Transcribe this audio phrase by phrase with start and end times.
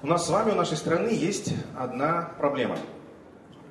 [0.00, 2.78] У нас с вами, у нашей страны есть одна проблема.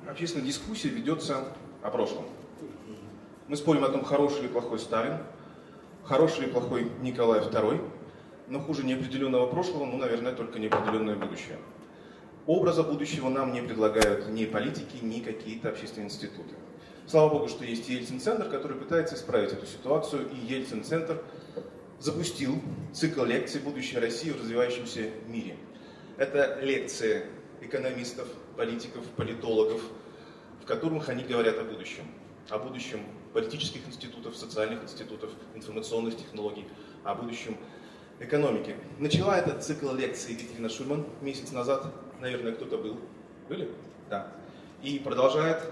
[0.06, 1.42] Общественная дискуссия ведется
[1.82, 2.26] о прошлом.
[3.46, 5.16] Мы спорим о том, хороший или плохой Сталин,
[6.04, 7.80] хороший или плохой Николай II,
[8.48, 11.56] но хуже неопределенного прошлого, ну, наверное, только неопределенное будущее.
[12.44, 16.56] Образа будущего нам не предлагают ни политики, ни какие-то общественные институты.
[17.06, 21.22] Слава богу, что есть Ельцин-центр, который пытается исправить эту ситуацию, и Ельцин-центр
[21.98, 22.60] запустил
[22.92, 25.56] цикл лекций «Будущее России в развивающемся мире».
[26.18, 27.26] Это лекции
[27.60, 28.26] экономистов,
[28.56, 29.80] политиков, политологов,
[30.60, 32.02] в которых они говорят о будущем.
[32.50, 36.66] О будущем политических институтов, социальных институтов, информационных технологий,
[37.04, 37.56] о будущем
[38.18, 38.74] экономики.
[38.98, 41.86] Начала этот цикл лекций Екатерина Шульман месяц назад.
[42.18, 42.98] Наверное, кто-то был.
[43.48, 43.70] Были?
[44.10, 44.32] Да.
[44.82, 45.62] И продолжает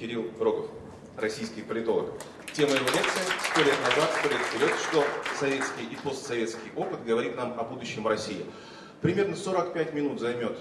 [0.00, 0.70] Кирилл Рогов,
[1.18, 2.10] российский политолог.
[2.54, 3.22] Тема его лекции
[3.52, 4.70] «Сто лет назад, сто лет вперед.
[4.88, 5.04] Что
[5.38, 8.46] советский и постсоветский опыт говорит нам о будущем России».
[9.04, 10.56] Примерно 45 минут займет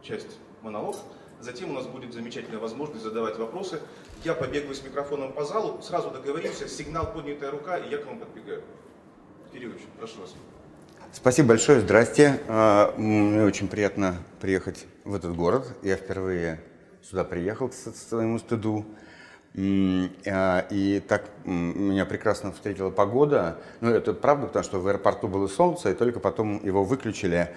[0.00, 0.96] часть монолог.
[1.38, 3.78] Затем у нас будет замечательная возможность задавать вопросы.
[4.24, 8.20] Я побегаю с микрофоном по залу, сразу договоримся, сигнал поднятая рука, и я к вам
[8.20, 8.62] подбегаю.
[9.52, 10.34] Кириллович, прошу вас.
[11.12, 12.40] Спасибо большое, здрасте.
[12.48, 15.66] А, мне очень приятно приехать в этот город.
[15.82, 16.62] Я впервые
[17.02, 18.86] сюда приехал к своему стыду.
[19.58, 23.58] А, и так меня прекрасно встретила погода.
[23.80, 27.48] Ну, это правда, потому что в аэропорту было солнце, и только потом его выключили.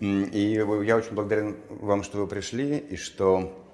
[0.00, 3.64] И я очень благодарен вам, что вы пришли, и что,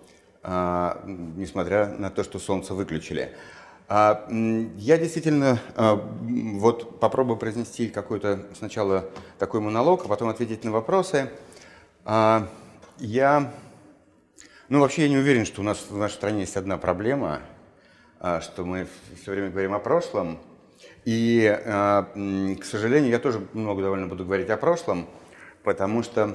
[0.42, 3.33] а, несмотря на то, что солнце выключили.
[3.89, 11.28] А, я действительно вот попробую произнести какой-то сначала такой монолог, а потом ответить на вопросы.
[12.98, 13.52] Я,
[14.69, 17.41] ну вообще я не уверен, что у нас в нашей стране есть одна проблема,
[18.41, 18.86] что мы
[19.20, 20.39] все время говорим о прошлом.
[21.05, 25.06] И, к сожалению, я тоже много довольно буду говорить о прошлом,
[25.62, 26.34] потому что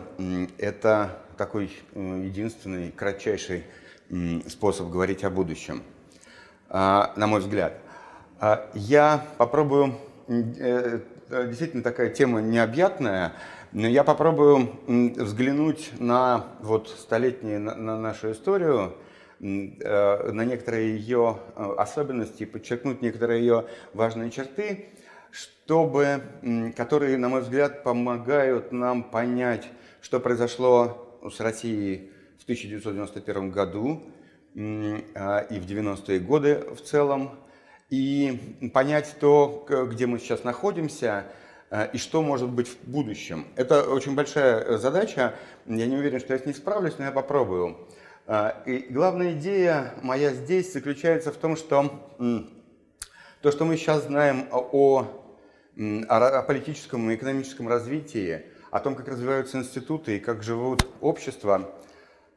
[0.58, 3.64] это такой единственный, кратчайший
[4.48, 5.82] способ говорить о будущем.
[6.72, 7.74] А, на мой взгляд.
[8.40, 9.96] А, я попробую,
[10.28, 13.34] э, действительно такая тема необъятная,
[13.72, 19.09] но я попробую взглянуть на вот столетнюю на, на нашу историю, э,
[19.40, 24.90] на некоторые ее э, особенности, подчеркнуть некоторые ее важные черты,
[25.32, 26.22] чтобы,
[26.76, 29.68] которые, на мой взгляд, помогают нам понять,
[30.02, 34.04] что произошло с Россией в 1991 году,
[34.56, 37.40] а, и в 90-е годы в целом,
[37.90, 41.26] и понять то, где мы сейчас находимся,
[41.94, 43.46] и что может быть в будущем.
[43.56, 45.36] Это очень большая задача,
[45.66, 47.78] я не уверен, что я с ней справлюсь, но я попробую.
[48.32, 52.14] А, и главная идея моя здесь заключается в том, что
[53.42, 55.08] то, что мы сейчас знаем о,
[56.08, 61.72] о политическом и экономическом развитии, о том, как развиваются институты и как живут общества,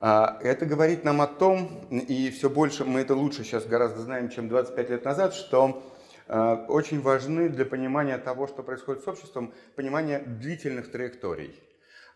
[0.01, 4.49] это говорит нам о том, и все больше мы это лучше сейчас гораздо знаем, чем
[4.49, 5.83] 25 лет назад, что
[6.27, 11.63] а, очень важны для понимания того, что происходит с обществом, понимание длительных траекторий.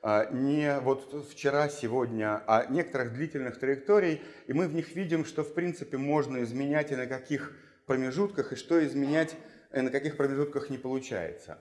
[0.09, 5.43] А, не вот вчера, сегодня, а некоторых длительных траекторий, и мы в них видим, что
[5.43, 7.53] в принципе можно изменять и на каких
[7.87, 9.35] промежутках, и что изменять
[9.75, 11.59] и на каких промежутках не получается.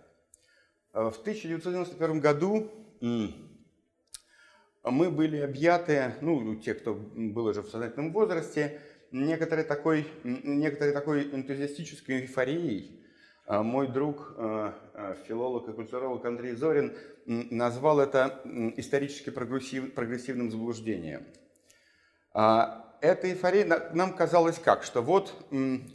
[0.94, 8.80] В 1991 году мы были объяты, ну, те, кто был уже в сознательном возрасте,
[9.10, 13.04] некоторой такой, некоторой такой энтузиастической эйфорией.
[13.48, 18.42] А мой друг, э, э, филолог и культуролог Андрей Зорин назвал это
[18.78, 21.28] исторически прогрессив, прогрессивным заблуждением.
[22.34, 25.34] А эта эйфория нам казалось как, что вот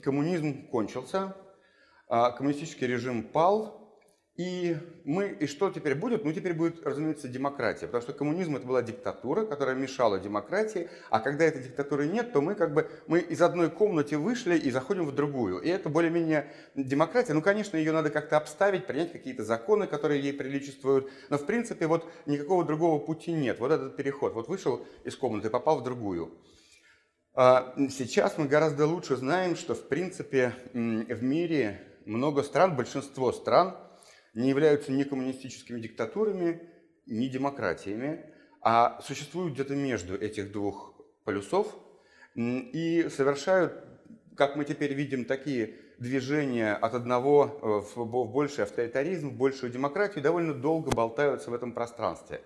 [0.02, 1.36] коммунизм кончился,
[2.08, 3.79] а коммунистический режим пал,
[4.36, 6.24] и мы, и что теперь будет?
[6.24, 11.20] Ну, теперь будет, разумеется, демократия, потому что коммунизм это была диктатура, которая мешала демократии, а
[11.20, 15.04] когда этой диктатуры нет, то мы как бы, мы из одной комнаты вышли и заходим
[15.04, 15.58] в другую.
[15.60, 17.34] И это более-менее демократия.
[17.34, 21.86] Ну, конечно, ее надо как-то обставить, принять какие-то законы, которые ей приличествуют, но, в принципе,
[21.86, 23.58] вот никакого другого пути нет.
[23.58, 24.34] Вот этот переход.
[24.34, 26.32] Вот вышел из комнаты, попал в другую.
[27.34, 33.77] А сейчас мы гораздо лучше знаем, что, в принципе, в мире много стран, большинство стран–
[34.34, 36.60] не являются ни коммунистическими диктатурами,
[37.06, 38.24] ни демократиями,
[38.60, 40.94] а существуют где-то между этих двух
[41.24, 41.66] полюсов
[42.34, 43.84] и совершают,
[44.36, 50.22] как мы теперь видим, такие движения от одного э, в больший авторитаризм, в большую демократию,
[50.22, 52.41] довольно долго болтаются в этом пространстве.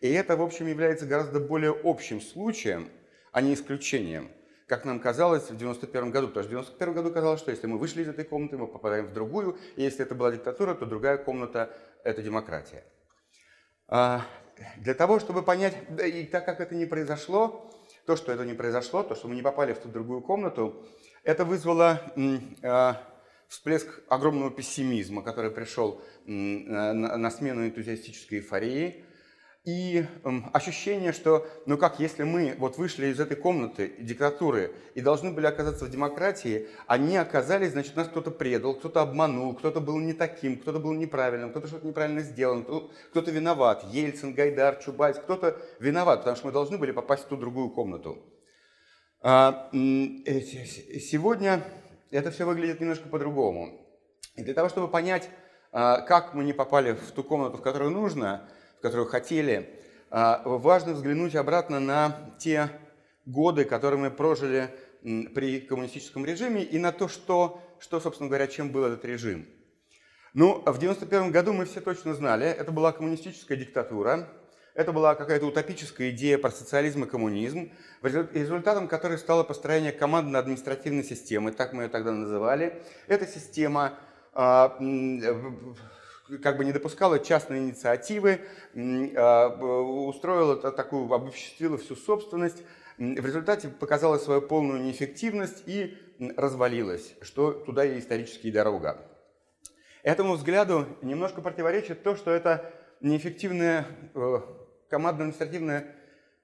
[0.00, 2.88] И это, в общем, является гораздо более общим случаем,
[3.32, 4.30] а не исключением
[4.68, 6.28] как нам казалось в 91 году.
[6.28, 9.06] Потому что в 91 году казалось, что если мы вышли из этой комнаты, мы попадаем
[9.06, 11.74] в другую, и если это была диктатура, то другая комната–
[12.04, 12.84] это демократия.
[13.88, 14.22] А,
[14.76, 15.74] для того, чтобы понять,
[16.04, 17.70] и так как это не произошло,
[18.04, 20.84] то, что это не произошло, то, что мы не попали в ту другую комнату,
[21.22, 22.92] это вызвало э,
[23.48, 29.04] всплеск огромного пессимизма, который пришел на смену энтузиастической эйфории
[29.68, 35.02] и э, ощущение, что, ну как, если мы вот вышли из этой комнаты диктатуры и
[35.02, 39.98] должны были оказаться в демократии, они оказались, значит, нас кто-то предал, кто-то обманул, кто-то был
[39.98, 42.62] не таким, кто-то был неправильным, кто-то что-то неправильно сделал,
[43.10, 47.36] кто-то виноват, Ельцин, Гайдар, Чубайс, кто-то виноват, потому что мы должны были попасть в ту
[47.36, 48.16] другую комнату.
[49.20, 51.62] А, э, сегодня
[52.10, 53.78] это все выглядит немножко по-другому.
[54.34, 55.28] И для того, чтобы понять,
[55.72, 58.48] а, как мы не попали в ту комнату, в которую нужно,
[58.80, 59.78] которую хотели,
[60.10, 62.70] а, важно взглянуть обратно на те
[63.26, 64.70] годы, которые мы прожили
[65.02, 69.46] при коммунистическом режиме, и на то, что, что собственно говоря, чем был этот режим.
[70.34, 74.28] Ну, в 1991 году мы все точно знали, это была коммунистическая диктатура,
[74.74, 77.72] это была какая-то утопическая идея про социализм и коммунизм,
[78.02, 82.80] результатом которой стало построение командно-административной системы, так мы ее тогда называли.
[83.08, 83.98] Эта система
[84.34, 84.76] а,
[86.42, 88.40] как бы не допускала частной инициативы,
[89.16, 92.62] а, устроила такую, обобществила всю собственность,
[92.98, 95.96] в результате показала свою полную неэффективность и
[96.36, 98.98] развалилась, что туда и исторически дорога.
[100.02, 104.40] Этому взгляду немножко противоречит то, что это неэффективная э,
[104.88, 105.94] командно-административная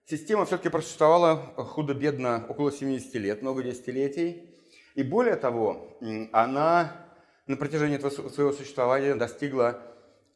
[0.06, 4.50] система все-таки просуществовала худо-бедно около 70 лет, много десятилетий.
[4.94, 5.98] И более того,
[6.32, 7.04] она
[7.46, 9.81] на протяжении своего существования достигла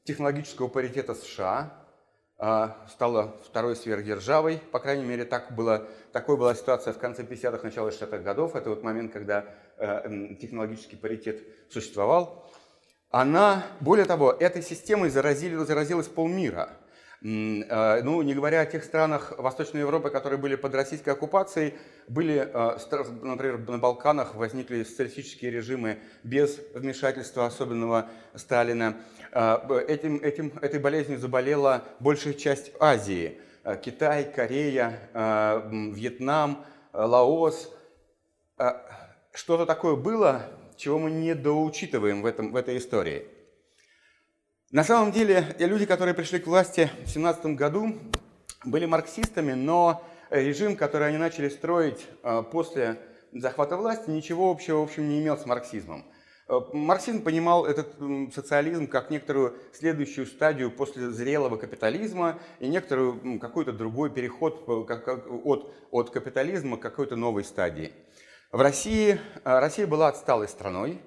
[0.04, 1.72] технологического паритета США,
[2.40, 7.62] а, стала второй сверхдержавой, по крайней мере, так было, такой была ситуация в конце 50-х,
[7.62, 9.44] начало 60-х годов, это вот момент, когда
[9.76, 12.48] э, технологический паритет существовал.
[13.10, 16.70] Она, более того, этой системой заразили, заразилась полмира–
[17.20, 21.74] ну, не говоря о тех странах Восточной Европы, которые были под российской оккупацией,
[22.06, 22.78] были, э,
[23.22, 28.96] например, на Балканах возникли социалистические режимы без вмешательства особенного Сталина.
[29.32, 33.40] Э, этим, этим, этой болезнью заболела большая часть Азии.
[33.84, 34.98] Китай, Корея,
[35.92, 37.70] Вьетнам, Лаос.
[39.32, 40.42] Что-то такое было,
[40.76, 43.26] чего мы не доучитываем в, этом, в этой истории–
[44.70, 47.96] на самом деле, люди, которые пришли к власти в 17 году,
[48.66, 53.00] были марксистами, но режим, который они начали строить э, после
[53.32, 56.04] захвата власти, ничего общего, в общем, не имел с марксизмом.
[56.48, 57.94] Э, марксизм понимал этот
[58.34, 66.10] социализм как некоторую следующую стадию после зрелого капитализма и некоторую какой-то другой переход от, от
[66.10, 67.90] капитализма к какой-то новой стадии.
[68.52, 69.12] В России,
[69.44, 71.00] э, Россия была отсталой страной,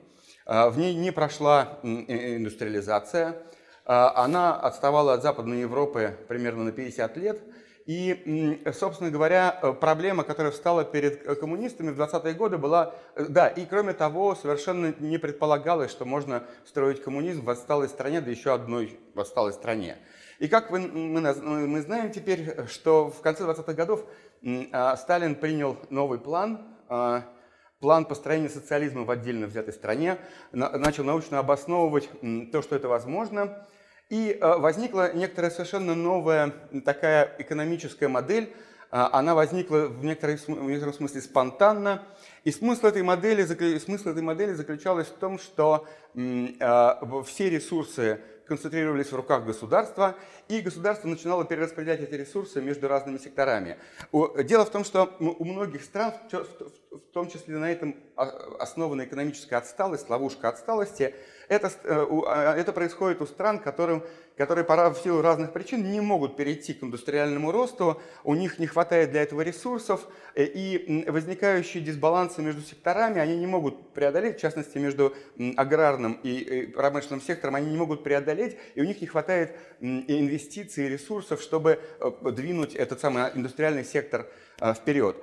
[0.48, 3.44] в ней не прошла индустриализация,
[3.86, 7.42] она отставала от Западной Европы примерно на 50 лет.
[7.86, 13.25] И, собственно говоря, э, проблема, которая встала перед э, коммунистами в 20-е годы была, э,
[13.28, 18.30] да, и кроме того, совершенно не предполагалось, что можно строить коммунизм в отсталой стране, да
[18.30, 19.98] еще одной в отсталой стране.
[20.39, 21.22] И как вы, мы,
[21.68, 24.06] мы знаем теперь, что в конце 20-х годов
[24.72, 27.25] а, Сталин принял новый план, а,
[27.81, 30.18] план построения социализма в отдельно взятой стране,
[30.51, 32.10] начал научно обосновывать
[32.51, 33.68] то, что это возможно,
[34.10, 36.54] и э, возникла некоторая совершенно новая
[36.86, 38.54] такая экономическая модель,
[38.92, 42.03] а, она возникла в, некотором, смысле спонтанно.
[42.44, 43.46] И смысл этой, модели,
[43.77, 46.48] смысл этой модели заключалась в том, что э,
[47.25, 48.20] все ресурсы
[48.51, 50.17] концентрировались в руках государства,
[50.50, 53.77] и государство начинало перераспределять эти ресурсы между разными секторами.
[54.43, 58.25] Дело в том, что у многих стран, в том числе на этом а,
[58.60, 61.15] основана экономическая отсталость, ловушка отсталости,
[61.48, 64.03] это, э, а, это происходит у стран, которым,
[64.38, 69.11] которые в силу разных причин не могут перейти к индустриальному росту, у них не хватает
[69.11, 74.77] для этого ресурсов, э, и возникающие дисбалансы между секторами они не могут преодолеть, в частности,
[74.77, 75.13] между
[75.57, 80.89] аграрным и промышленным сектором они не могут преодолеть, и у них не хватает инвестиций и
[80.89, 84.27] ресурсов, чтобы э, двинуть этот самый индустриальный сектор
[84.75, 85.17] вперед.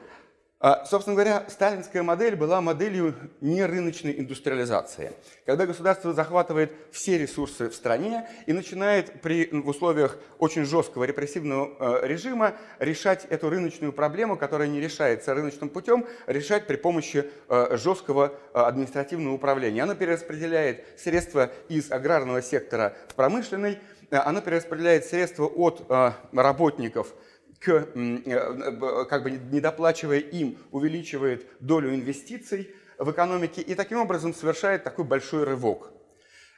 [0.61, 5.13] А, собственно говоря, сталинская модель была моделью нерыночной индустриализации,
[5.47, 12.03] когда государство захватывает все ресурсы в стране и начинает при, в условиях очень жесткого репрессивного
[12.03, 17.77] э, режима решать эту рыночную проблему, которая не решается рыночным путем, решать при помощи э,
[17.77, 19.85] жесткого э, административного управления.
[19.85, 23.79] Она перераспределяет средства из аграрного сектора в промышленный,
[24.11, 25.85] она перераспределяет средства от
[26.33, 27.15] работников–
[27.61, 34.85] к, э, как бы недоплачивая им, увеличивает долю инвестиций в экономике и таким образом совершает
[34.85, 35.91] такой большой рывок.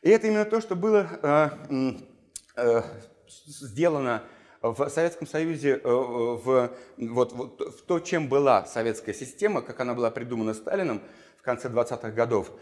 [0.02, 1.92] И это именно то, что было э,
[2.57, 2.83] э,
[3.28, 4.23] сделано
[4.62, 10.11] В Советском Союзе, в, вот, вот, в то, чем была советская система, как она была
[10.11, 11.00] придумана Сталином
[11.38, 12.52] в конце 20-х годов,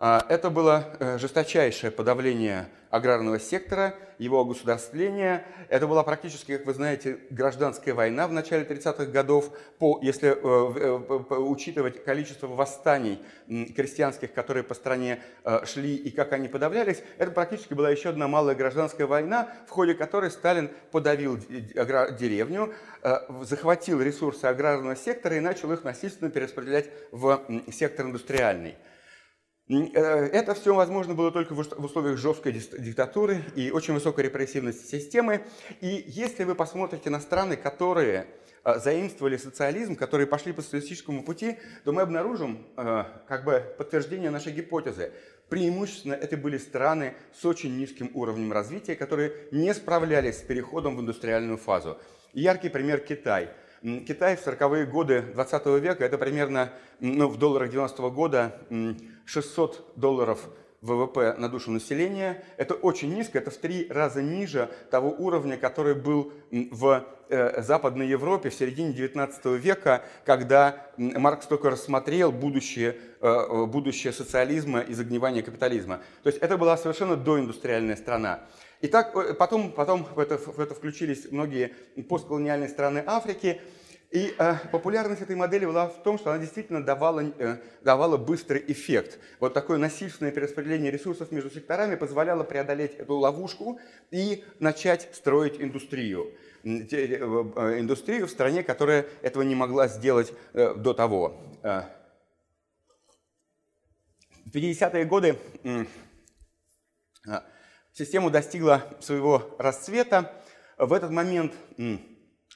[0.00, 5.44] это было э, жесточайшее подавление аграрного сектора, его огосударствление.
[5.68, 9.50] Это была практически, как вы знаете, гражданская война в начале 30-х годов.
[9.80, 15.20] По, если э, э, учитывать количество восстаний крестьянских, которые по стране
[15.64, 19.94] шли и как они подавлялись, это практически была еще одна малая гражданская война, в ходе
[19.94, 22.72] которой Сталин подавил деревню,
[23.40, 28.76] захватил ресурсы аграрного сектора и начал их насильственно перераспределять в сектор индустриальный.
[29.68, 35.42] Э, это все возможно было только в условиях жесткой диктатуры и очень высокой репрессивности системы.
[35.80, 38.26] И если вы посмотрите на страны, которые
[38.64, 44.30] э, заимствовали социализм, которые пошли по социалистическому пути, то мы обнаружим э, как бы подтверждение
[44.30, 45.12] нашей гипотезы.
[45.50, 51.00] Преимущественно это были страны с очень низким уровнем развития, которые не справлялись с переходом в
[51.00, 51.98] индустриальную фазу.
[52.32, 53.50] Яркий пример Китай–
[53.82, 58.60] Китай в 40-е годы 20 века, это примерно ну, в долларах 90-го года
[59.28, 60.40] 600 долларов
[60.80, 62.42] ВВП на душу населения.
[62.56, 68.08] Это очень низко, это в три раза ниже того уровня, который был в э, Западной
[68.08, 75.42] Европе в середине 19 века, когда Маркс только рассмотрел будущее, э, будущее социализма и загнивания
[75.42, 76.00] капитализма.
[76.22, 78.40] То есть это была совершенно доиндустриальная страна.
[78.80, 81.74] И так э, потом, потом в, это, в это включились многие
[82.08, 83.60] постколониальные страны Африки.
[84.10, 88.64] И э, популярность этой модели была в том, что она действительно давала, э, давала быстрый
[88.66, 89.18] эффект.
[89.38, 93.78] Вот такое насильственное перераспределение ресурсов между секторами позволяло преодолеть эту ловушку
[94.10, 96.32] и начать строить индустрию.
[96.64, 101.38] Э, э, индустрию в стране, которая этого не могла сделать э, до того.
[101.62, 101.82] Э,
[104.46, 105.84] в 50-е годы э,
[107.92, 110.32] Система достигла своего расцвета.
[110.76, 111.52] В этот момент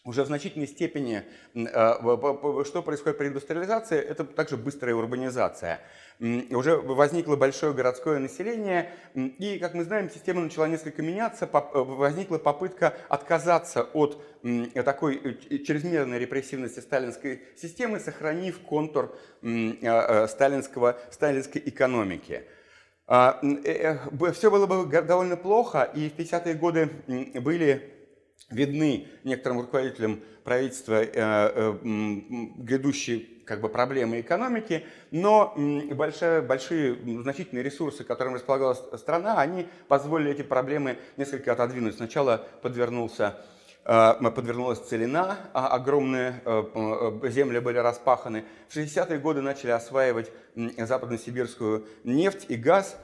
[0.04, 1.23] уже в значительной степени,
[1.54, 5.80] а, что происходит при индустриализации, это также быстрая урбанизация.
[6.18, 12.94] Уже возникло большое городское население, и, как мы знаем, система начала несколько меняться, возникла попытка
[13.09, 14.23] отказаться от
[14.75, 22.44] такой э, чрезмерной репрессивности сталинской системы, сохранив контур сталинского, сталинской экономики.
[23.06, 26.88] А, э, э, Все было бы довольно плохо, и в 50-е годы
[27.40, 27.91] были
[28.52, 35.54] видны некоторым руководителям правительства э, грядущие как бы, проблемы экономики, но
[35.94, 41.97] большая, большие значительные ресурсы, которыми располагала страна, они позволили эти проблемы несколько отодвинуть.
[41.97, 43.37] Сначала подвернулся
[43.85, 46.40] подвернулась целина, а огромные
[47.25, 48.44] земли были распаханы.
[48.68, 52.97] В 60-е годы начали осваивать западносибирскую нефть и газ,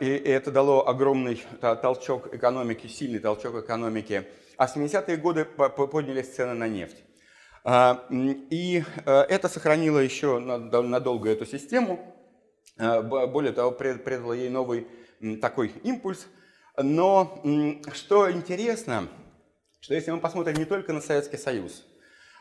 [0.00, 4.26] и это дало огромный толчок экономики, сильный толчок экономики.
[4.58, 6.96] А в 70-е годы поднялись цены на нефть.
[7.64, 12.14] А, и а, это сохранило еще надолго эту систему.
[12.76, 14.88] Более того, придало ей новый
[15.40, 16.26] такой импульс.
[16.76, 17.40] Но
[17.92, 19.08] что интересно,
[19.80, 21.84] что если мы посмотрим не только на Советский Союз,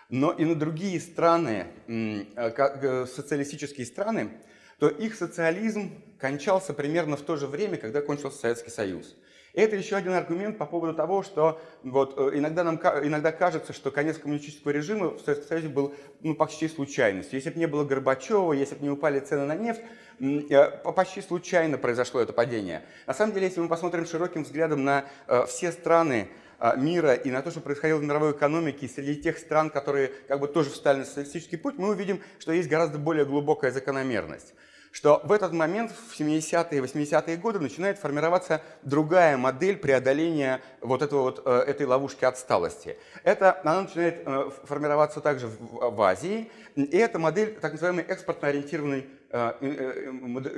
[0.10, 4.32] но и на другие страны, э, социалистические страны,
[4.80, 9.16] то их социализм кончался примерно в то же время, когда кончился Советский Союз.
[9.54, 13.92] Это еще один аргумент по поводу того, что вот, э, иногда, нам, иногда кажется, что
[13.92, 17.38] конец коммунистического режима в Советском Союзе был ну, почти случайностью.
[17.38, 19.82] Если бы не было Горбачева, если бы не упали цены на нефть,
[20.20, 22.84] э, почти случайно произошло это падение.
[23.08, 26.30] На самом деле, если мы посмотрим широким взглядом на э, все страны,
[26.76, 30.48] мира и на то, что происходило в мировой экономике, среди тех стран, которые как бы
[30.48, 34.56] тоже встали на социалистический путь, мы увидим, что есть гораздо более глубокая закономерность
[34.98, 41.04] что в этот момент, в 70-е и 80-е годы, начинает формироваться другая модель преодоления вот,
[41.04, 42.98] этого вот э, этой ловушки отсталости.
[43.24, 49.06] Это, она начинает э, формироваться также в, в Азии, и это модель так называемой экспортно-ориентированной
[49.30, 49.54] э,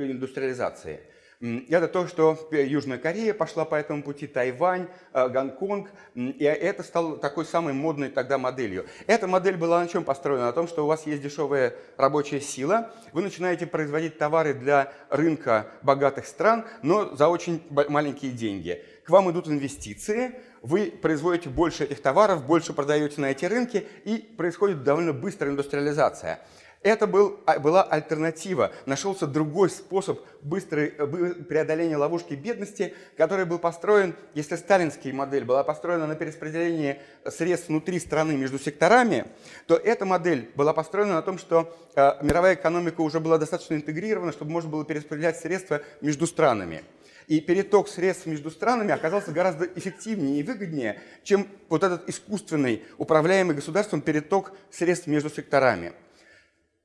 [0.10, 1.02] индустриализации–
[1.42, 7.18] это то, что Южная Корея пошла по этому пути, Тайвань, э, Гонконг, и это стало
[7.18, 8.86] такой самой модной тогда моделью.
[9.08, 10.48] Эта модель была на чем построена?
[10.48, 15.68] На том, что у вас есть дешевая рабочая сила, вы начинаете производить товары для рынка
[15.82, 18.84] богатых стран, но за очень маленькие деньги.
[19.06, 24.18] К вам идут инвестиции, вы производите больше этих товаров, больше продаете на эти рынки, и
[24.18, 26.42] происходит довольно быстрая индустриализация.
[26.82, 28.72] Это был, а, была альтернатива.
[28.86, 35.66] Нашелся другой способ быстрой, э, преодоления ловушки бедности, который был построен, если сталинская модель была
[35.66, 39.26] построена на перераспределении средств внутри страны между секторами,
[39.68, 44.32] то эта модель была построена на том, что э, мировая экономика уже была достаточно интегрирована,
[44.32, 46.84] чтобы можно было перераспределять средства между странами.
[47.28, 53.54] И переток средств между странами оказался гораздо эффективнее и выгоднее, чем вот этот искусственный, управляемый
[53.54, 55.92] государством переток средств между секторами.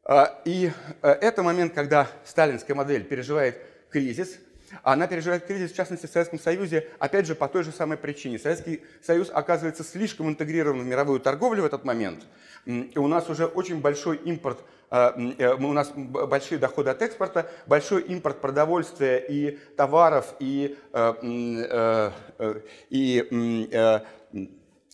[0.06, 0.70] А, и
[1.02, 3.58] э, это момент, когда сталинская модель переживает
[3.90, 4.38] кризис,
[4.82, 8.38] она переживает кризис, в частности, в Советском Союзе, опять же, по той же самой причине.
[8.38, 12.24] Советский Союз оказывается слишком интегрирован в мировую торговлю в этот момент,
[12.66, 14.58] и у нас уже очень большой импорт,
[14.90, 22.10] а, э, у нас большие доходы от экспорта, большой импорт продовольствия и товаров, и, э,
[22.38, 23.18] э, и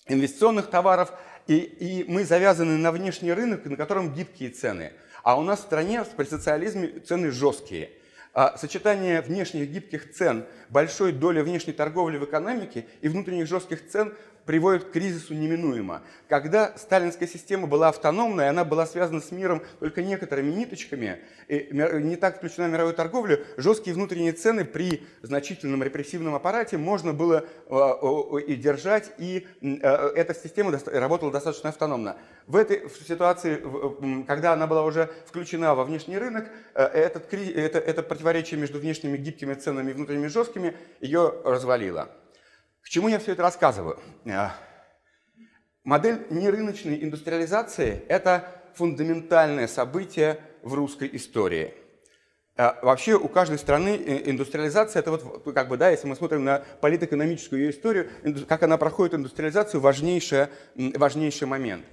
[0.07, 1.13] инвестиционных товаров,
[1.51, 4.93] и, и мы завязаны на внешний рынок, на котором гибкие цены.
[5.23, 7.91] А у нас в стране при социализме цены жесткие–
[8.33, 14.15] а сочетание внешних гибких цен, большой доли внешней торговли в экономике и внутренних жестких цен
[14.51, 16.03] приводит к кризису неминуемо.
[16.29, 22.39] Когда сталинская система была автономной, она была связана с миром только некоторыми ниточками, не так
[22.39, 28.57] включена в мировую торговлю, жесткие внутренние цены при значительном репрессивном аппарате можно было э, и
[28.57, 29.77] держать, и э,
[30.17, 32.17] эта система работала достаточно автономно.
[32.49, 33.63] В этой ситуации,
[34.27, 39.17] когда она была уже включена во внешний рынок, э, этот, это, это противоречие между внешними
[39.17, 42.09] гибкими ценами и внутренними жесткими ее развалило.
[42.83, 43.99] К чему я все это рассказываю?
[44.25, 44.49] Э,
[45.85, 51.75] модель нерыночной индустриализации– это фундаментальное событие в русской истории.
[52.57, 56.65] Э, вообще у каждой страны индустриализация, это вот как бы, да, если мы смотрим на
[56.81, 58.09] политэкономическую ее историю,
[58.49, 61.85] как она проходит индустриализацию, важнейший, важнейший момент.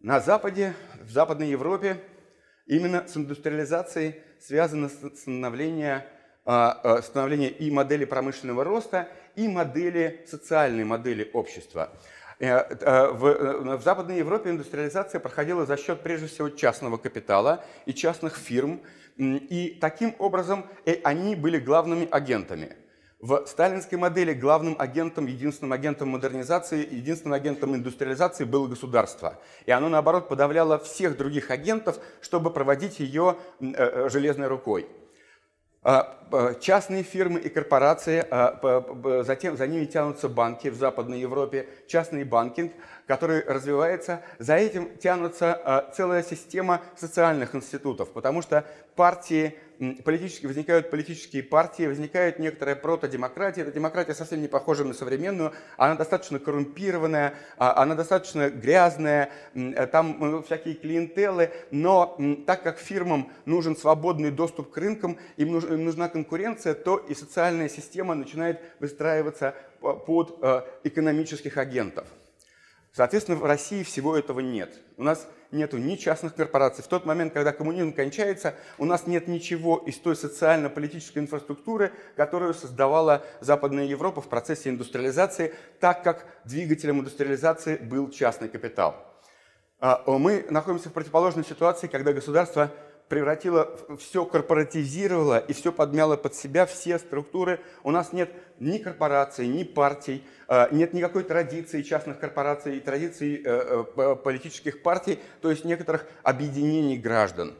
[0.00, 2.00] На Западе, в Западной Европе
[2.66, 6.06] именно с индустриализацией связано становление,
[6.44, 11.92] становление и модели промышленного роста, и модели, социальной модели общества.
[12.38, 17.94] Э, э, э, в Западной Европе индустриализация проходила за счет, прежде всего, частного капитала и
[17.94, 18.82] частных фирм,
[19.16, 20.66] и таким образом
[21.02, 22.76] они были главными агентами.
[23.18, 29.40] В сталинской модели главным агентом, единственным агентом модернизации, единственным агентом индустриализации было государство.
[29.64, 34.86] И оно, наоборот, подавляло всех других агентов, чтобы проводить ее железной рукой.
[35.88, 36.16] А,
[36.58, 42.72] частные фирмы и корпорации, а, затем за ними тянутся банки в Западной Европе, частный банкинг,
[43.06, 44.22] который развивается.
[44.38, 48.64] За этим тянутся а, целая система социальных институтов, потому что
[48.94, 49.56] партии
[50.04, 53.62] политически, возникают политические партии, возникает некоторая протодемократия.
[53.62, 59.86] Эта демократия совсем не похожа на современную, она достаточно коррумпированная, а, она достаточно грязная, э,
[59.86, 66.74] там всякие клиентелы, но так как фирмам нужен свободный доступ к рынкам, им нужна конкуренция,
[66.74, 72.06] то и социальная система начинает выстраиваться под э, экономических агентов.
[72.96, 74.72] Соответственно, в России всего этого нет.
[74.96, 76.82] У нас нет ни частных корпораций.
[76.82, 82.54] В тот момент, когда коммунизм кончается, у нас нет ничего из той социально-политической инфраструктуры, которую
[82.54, 88.96] создавала Западная Европа в процессе индустриализации, так как двигателем индустриализации был частный капитал.
[89.78, 92.72] А, мы находимся в противоположной ситуации, когда государство
[93.08, 97.60] превратила, все корпоратизировало и все подмяло под себя все структуры.
[97.82, 103.42] У нас нет ни корпораций, ни партий, э, нет никакой традиции частных корпораций и традиции
[103.44, 107.54] э, э, политических партий, то есть некоторых объединений граждан.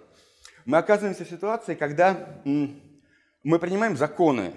[0.64, 4.52] Мы оказываемся в ситуации, когда мы принимаем законы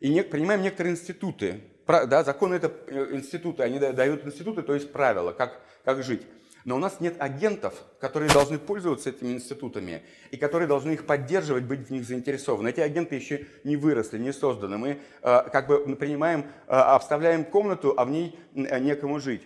[0.00, 1.62] и принимаем некоторые институты.
[1.86, 2.70] Да, законы это
[3.14, 6.26] институты, они дают институты, то есть правила, как, как жить.
[6.68, 11.64] Но у нас нет агентов, которые должны пользоваться этими институтами и которые должны их поддерживать,
[11.64, 12.68] быть в них заинтересованы.
[12.68, 14.76] Эти агенты еще не выросли, не созданы.
[14.76, 19.40] Мы э, как бы принимаем, э, обставляем комнату, а в ней э, некому жить.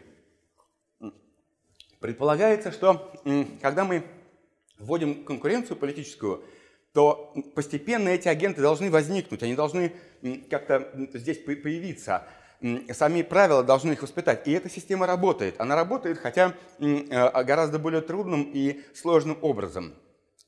[2.00, 4.02] Предполагается, что э, когда мы
[4.80, 6.42] вводим конкуренцию политическую,
[6.92, 9.92] то постепенно эти агенты должны возникнуть, они должны
[10.50, 12.26] как-то здесь появиться
[12.92, 14.46] сами правила должны их воспитать.
[14.46, 15.60] И эта система работает.
[15.60, 19.94] Она работает, хотя э, гораздо более трудным и сложным образом.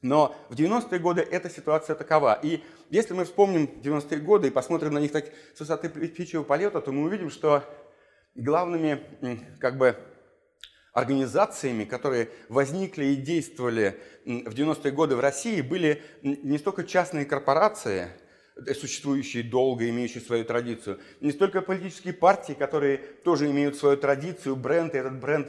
[0.01, 2.39] Но в 90-е годы эта ситуация такова.
[2.43, 5.25] И если мы вспомним 90-е годы и посмотрим на них так
[5.55, 7.65] с высоты птичьего полета, то мы увидим, что
[8.35, 9.01] главными
[9.59, 9.97] как бы,
[10.93, 18.09] организациями, которые возникли и действовали в 90-е годы в России, были не столько частные корпорации–
[18.75, 21.01] существующие долго, имеющие свою традицию.
[21.21, 25.49] Не столько политические партии, которые тоже имеют свою традицию, бренд, и этот бренд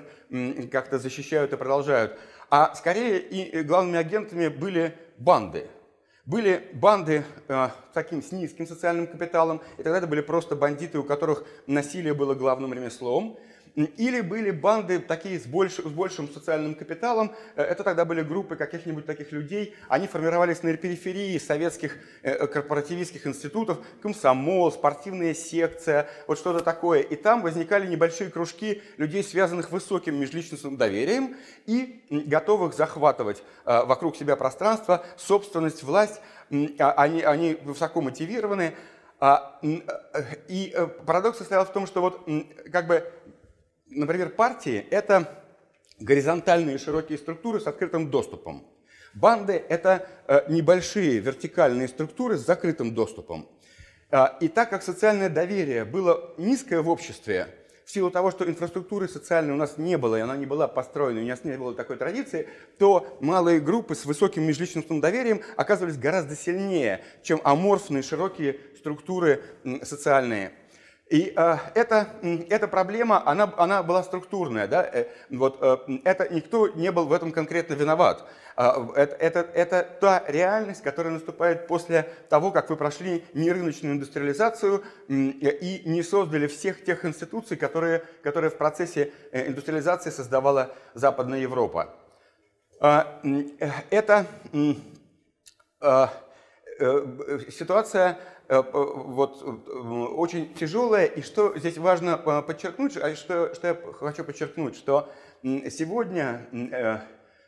[0.72, 2.18] как-то защищают и продолжают.
[2.50, 5.68] А скорее и главными агентами были банды.
[6.26, 11.04] Были банды э, таким с низким социальным капиталом, и тогда это были просто бандиты, у
[11.04, 13.38] которых насилие было главным ремеслом.
[13.76, 17.36] Или были банды такие с, больш, с большим социальным капиталом.
[17.56, 19.76] Э, это тогда были группы каких-нибудь таких людей.
[19.90, 23.80] Они формировались на периферии советских э, корпоративистских институтов.
[24.02, 27.02] Комсомол, спортивная секция, вот что-то такое.
[27.02, 31.36] И там возникали небольшие кружки людей, связанных высоким межличностным доверием
[31.66, 36.22] и готовых захватывать вокруг себя пространство, собственность, власть.
[36.80, 38.74] А, они, они высоко мотивированы.
[39.20, 39.60] А,
[40.48, 42.28] и парадокс состоял в том, что вот
[42.72, 43.12] как бы
[43.88, 45.44] например, партии– это
[46.00, 48.66] горизонтальные широкие структуры с открытым доступом.
[49.14, 53.48] Банды– это э, небольшие вертикальные структуры с закрытым доступом.
[54.12, 57.48] А, и так как социальное доверие было низкое в обществе,
[57.86, 61.22] в силу того, что инфраструктуры социальной у нас не было, и она не была построена,
[61.22, 62.48] у нас не было такой традиции,
[62.80, 69.44] то малые группы с высоким межличностным доверием оказывались гораздо сильнее, чем аморфные широкие структуры
[69.84, 70.52] социальные.
[71.10, 72.08] И э, эта,
[72.50, 74.68] эта проблема, она, она была структурная.
[74.68, 74.84] Да?
[74.84, 78.26] Э, вот, э, это, никто не был в этом конкретно виноват.
[78.58, 84.84] Э, это, это, это та реальность, которая наступает после того, как вы прошли нерыночную индустриализацию
[85.08, 91.40] э, и не создали всех тех институций, которые, которые в процессе э, индустриализации создавала Западная
[91.40, 91.94] Европа.
[92.82, 93.04] Э,
[93.60, 96.08] э это э,
[96.80, 101.06] э, ситуация Э, вот, э, очень тяжелая.
[101.06, 105.12] И что здесь важно э, подчеркнуть, а что, что я хочу подчеркнуть, что
[105.44, 106.48] сегодня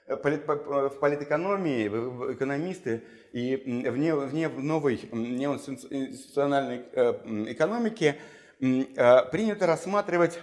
[0.07, 1.87] в политэкономии,
[2.33, 3.55] экономисты и
[3.89, 6.83] вне, вне новой неинституциональной
[7.51, 8.15] экономики
[8.59, 10.39] принято рассматривать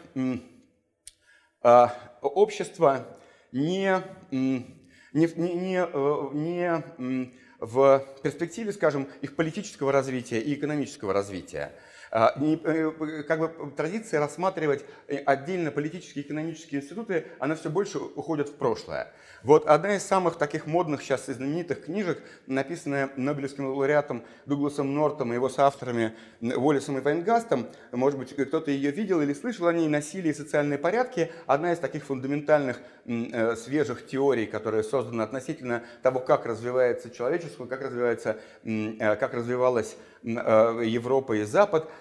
[1.63, 3.07] общество
[3.53, 4.77] не, не,
[5.15, 7.33] не, не
[7.65, 11.73] в перспективе, скажем, их политического развития и экономического развития.
[12.17, 17.99] А, э, как бы традиция рассматривать э, отдельно политические и экономические институты, она все больше
[17.99, 19.13] уходит в прошлое.
[19.43, 25.33] Вот одна из самых таких модных сейчас и знаменитых книжек, написанная Нобелевским лауреатом Дугласом Нортом
[25.33, 29.89] и его соавторами Уоллесом и Вайнгастом, может быть, кто-то ее видел или слышал о ней,
[29.89, 36.21] «Насилие и социальные порядки», одна из таких фундаментальных э, свежих теорий, которая создана относительно того,
[36.21, 41.91] как развивается человечество, как, развивается, как развивалась Европа и Запад–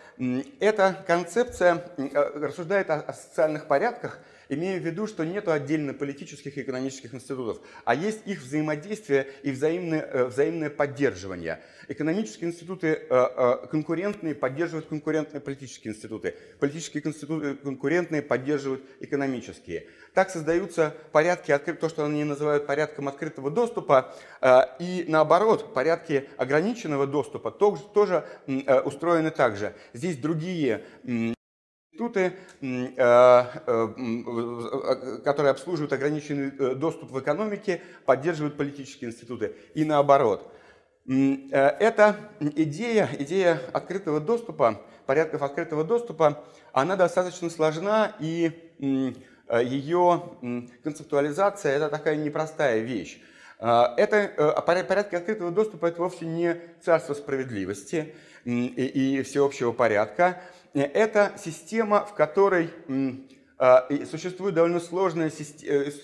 [0.60, 6.62] эта концепция э, рассуждает о социальных порядках, имея в виду, что нет отдельно политических и
[6.62, 11.62] экономических институтов, а есть их взаимодействие и взаимное, э, взаимное поддерживание.
[11.88, 19.88] Экономические институты э, конкурентные поддерживают конкурентные политические институты, политические институты конкурентные поддерживают экономические.
[20.14, 27.08] Так создаются порядки, то, что они называют порядком открытого доступа, э, и наоборот, порядки ограниченного
[27.08, 29.74] доступа тоже, э, устроены так же.
[29.94, 33.44] Здесь другие институты, э,
[35.24, 40.52] которые обслуживают ограниченный доступ в экономике, поддерживают политические институты и наоборот.
[41.06, 49.18] Эта идея, идея открытого доступа, порядков открытого доступа, она достаточно сложна и
[49.52, 50.24] ее
[50.84, 53.22] концептуализация– это такая непростая вещь.
[53.60, 58.14] Э, это э, порядки открытого доступа– это вовсе не царство справедливости
[58.46, 60.42] и, и всеобщего порядка.
[60.74, 62.72] Это система, в которой
[64.10, 65.32] существует довольно сложная,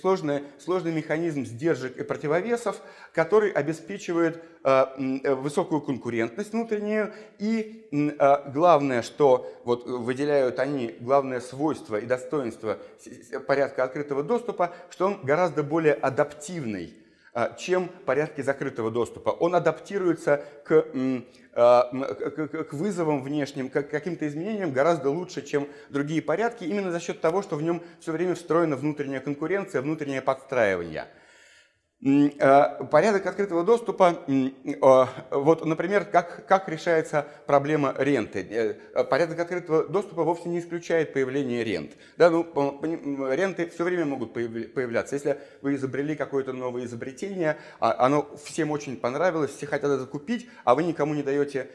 [0.01, 2.81] сложная, сложный механизм сдержек и противовесов,
[3.13, 11.95] который обеспечивает Э, высокую конкурентность внутреннюю, и э, главное, что вот выделяют они, главное свойство
[11.95, 12.77] и достоинство
[13.47, 16.98] порядка открытого доступа, что он гораздо более адаптивный, э,
[17.57, 19.29] чем порядки закрытого доступа.
[19.29, 20.85] Он адаптируется к,
[21.53, 27.41] к вызовам внешним, к каким-то изменениям гораздо лучше, чем другие порядки, именно за счет того,
[27.41, 31.07] что в нем все время встроена внутренняя конкуренция, внутреннее подстраивание.
[32.01, 38.47] Э, порядок открытого доступа, э, вот, например, как, как решается проблема ренты.
[38.93, 41.91] Э, порядок открытого доступа вовсе не исключает появление рент.
[42.15, 42.49] Да, ну,
[43.29, 45.15] ренты все время могут появляться.
[45.15, 50.47] Если вы изобрели какое-то новое изобретение, а, оно всем очень понравилось, все хотят это купить,
[50.63, 51.69] а вы никому не даете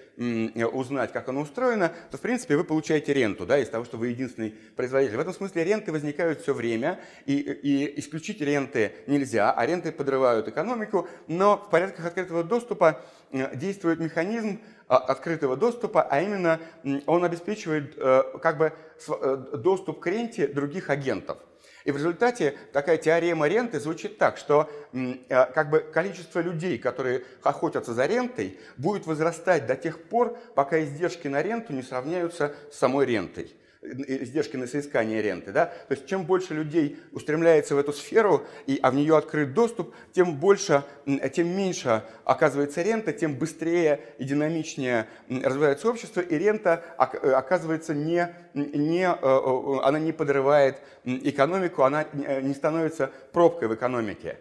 [0.73, 4.09] узнать, как оно устроено, то, в принципе, вы получаете ренту да, из того, что вы
[4.09, 5.17] единственный производитель.
[5.17, 10.14] В этом смысле ренты возникают все время, и, и исключить ренты нельзя, а ренты подрываются
[10.15, 13.01] подрывают экономику, но в порядках открытого доступа
[13.33, 16.61] э, действует механизм а, открытого доступа, а именно
[17.07, 18.73] он обеспечивает э, как бы
[19.09, 21.39] э, доступ к ренте других агентов.
[21.85, 24.71] И в результате такая теорема ренты звучит так, что
[25.29, 31.29] как бы количество людей, которые охотятся за рентой, будет возрастать до тех пор, пока издержки
[31.29, 33.55] на ренту не сравняются с самой рентой.
[33.85, 35.53] Издержки на соискание ренты.
[35.53, 35.67] Да?
[35.67, 39.95] То есть чем больше людей устремляется в эту сферу, и, а в нее открыт доступ,
[40.13, 40.83] тем больше,
[41.33, 49.07] тем меньше оказывается рента, тем быстрее и динамичнее развивается общество, и рента оказывается не, не,
[49.07, 54.39] она не подрывает экономику, она не становится пробкой в экономике.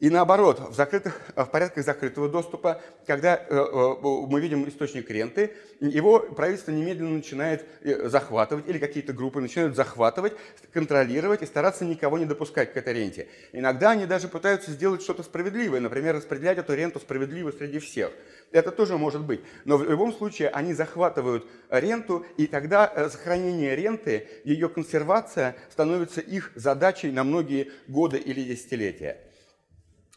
[0.00, 5.54] И наоборот, в, закрытых, в порядках закрытого доступа, когда э, э, мы видим источник ренты,
[5.80, 10.34] его правительство немедленно начинает э, захватывать, или какие-то группы начинают захватывать,
[10.72, 13.26] контролировать и стараться никого не допускать к этой ренте.
[13.52, 18.12] Иногда они даже пытаются сделать что-то справедливое, например, распределять эту ренту справедливо среди всех.
[18.52, 19.40] Это тоже может быть.
[19.64, 26.52] Но в любом случае они захватывают ренту, и тогда сохранение ренты, ее консервация становится их
[26.54, 29.18] задачей на многие годы или десятилетия.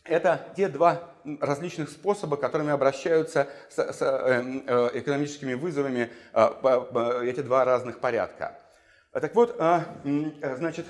[0.04, 7.42] Это те два различных способа, которыми обращаются с, с э, э, экономическими вызовами э, эти
[7.42, 8.58] два разных порядка.
[9.12, 9.58] Так вот,
[10.06, 10.86] значит,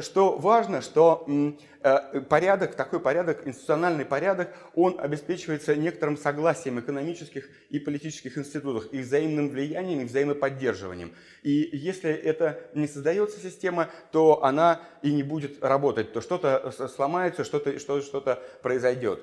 [0.00, 1.24] что важно, что
[1.82, 8.98] э, порядок, такой порядок, институциональный порядок, он обеспечивается некоторым согласием экономических и политических институтов, и
[8.98, 11.14] взаимным влиянием, и взаимоподдерживанием.
[11.42, 17.44] И если это не создается система, то она и не будет работать, то что-то сломается,
[17.44, 19.22] что-то что, -то, произойдет.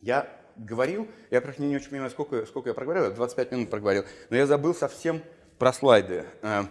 [0.00, 4.36] Я говорил, я просто не очень понимаю, сколько, сколько я проговорил, 25 минут проговорил, но
[4.36, 5.22] я забыл совсем
[5.58, 6.24] про слайды.
[6.42, 6.64] Э,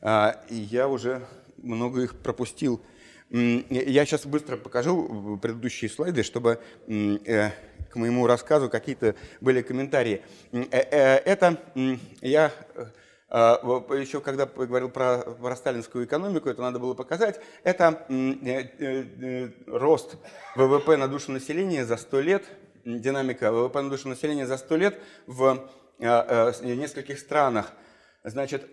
[0.00, 1.26] э, и я уже
[1.62, 2.80] много их пропустил.
[3.30, 7.50] Я сейчас быстро покажу предыдущие слайды, чтобы э,
[7.90, 10.22] к моему рассказу какие-то были комментарии.
[10.52, 11.58] Э, э, это
[12.22, 12.52] я
[13.28, 18.06] еще когда говорил про, про сталинскую экономику, это надо было показать, это
[19.66, 20.16] рост
[20.56, 22.44] ВВП на душу населения за 100 лет,
[22.86, 25.68] динамика ВВП на душу населения за 100 лет в
[25.98, 27.72] нескольких странах–
[28.24, 28.68] Значит,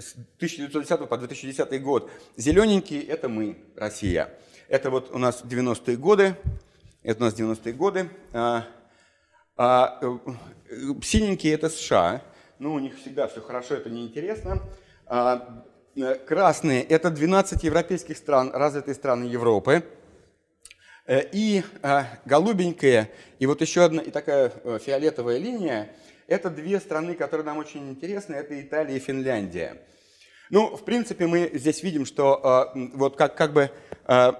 [0.00, 4.30] с 1910 по 2010 год зелененькие– это мы, Россия.
[4.68, 6.36] Это вот у нас 90-е годы,
[7.02, 8.08] это у нас 90-е годы.
[8.32, 8.66] А,
[9.56, 10.18] а, э,
[11.02, 12.22] синенькие– это США.
[12.58, 14.62] Ну, у них всегда все хорошо, это неинтересно.
[15.06, 15.64] А,
[15.96, 19.84] э, красные– это 12 европейских стран, развитые страны Европы.
[21.32, 21.64] И
[22.24, 23.10] голубенькая,
[23.40, 25.90] и вот еще одна, и такая фиолетовая линия–
[26.30, 29.76] это две страны, которые нам очень интересны, это Италия и Финляндия.
[30.48, 33.70] Ну, в принципе, мы здесь видим, что э, вот как, как бы
[34.06, 34.32] э,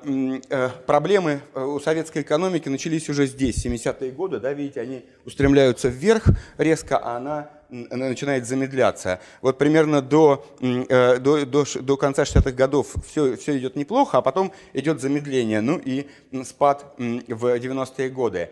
[0.51, 6.27] э, проблемы у советской экономики начались уже здесь, 70-е годы, да, видите, они устремляются вверх
[6.59, 7.51] резко, а она,
[7.91, 9.21] она начинает замедляться.
[9.41, 14.23] Вот примерно до, э, до, до, до конца 60-х годов все, все идет неплохо, а
[14.23, 16.09] потом идет замедление, ну и
[16.45, 18.51] спад в 90-е годы.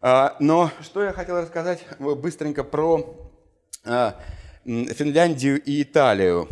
[0.00, 3.16] А, но что я хотел рассказать быстренько про
[3.84, 4.20] а,
[4.64, 6.48] Финляндию и Италию.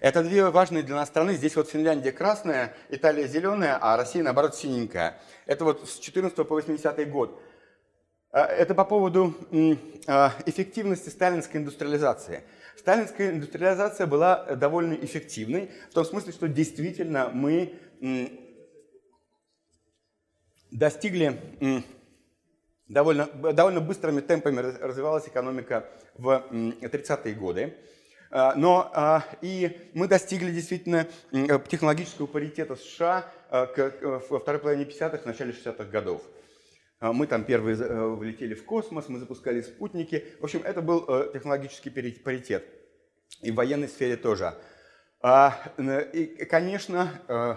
[0.00, 1.34] Это две важные для нас страны.
[1.34, 5.18] Здесь вот Финляндия красная, Италия зеленая, а Россия, наоборот, синенькая.
[5.46, 7.40] Это вот с 14 по 80 год.
[8.32, 9.34] А, это по поводу
[10.44, 12.42] эффективности сталинской индустриализации.
[12.76, 17.74] Сталинская индустриализация была довольно эффективной, в том смысле, что действительно мы
[20.70, 21.84] достигли
[22.88, 27.74] довольно, довольно быстрыми темпами развивалась экономика в 30-е годы.
[28.30, 33.68] А, но а, и мы достигли действительно технологического паритета США а,
[34.28, 36.22] во второй половине 50-х, начале 60-х годов.
[37.00, 40.24] Мы там первые э, влетели в космос, мы запускали спутники.
[40.40, 42.64] В общем, это был э, технологический паритет.
[43.40, 44.54] И в военной сфере тоже.
[45.22, 47.54] И, конечно, э,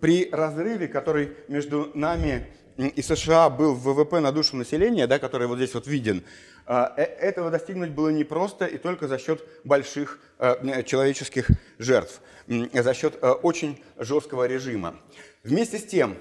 [0.00, 2.46] при разрыве, который между нами
[2.78, 6.22] и США был ВВП на душу населения, да, который вот здесь вот виден,
[6.64, 12.94] а, э, этого достигнуть было непросто и только за счет больших э, человеческих жертв, за
[12.94, 14.94] счет э, очень жесткого режима.
[15.42, 16.16] Вместе с тем,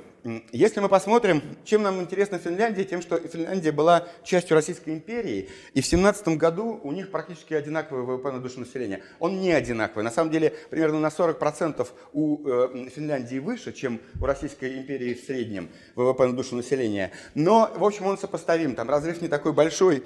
[0.52, 5.82] если мы посмотрим, чем нам интересна Финляндия, тем, что Финляндия была частью Российской империи, и
[5.82, 9.02] в 17 году у них практически одинаковый ВВП на душу населения.
[9.20, 10.04] Он не одинаковый.
[10.04, 15.24] На самом деле, примерно на 40% у э, Финляндии выше, чем у Российской империи в
[15.24, 17.12] среднем ВВП на душу населения.
[17.34, 18.76] Но, в общем, он сопоставим.
[18.76, 20.04] Там разрыв не такой большой.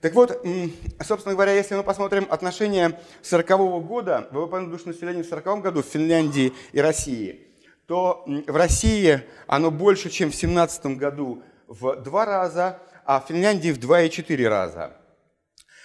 [0.00, 0.46] Так вот,
[1.04, 5.62] собственно говоря, если мы посмотрим отношения 40 -го года, ВВП на душу населения в 40
[5.62, 7.40] году в Финляндии и России–
[7.86, 13.70] то в России оно больше, чем в 2017 году в два раза, а в Финляндии
[13.70, 14.96] в 2,4 раза.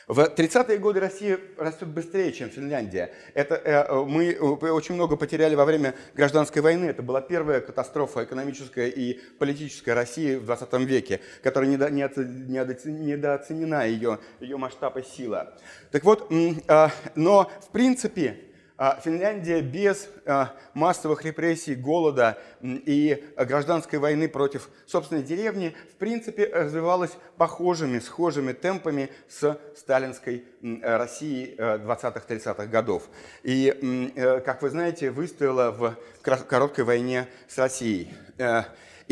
[0.07, 3.13] В 30-е годы Россия растет быстрее, чем Финляндия.
[3.33, 6.85] Это, э, мы очень много потеряли во время гражданской войны.
[6.85, 14.57] Это была первая катастрофа экономическая и политическая России в 20 веке, которая недооценена ее, ее
[14.57, 15.55] масштаб и сила.
[15.91, 16.29] Так вот,
[16.67, 18.50] а, но в принципе
[19.03, 27.11] Финляндия без а, массовых репрессий, голода и гражданской войны против собственной деревни, в принципе, развивалась
[27.37, 30.45] похожими, схожими темпами с сталинской
[30.81, 33.03] Россией 20-30-х годов.
[33.43, 38.11] И, э, как вы знаете, выстояла в короткой войне с Россией.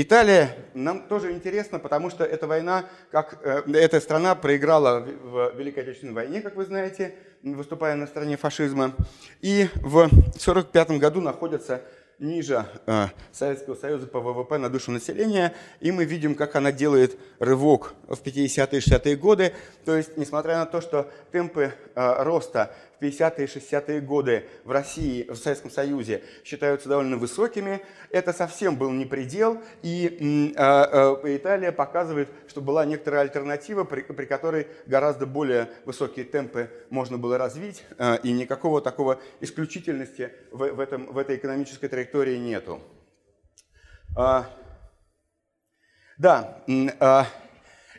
[0.01, 5.83] Италия нам тоже интересна, потому что эта война, как э, эта страна проиграла в Великой
[5.83, 8.93] Отечественной войне, как вы знаете, выступая на стороне фашизма,
[9.41, 11.81] и в 1945 году находится
[12.17, 17.17] ниже э, Советского Союза по ВВП на душу населения, и мы видим, как она делает
[17.39, 19.53] рывок в 50-е и 60-е годы.
[19.83, 24.71] То есть, несмотря на то, что темпы э, роста в 50-е и 60-е годы в
[24.71, 27.81] России, в Советском Союзе считаются довольно высокими.
[28.09, 34.01] Это совсем был не предел, и э, э, Италия показывает, что была некоторая альтернатива, при,
[34.01, 40.57] при которой гораздо более высокие темпы можно было развить, э, и никакого такого исключительности в,
[40.57, 42.81] в, этом, в этой экономической траектории нету.
[44.15, 44.49] А,
[46.17, 46.63] да,
[46.99, 47.27] а,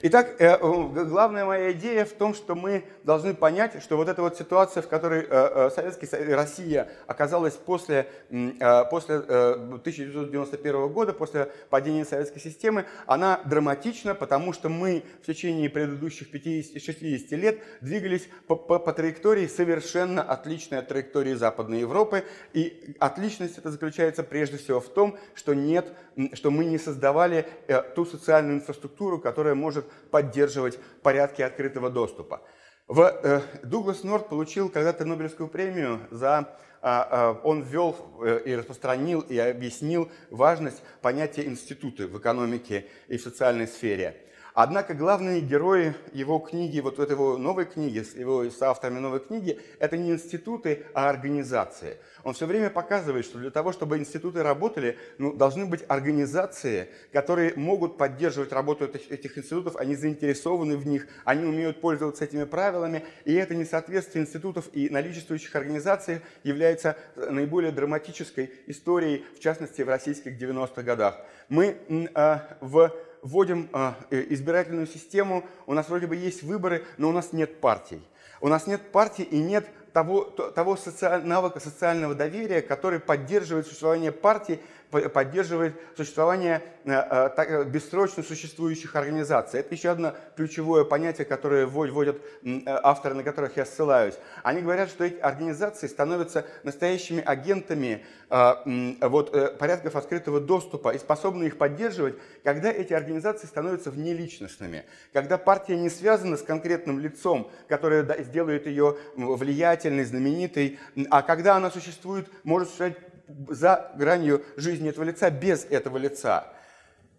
[0.03, 0.57] Итак, э,
[1.05, 4.89] главная моя идея в том, что мы должны понять, что вот эта вот ситуация, в
[4.89, 13.43] которой э, э, Советская Россия оказалась после, после 1991 года, после падения советской системы, она
[13.45, 20.23] драматична, потому что мы в течение предыдущих 50-60 лет двигались по, по, по траектории совершенно
[20.23, 22.25] отличной от траектории Западной Европы.
[22.55, 25.93] И отличность это заключается прежде всего в том, что, нет,
[26.33, 27.47] что мы не создавали
[27.95, 32.43] ту социальную инфраструктуру, которая может поддерживать порядки открытого доступа.
[32.89, 38.55] В, э, Дуглас Норт получил когда-то Нобелевскую премию за а, а, он ввел э, и
[38.57, 44.17] распространил и объяснил важность понятия институты в экономике и в социальной сфере.
[44.55, 49.61] Однако главные герои его книги, вот его новой книги, с его с авторами новой книги,
[49.79, 51.99] это не институты, а организации.
[52.25, 57.55] Он все время показывает, что для того, чтобы институты работали, ну, должны быть организации, которые
[57.57, 63.05] могут поддерживать работу этих, этих институтов, они заинтересованы в них, они умеют пользоваться этими правилами,
[63.25, 70.41] и это несоответствие институтов и наличествующих организаций является наиболее драматической историей, в частности, в российских
[70.41, 71.21] 90-х годах.
[71.49, 77.09] Мы э, в вводим а, э, избирательную систему, у нас вроде бы есть выборы, но
[77.09, 78.03] у нас нет партий.
[78.41, 84.13] У нас нет партий и нет того, того социаль, навыка социального доверия, который поддерживает существование
[84.13, 89.61] партий поддерживает существование э, э, бессрочно существующих организаций.
[89.61, 94.15] Это еще одно ключевое понятие, которое вводят э, авторы, на которых я ссылаюсь.
[94.43, 101.59] Они говорят, что эти организации становятся настоящими агентами вот, порядков открытого доступа и способны их
[101.59, 108.69] поддерживать, когда эти организации становятся внеличностными, когда партия не связана с конкретным лицом, которое сделает
[108.69, 110.79] ее влиятельной, знаменитой,
[111.11, 113.10] а когда она существует, может существовать
[113.49, 116.53] за гранью жизни этого лица без этого лица.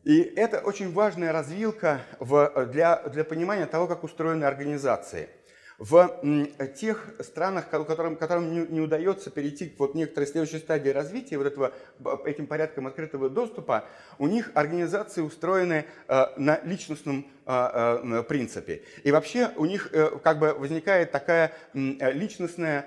[0.04, 5.30] И это очень важная развилка в, для, для понимания того, как устроены организации.
[5.78, 6.22] В
[6.76, 11.48] тех странах, которым, которым не, не удается перейти к вот некоторой следующей стадии развития, вот
[11.48, 11.74] этого,
[12.26, 13.86] этим порядком открытого доступа,
[14.20, 18.84] у них организации устроены э, на личностном э, э, принципе.
[19.04, 22.86] И вообще у них э, как бы возникает такая личностная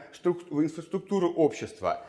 [0.50, 2.06] инфраструктура общества.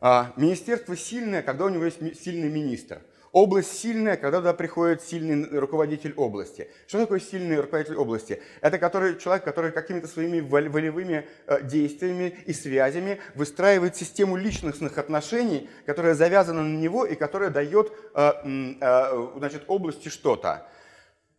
[0.00, 3.02] А, министерство сильное, когда у него есть сильный министр.
[3.32, 6.70] Область сильная, когда туда приходит сильный руководитель области.
[6.86, 8.40] Что такое сильный руководитель области?
[8.62, 15.68] Это который, человек, который какими-то своими волевыми э, действиями и связями выстраивает систему личностных отношений,
[15.84, 18.32] которая завязана на него и которая дает э,
[18.80, 20.66] э, значит, области что-то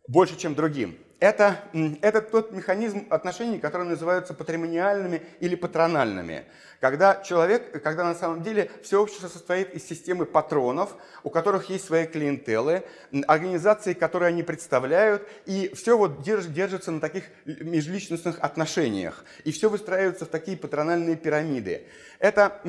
[0.06, 0.96] больше, чем другим.
[1.20, 1.58] Это,
[2.00, 6.46] это тот механизм отношений, которые называются патримониальными или патрональными.
[6.80, 11.84] Когда человек, когда на самом деле все общество состоит из системы патронов, у которых есть
[11.84, 12.84] свои клиентелы,
[13.26, 19.22] организации, которые они представляют, и все вот держ, держится на таких межличностных отношениях.
[19.44, 21.86] И все выстраивается в такие патрональные пирамиды.
[22.20, 22.60] Это,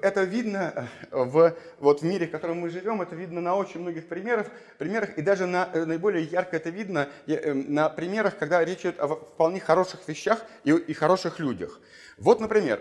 [0.00, 3.80] это видно э, в, вот в мире, в котором мы живем, это видно на очень
[3.80, 4.46] многих примерах,
[4.78, 8.98] примерах и даже на, э, наиболее ярко это видно э, на примерах, когда речь идет
[8.98, 11.80] о вполне хороших вещах и, и хороших людях.
[12.16, 12.80] Вот, например,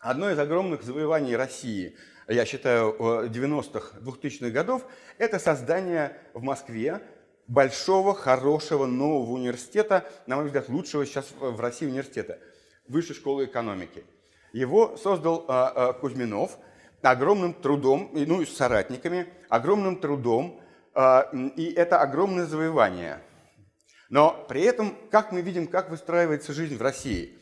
[0.00, 4.84] одно из огромных завоеваний России, я считаю, 90-х, 2000-х годов,
[5.16, 7.00] это создание в Москве
[7.46, 12.40] большого, хорошего, нового университета, на мой взгляд, лучшего сейчас в России университета,
[12.88, 14.04] Высшей школы экономики.
[14.56, 16.56] Его создал а, а, Кузьминов
[17.02, 20.62] огромным трудом, ну и с соратниками, огромным трудом,
[20.94, 23.18] а, и это огромное завоевание.
[24.08, 27.38] Но при этом, как мы видим, как выстраивается жизнь в России.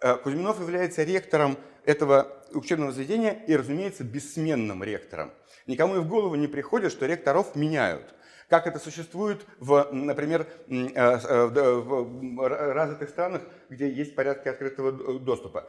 [0.00, 5.32] Э, Кузьминов является ректором этого учебного заведения и, разумеется, бессменным ректором.
[5.66, 8.14] Никому и в голову не приходит, что ректоров меняют.
[8.48, 15.68] Как это существует, в, например, э, э, в развитых странах, где есть порядки открытого доступа.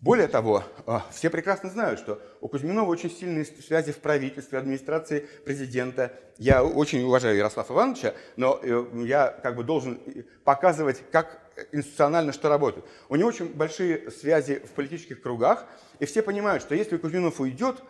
[0.00, 0.62] Более того,
[1.10, 6.12] все прекрасно знают, что у Кузьминова очень сильные связи в правительстве, администрации президента.
[6.36, 8.60] Я очень уважаю Ярослава Ивановича, но
[9.04, 9.98] я как бы должен
[10.44, 11.40] показывать, как
[11.72, 12.84] институционально что работает.
[13.08, 15.64] У него очень большие связи в политических кругах,
[15.98, 17.82] и все понимают, что если Кузьминов уйдет,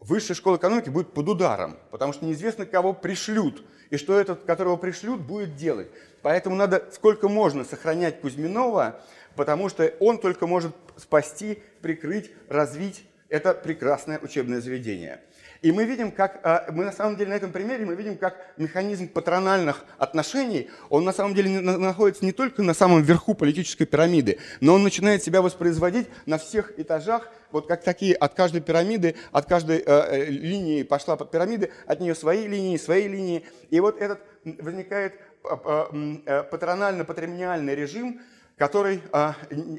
[0.00, 4.76] высшая школа экономики будет под ударом, потому что неизвестно, кого пришлют, и что этот, которого
[4.76, 5.88] пришлют, будет делать.
[6.22, 9.02] Поэтому надо сколько можно сохранять Кузьминова,
[9.36, 15.20] потому что он только может спасти, прикрыть, развить это прекрасное учебное заведение.
[15.62, 18.36] И мы видим, как, а, мы на самом деле на этом примере, мы видим, как
[18.56, 24.38] механизм патрональных отношений, он на самом деле находится не только на самом верху политической пирамиды,
[24.60, 29.46] но он начинает себя воспроизводить на всех этажах, вот как такие, от каждой пирамиды, от
[29.46, 33.46] каждой э, э линии пошла под пирамиды, от нее свои линии, свои линии.
[33.70, 35.14] И вот этот возникает
[35.44, 35.88] а,
[36.26, 38.20] э, патронально-патримониальный режим,
[38.62, 39.34] который, а,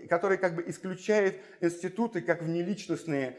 [0.10, 3.38] который как бы исключает институты как внеличностные,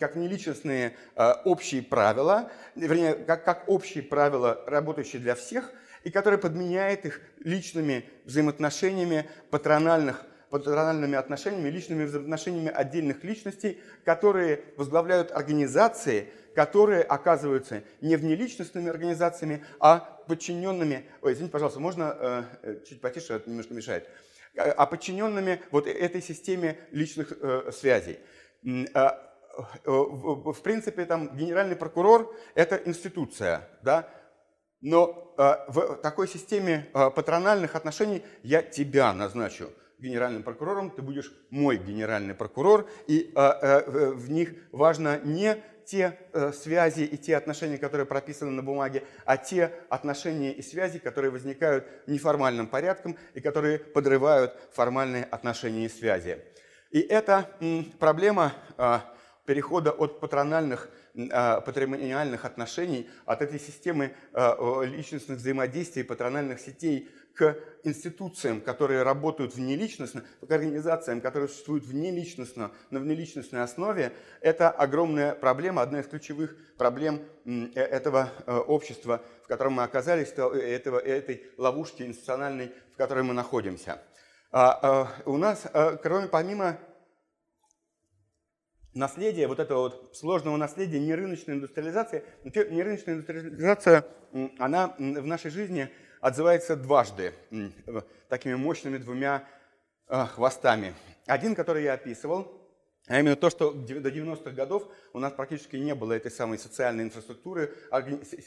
[0.00, 5.70] как внеличностные а, общие правила, вернее, как, как общие правила, работающие для всех,
[6.02, 15.30] и который подменяет их личными взаимоотношениями патрональных патрональными отношениями, личными взаимоотношениями отдельных личностей, которые возглавляют
[15.30, 16.26] организации,
[16.56, 21.06] которые оказываются не внеличностными организациями, а подчиненными...
[21.22, 24.08] Ой, извините, пожалуйста, можно э, э чуть потише, это немножко мешает
[24.56, 28.18] а подчиненными вот этой системе личных э, связей.
[28.64, 29.10] Э,
[29.84, 34.08] в принципе, там генеральный прокурор– это институция, да,
[34.80, 41.32] но э, в такой системе э, патрональных отношений я тебя назначу генеральным прокурором, ты будешь
[41.50, 45.62] мой генеральный прокурор, и в них важно не
[45.92, 50.98] те э, связи и те отношения, которые прописаны на бумаге, а те отношения и связи,
[50.98, 56.38] которые возникают неформальным порядком и которые подрывают формальные отношения и связи.
[56.92, 57.46] И это
[57.98, 59.00] проблема э,
[59.44, 60.88] перехода от патрональных
[61.30, 69.54] а, патримониальных отношений, от этой системы э, личностных взаимодействий, патрональных сетей к институциям, которые работают
[69.54, 76.56] внеличностно, к организациям, которые существуют внеличностно, на внеличностной основе, это огромная проблема, одна из ключевых
[76.76, 82.96] проблем э, этого э, общества, в котором мы оказались, э, этого, этой ловушки институциональной, в
[82.96, 84.02] которой мы находимся.
[84.54, 85.66] А, у нас,
[86.02, 86.78] кроме помимо
[88.92, 94.04] наследия, вот этого вот сложного наследия нерыночной индустриализации, нерыночная индустриализация,
[94.58, 95.90] она в нашей жизни–
[96.22, 97.34] отзывается дважды,
[98.28, 99.44] такими мощными двумя
[100.06, 100.94] а, хвостами.
[101.26, 102.60] Один, который я описывал,
[103.08, 107.02] а именно то, что до 90-х годов у нас практически не было этой самой социальной
[107.02, 107.74] инфраструктуры,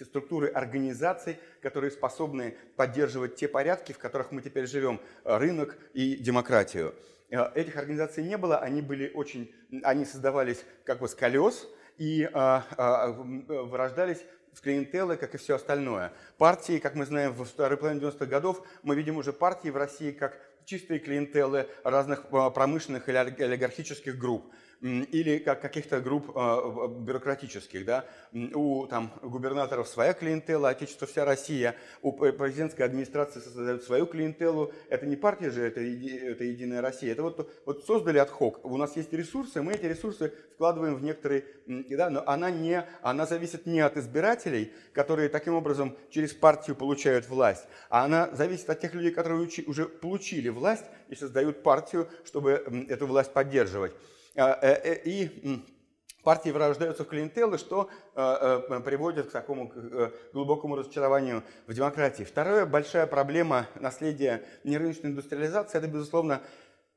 [0.02, 6.96] структуры организаций, которые способны поддерживать те порядки, в которых мы теперь живем, рынок и демократию.
[7.30, 9.54] А, этих организаций не было, они были очень,
[9.84, 11.68] они создавались как бы с колес
[11.98, 12.30] и
[13.48, 14.24] вырождались
[14.56, 16.14] в клиентелы, как и все остальное.
[16.38, 20.12] Партии, как мы знаем, в второй половине 90-х годов мы видим уже партии в России
[20.12, 24.52] как чистые клиентелы разных а, промышленных или олигархических групп
[24.86, 27.86] или как каких-то групп э, бюрократических.
[27.86, 28.06] Да?
[28.34, 34.72] У там, губернаторов своя клиентела, отечество вся Россия, у президентской администрации создают свою клиентелу.
[34.90, 37.12] Это не партия же, это, это Единая Россия.
[37.12, 38.64] Это вот, вот создали отхок.
[38.64, 41.46] У нас есть ресурсы, мы эти ресурсы вкладываем в некоторые...
[41.66, 47.28] Да, но она, не, она зависит не от избирателей, которые таким образом через партию получают
[47.28, 52.86] власть, а она зависит от тех людей, которые уже получили власть и создают партию, чтобы
[52.88, 53.94] эту власть поддерживать.
[54.38, 55.64] А, э, э, и
[56.24, 59.72] партии вырождаются в клиентелы, что э, приводит к такому
[60.34, 62.24] глубокому разочарованию в демократии.
[62.24, 66.42] Вторая большая проблема наследия нерыночной индустриализации– это, безусловно,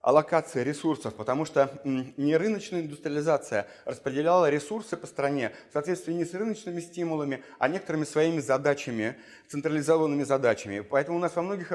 [0.01, 6.81] аллокация ресурсов, потому что нерыночная индустриализация распределяла ресурсы по стране в соответствии не с рыночными
[6.81, 9.17] стимулами, а некоторыми своими задачами,
[9.49, 10.81] централизованными задачами.
[10.81, 11.73] Поэтому у нас во многих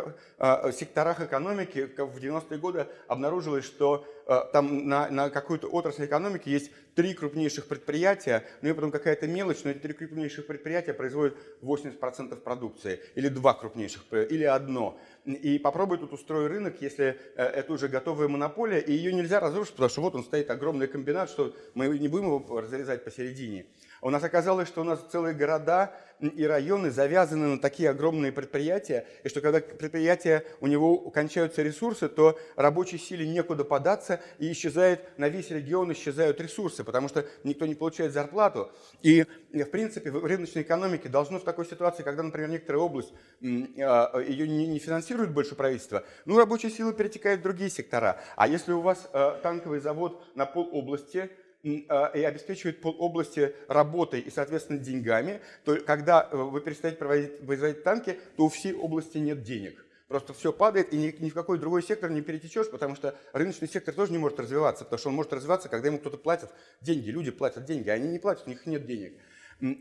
[0.74, 4.05] секторах экономики в 90-е годы обнаружилось, что
[4.52, 9.64] там на, на какую-то отрасль экономики есть три крупнейших предприятия, ну и потом какая-то мелочь,
[9.64, 15.00] но эти три крупнейших предприятия производят 80% продукции, или два крупнейших, или одно.
[15.26, 19.74] И попробуй тут устроить рынок, если э, это уже готовая монополия, и ее нельзя разрушить,
[19.74, 23.66] потому что вот он стоит огромный комбинат, что мы не будем его разрезать посередине.
[24.04, 29.08] У нас оказалось, что у нас целые города и районы завязаны на такие огромные предприятия,
[29.24, 35.18] и что когда предприятия, у него кончаются ресурсы, то рабочей силе некуда податься, и исчезает,
[35.18, 38.72] на весь регион исчезают ресурсы, потому что никто не получает зарплату.
[39.01, 44.20] И, в принципе, в рыночной экономике должно в такой ситуации, когда, например, некоторая область, а,
[44.20, 48.22] ее не финансирует больше правительство, ну, рабочая сила перетекает в другие сектора.
[48.36, 54.20] А если у вас а, танковый завод на пол области, а, и обеспечивает полобласти работой
[54.20, 59.18] и, соответственно, деньгами, то когда э, вы перестаете проводить, производить танки, то у всей области
[59.18, 59.86] нет денег.
[60.09, 63.70] Просто все падает, и ни, ни в какой другой сектор не перетечешь, потому что рыночный
[63.70, 66.49] сектор тоже не может развиваться, потому что он может развиваться, когда ему кто-то платит
[66.82, 69.14] деньги, люди платят деньги, а они не платят, у них нет денег.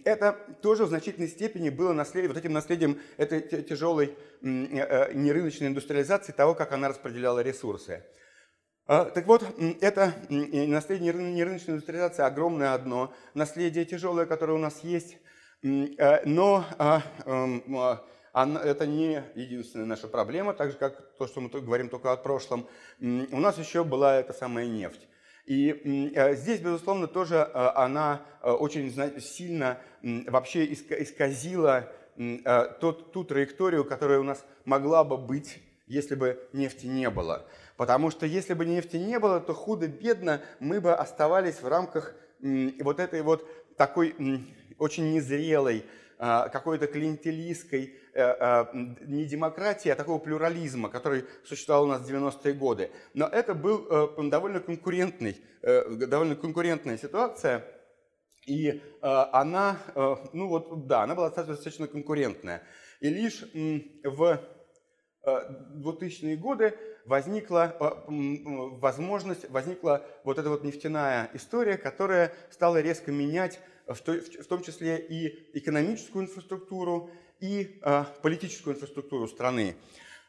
[0.04, 5.66] Это тоже в значительной степени было наследием, вот этим наследием этой тяжелой э, э, нерыночной
[5.66, 8.04] индустриализации, того, как она распределяла ресурсы.
[8.95, 9.43] А, так вот,
[9.80, 15.16] это наследие нерыночной индустриализации огромное одно, наследие тяжелое, которое у нас есть,
[15.62, 21.40] э, но а, эм, а, это не единственная наша проблема, так же как то, что
[21.40, 22.68] мы говорим только о прошлом.
[23.01, 25.09] У нас еще была эта самая нефть.
[25.47, 31.90] И э, здесь, безусловно, тоже э, она очень сильно вообще исказила
[32.78, 37.47] ту траекторию, которая у нас могла бы быть, если бы нефти не было.
[37.82, 43.00] Потому что если бы нефти не было, то худо-бедно мы бы оставались в рамках вот
[43.00, 43.44] этой вот
[43.76, 44.14] такой
[44.78, 45.84] очень незрелой,
[46.16, 52.08] а, какой-то клиентелистской э, а, не демократии, а такого плюрализма, который существовал у нас в
[52.08, 52.92] 90-е годы.
[53.14, 57.64] Но это был э, довольно конкурентный, э, довольно конкурентная ситуация,
[58.46, 59.76] и она,
[60.32, 62.62] ну вот, да, она была достаточно конкурентная.
[63.00, 63.44] И лишь
[64.04, 64.40] в
[65.24, 73.61] 2000-е годы возникла э, возможность, возникла вот эта вот нефтяная история, которая стала резко менять
[73.86, 79.76] в том числе и экономическую инфраструктуру, и э, политическую инфраструктуру страны.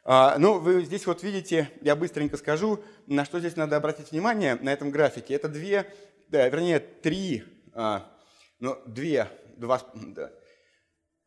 [0.06, 4.56] А, ну, вы здесь вот видите, я быстренько скажу, на что здесь надо обратить внимание
[4.56, 5.32] на этом графике.
[5.34, 5.90] Это две,
[6.28, 8.12] да, вернее, три, а,
[8.58, 9.80] ну, две, два,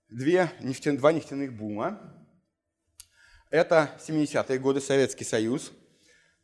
[0.10, 2.27] две нефтяных, два нефтяных бума,
[3.50, 5.72] это 70-е годы, Советский Союз.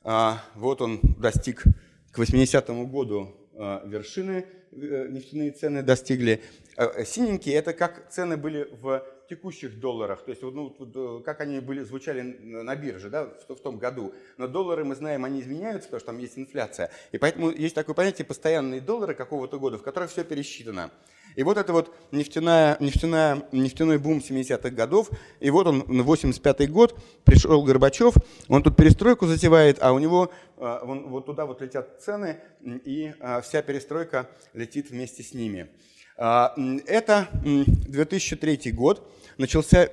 [0.04, 1.64] А, вот он достиг
[2.12, 6.42] к 80-му году а, вершины, э, нефтяные цены достигли.
[6.76, 11.60] А, синенькие– это как цены были в текущих долларах, то есть ну, э, как они
[11.60, 14.14] были, звучали на бирже да, в, в том году.
[14.38, 16.92] Но доллары, мы знаем, они изменяются, потому что там есть инфляция.
[17.12, 20.92] И поэтому есть такое понятие постоянные доллары какого-то года, в которых все пересчитано.
[21.36, 25.10] И вот это вот нефтяная, нефтяная, нефтяной бум 70-х годов,
[25.40, 28.14] и вот он, 85-й год, пришел Горбачев,
[28.48, 33.14] он тут перестройку затевает, а у него а, он, вот туда вот летят цены, и
[33.20, 35.70] а, вся перестройка летит вместе с ними.
[36.18, 36.54] А,
[36.88, 39.90] это 2003 год, начался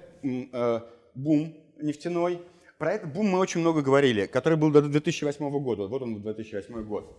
[1.14, 2.42] бум нефтяной.
[2.78, 5.86] Про этот бум мы очень много говорили, который был до 2008 года.
[5.86, 7.16] Вот он, 2008 год.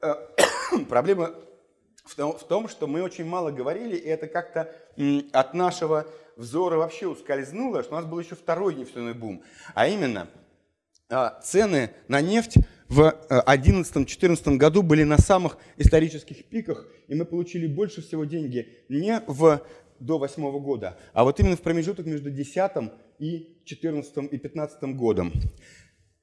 [0.88, 1.34] Проблема
[2.06, 4.72] в том, в том, что мы очень мало говорили, и это как-то
[5.32, 9.42] от нашего взора вообще ускользнуло, что у нас был еще второй нефтяной бум.
[9.74, 10.28] А именно,
[11.08, 12.56] а, цены на нефть
[12.88, 18.68] в 2011-2014 э, году были на самых исторических пиках, и мы получили больше всего деньги
[18.88, 19.60] не в,
[19.98, 25.32] до 2008 года, а вот именно в промежуток между 2010 и 2014 и 2015 годом.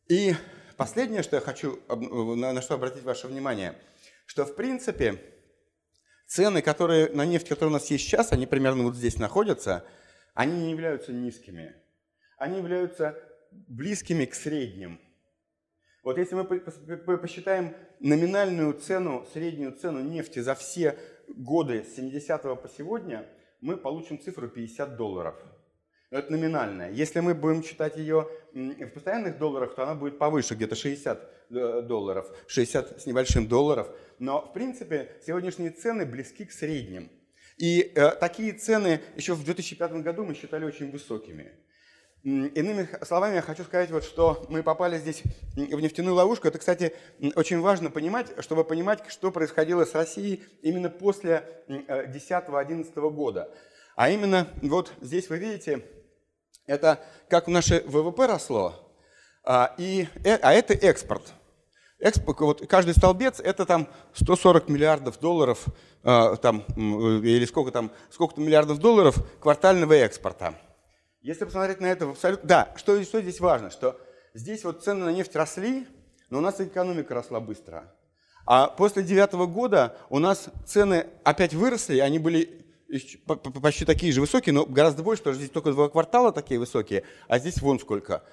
[0.07, 0.36] И
[0.77, 3.75] последнее, что я хочу, на что обратить ваше внимание,
[4.25, 5.19] что в принципе
[6.34, 9.86] Цены, которые, на нефть, которые у нас есть сейчас, они примерно вот здесь находятся,
[10.34, 11.75] они не являются низкими.
[12.39, 13.15] Они являются
[13.51, 14.99] близкими к средним.
[16.01, 22.67] Вот если мы посчитаем номинальную цену, среднюю цену нефти за все годы с 70 по
[22.67, 23.29] сегодня,
[23.61, 25.36] мы получим цифру 50 долларов–
[26.13, 26.91] это номинальная.
[26.91, 31.81] Если мы будем считать ее в постоянных долларах, то она будет повыше, где-то 60 э,
[31.81, 33.88] долларов, 60 с небольшим долларов.
[34.20, 37.11] Но, в принципе, сегодняшние цены близки к средним.
[37.57, 41.51] И э, такие цены еще в 2005 году мы считали очень высокими.
[42.24, 45.24] Иными словами, я хочу сказать, вот, что мы попали здесь
[45.55, 46.47] в нефтяную ловушку.
[46.47, 46.93] Это, кстати,
[47.36, 53.53] очень важно понимать, чтобы понимать, что происходило с Россией именно после 2010-2011 э, года.
[53.95, 55.84] А именно, вот здесь вы видите
[56.66, 58.89] это как наше ВВП росло,
[59.43, 61.34] а, и, э, а это экспорт.
[62.04, 65.64] Экспорт, вот каждый столбец это там 140 миллиардов долларов,
[66.04, 70.54] э, там, или сколько там, сколько-то миллиардов долларов квартального экспорта.
[71.22, 73.97] Если посмотреть на это, абсолютно, да, что, что здесь важно, что
[74.34, 75.88] здесь вот цены на нефть росли,
[76.30, 77.89] но у нас экономика росла быстро.
[78.45, 82.66] А после девятого года у нас цены опять выросли, они были
[83.62, 87.06] почти такие же высокие, но гораздо больше, потому что здесь только два квартала такие высокие,
[87.30, 88.24] а здесь вон сколько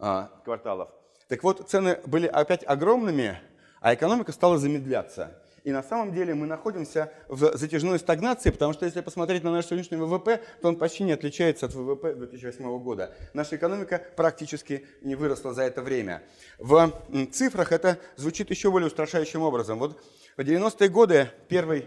[0.00, 0.90] а, кварталов.
[1.30, 3.38] Так вот, цены были опять огромными,
[3.80, 5.38] а экономика стала замедляться.
[5.62, 9.66] И на самом деле мы находимся в затяжной стагнации, потому что если посмотреть на наш
[9.66, 13.14] сегодняшний ВВП, то он почти не отличается от ВВП 2008 года.
[13.32, 16.24] Наша экономика практически не выросла за это время.
[16.58, 16.92] В
[17.30, 19.78] цифрах это звучит еще более устрашающим образом.
[19.78, 20.02] Вот
[20.36, 21.86] в 90-е годы, первый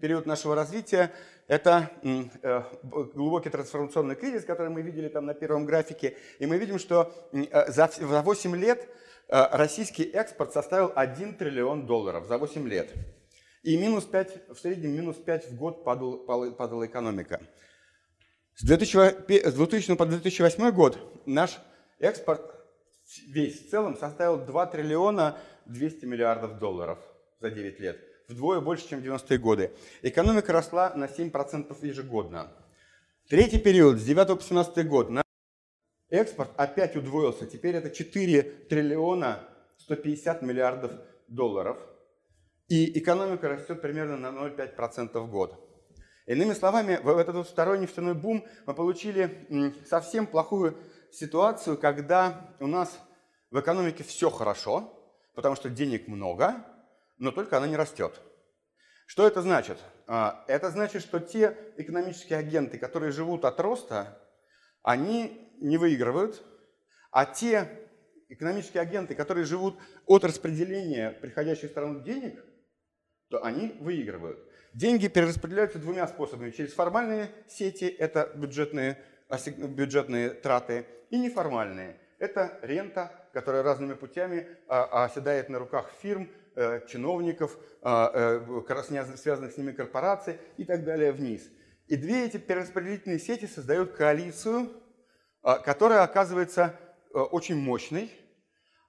[0.00, 1.10] период нашего развития,
[1.50, 6.16] это э, глубокий трансформационный кризис, который мы видели там на первом графике.
[6.38, 8.88] И мы видим, что э, за 8 лет
[9.26, 12.94] э, российский экспорт составил 1 триллион долларов за 8 лет.
[13.64, 16.18] И минус 5, в среднем минус 5 в год падал,
[16.54, 17.40] падала экономика.
[18.54, 21.58] С 2000 по 2008 год наш
[21.98, 22.42] экспорт
[23.26, 25.36] весь в целом составил 2 триллиона
[25.66, 27.00] 200 миллиардов долларов
[27.40, 29.72] за 9 лет вдвое больше, чем в 90-е годы.
[30.02, 32.50] Экономика росла на 7% ежегодно.
[33.28, 35.24] Третий период, с 9 по 17 год, наш
[36.08, 37.46] экспорт опять удвоился.
[37.46, 40.92] Теперь это 4 триллиона 150 миллиардов
[41.28, 41.78] долларов.
[42.68, 45.66] И экономика растет примерно на 0,5% в год.
[46.26, 50.76] Иными словами, в этот вот второй нефтяной бум мы получили совсем плохую
[51.10, 53.00] ситуацию, когда у нас
[53.50, 54.92] в экономике все хорошо,
[55.34, 56.64] потому что денег много,
[57.20, 58.20] но только она не растет.
[59.06, 59.78] Что это значит?
[60.06, 64.18] А, это значит, что те экономические агенты, которые живут от роста,
[64.82, 66.42] они не выигрывают,
[67.12, 67.68] а те
[68.28, 72.42] экономические агенты, которые живут от распределения приходящих стран денег,
[73.28, 74.40] то они выигрывают.
[74.72, 76.50] Деньги перераспределяются двумя способами.
[76.50, 78.98] Через формальные сети, это бюджетные,
[79.58, 81.98] бюджетные траты, и неформальные.
[82.18, 86.30] Это рента, которая разными путями а, оседает на руках фирм,
[86.88, 91.42] чиновников, а, э, связанных с ними корпораций и так далее вниз.
[91.86, 94.70] И две эти перераспределительные сети создают коалицию,
[95.42, 96.74] а, которая оказывается
[97.12, 98.10] э, очень мощной,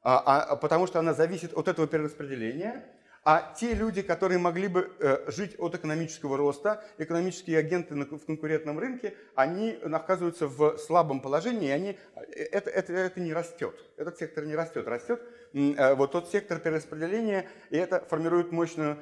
[0.04, 2.86] а, потому что она зависит от этого перераспределения–
[3.24, 8.80] а те люди, которые могли бы э, жить от экономического роста, экономические агенты в конкурентном
[8.80, 13.76] рынке, они оказываются в слабом положении, и они, э, это, это, это не растет.
[13.96, 14.88] Этот сектор не растет.
[14.88, 15.22] Растет
[15.54, 18.98] э, вот тот сектор перераспределения, и это формирует мощную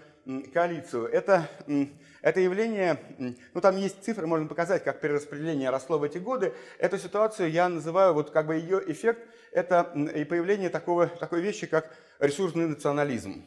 [0.53, 1.07] коалицию.
[1.07, 1.49] Это,
[2.21, 2.99] это явление,
[3.53, 6.53] ну там есть цифры, можно показать, как перераспределение росло в эти годы.
[6.77, 11.67] Эту ситуацию я называю, вот как бы ее эффект, это и появление такого, такой вещи,
[11.67, 13.45] как ресурсный национализм.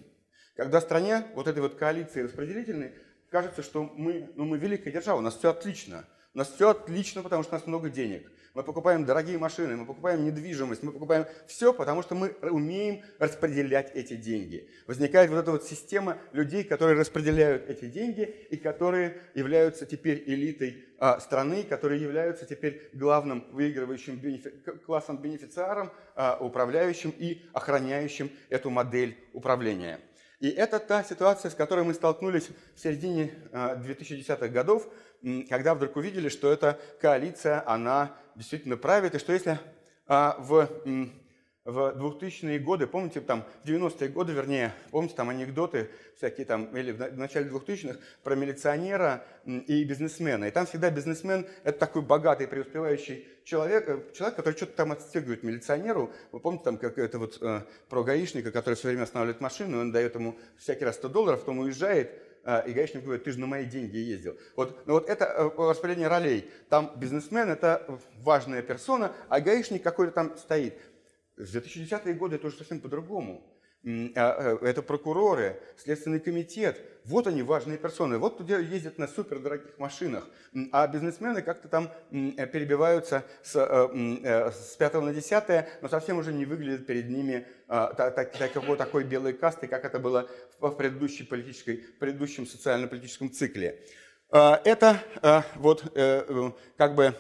[0.55, 2.93] Когда в стране вот этой вот коалиции распределительной
[3.31, 6.05] кажется, что мы, ну, мы великая держава, у нас все отлично.
[6.35, 8.31] У нас все отлично, потому что у нас много денег.
[8.55, 13.91] Мы покупаем дорогие машины, мы покупаем недвижимость, мы покупаем все, потому что мы умеем распределять
[13.95, 14.69] эти деньги.
[14.87, 20.85] Возникает вот эта вот система людей, которые распределяют эти деньги и которые являются теперь элитой
[20.99, 24.51] а, страны, которые являются теперь главным выигрывающим бенефи
[24.85, 29.99] классом бенефициаром, а, управляющим и охраняющим эту модель управления.
[30.43, 34.89] И это та ситуация, с которой мы столкнулись в середине 2010-х а, годов,
[35.49, 39.61] когда вдруг увидели, что эта коалиция, она действительно правит, и что если
[40.09, 40.69] а, в
[41.65, 46.91] в 2000-е годы, помните, там, в 90-е годы, вернее, помните, там анекдоты всякие там, или
[46.91, 50.47] в начале 2000-х про милиционера и бизнесмена.
[50.47, 55.45] И там всегда бизнесмен– это такой богатый, преуспевающий человек, э, человек, который что-то там отстегивает
[55.45, 56.13] милиционеру.
[56.33, 59.81] Вы помните, там, как это вот э, про гаишника, который все время останавливает машину, и
[59.83, 62.11] он дает ему всякий раз 100 долларов, потом уезжает,
[62.45, 64.37] э, и гаишник говорит, ты же на мои деньги ездил.
[64.57, 66.51] Вот, ну вот это э, распределение ролей.
[66.69, 70.75] Там бизнесмен– это важная персона, а гаишник какой-то там стоит.
[71.37, 73.43] В 2010-е годы это уже совсем по-другому.
[73.85, 76.81] А, э, это прокуроры, Следственный комитет.
[77.05, 78.17] Вот они, важные персоны.
[78.19, 80.29] Вот туда ездят на супердорогих машинах.
[80.71, 86.33] А бизнесмены как-то там э, перебиваются с, э, с 5 на 10, но совсем уже
[86.33, 90.29] не выглядят перед ними а, такой, такой белой касты, как это было
[90.61, 93.81] в предыдущей политической, предыдущем социально-политическом цикле.
[94.31, 95.03] А, это
[95.57, 95.83] вот
[96.77, 97.15] как бы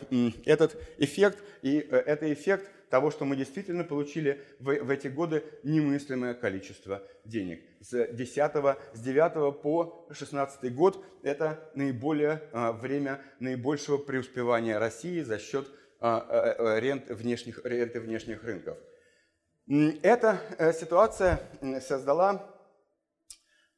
[0.45, 6.35] этот эффект, и это эффект того, что мы действительно получили в, в эти годы немыслимое
[6.35, 7.65] количество денег.
[7.81, 8.53] С 10,
[8.93, 15.69] с 9 по 16 год это наиболее а, время наибольшего преуспевания России за счет
[16.01, 18.77] а, а, рент внешних, ренты внешних рынков.
[20.03, 21.41] Эта э, ситуация
[21.81, 22.47] создала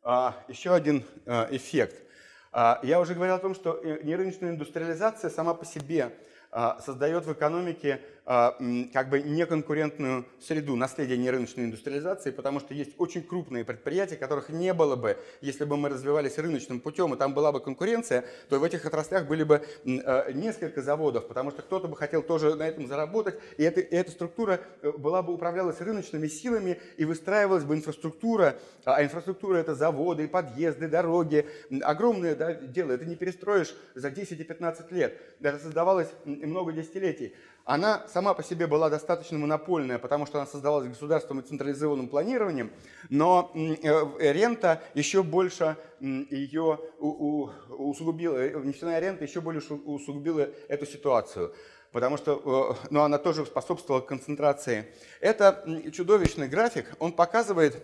[0.02, 2.02] а, еще один э, эффект.
[2.50, 6.10] А, я уже говорил о том, что нерыночная индустриализация сама по себе
[6.56, 12.92] а, создает в экономике а, как бы неконкурентную среду, наследие нерыночной индустриализации, потому что есть
[12.96, 17.34] очень крупные предприятия, которых не было бы, если бы мы развивались рыночным путем, и там
[17.34, 21.86] была бы конкуренция, то в этих отраслях были бы а, несколько заводов, потому что кто-то
[21.86, 25.80] бы хотел тоже на этом заработать, и, это, и эта структура э, была бы управлялась
[25.80, 28.56] рыночными силами, и выстраивалась бы инфраструктура,
[28.86, 31.46] а инфраструктура это заводы, подъезды, дороги,
[31.82, 37.34] огромное да, дело, это не перестроишь за 10 и 15 лет, это создавалось много десятилетий
[37.64, 42.70] она сама по себе была достаточно монопольная, потому что она создавалась государством и централизованным планированием,
[43.08, 51.54] но э, рента еще больше ее усугубила, э, нефтяная рента еще больше усугубила эту ситуацию
[51.90, 54.92] потому что ну, она тоже способствовала концентрации.
[55.20, 57.80] Это чудовищный график, он показывает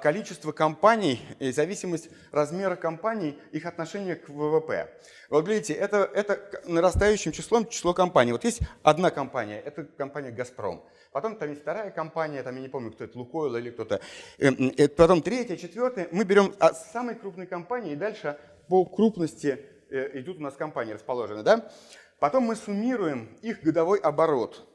[0.00, 4.90] количество компаний и зависимость размера компаний, их отношение к ВВП.
[5.28, 8.32] Вот видите, это, это нарастающим числом число компаний.
[8.32, 10.82] Вот есть одна компания, это компания «Газпром».
[11.12, 14.00] Потом там есть вторая компания, там я не помню, кто это, «Лукойл» или кто-то.
[14.38, 16.08] Эм, э, потом третья, четвертая.
[16.10, 19.60] Мы берем от самой крупной компании и дальше по крупности
[19.90, 21.42] э, идут у нас компании расположены.
[21.42, 21.70] Да?
[22.18, 24.66] Потом мы суммируем их годовой оборот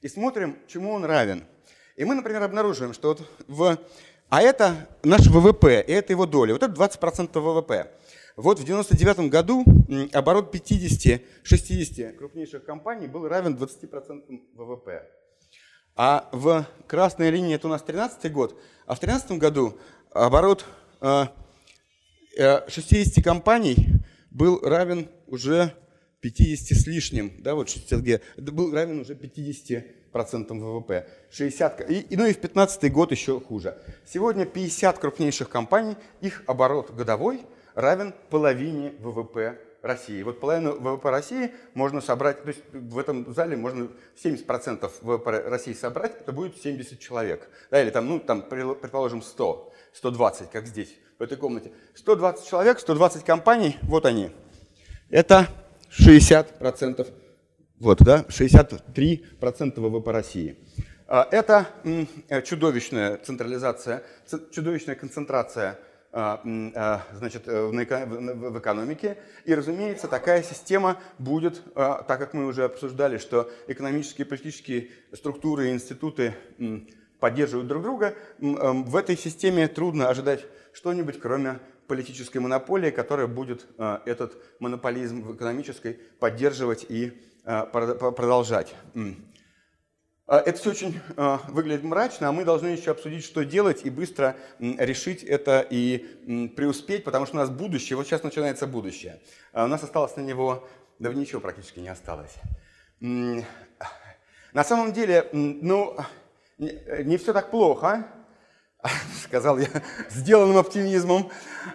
[0.00, 1.44] и смотрим, чему он равен.
[1.96, 3.78] И мы, например, обнаруживаем, что вот в
[4.34, 6.54] а это наш ВВП, и это его доля.
[6.54, 7.92] Вот это 20% ВВП.
[8.34, 9.64] Вот в 99 году
[10.12, 15.08] оборот 50-60 крупнейших компаний был равен 20% ВВП.
[15.94, 19.78] А в красной линии это у нас 13 год, а в 2013 году
[20.10, 20.64] оборот
[21.00, 23.86] 60 э, э, компаний
[24.32, 25.72] был равен уже
[26.22, 31.06] 50 с лишним, да, вот 60 Г, был равен уже 50 процентам ВВП.
[31.30, 33.76] 60, и, ну и в 2015 год еще хуже.
[34.06, 37.42] Сегодня 50 крупнейших компаний, их оборот годовой
[37.74, 40.22] равен половине ВВП России.
[40.22, 43.88] Вот половину ВВП России можно собрать, то есть в этом зале можно
[44.22, 47.48] 70% ВВП России собрать, это будет 70 человек.
[47.72, 51.72] Да, или там, ну, там, предположим, 100, 120, как здесь, в этой комнате.
[51.96, 54.30] 120 человек, 120 компаний, вот они.
[55.10, 55.48] Это
[55.90, 57.23] 60%,
[57.84, 60.56] вот, да, 63% ВВП России.
[61.06, 64.02] А, это э, чудовищная централизация,
[64.50, 65.78] чудовищная концентрация
[66.10, 66.40] а,
[66.74, 69.18] а, значит, э, в экономике.
[69.44, 75.68] И, разумеется, такая система будет, так как мы уже обсуждали, что экономические и политические структуры
[75.68, 76.34] и институты
[77.20, 83.98] поддерживают друг друга, в этой системе трудно ожидать что-нибудь, кроме политической монополии, которая будет э,
[84.06, 87.12] этот монополизм в экономической поддерживать и э,
[87.44, 88.74] продолжать.
[90.26, 91.00] Э, это все очень
[91.48, 95.98] выглядит мрачно, а мы должны еще обсудить, что делать, и быстро решить это и
[96.56, 99.20] преуспеть, потому что у нас будущее, вот сейчас начинается будущее.
[99.52, 100.66] А у нас осталось на него,
[100.98, 102.34] да ничего практически не осталось.
[103.00, 103.44] На
[104.64, 105.96] самом деле, ну,
[106.58, 108.06] не все так плохо,
[109.24, 109.68] сказал я
[110.08, 111.30] сделанным оптимизмом,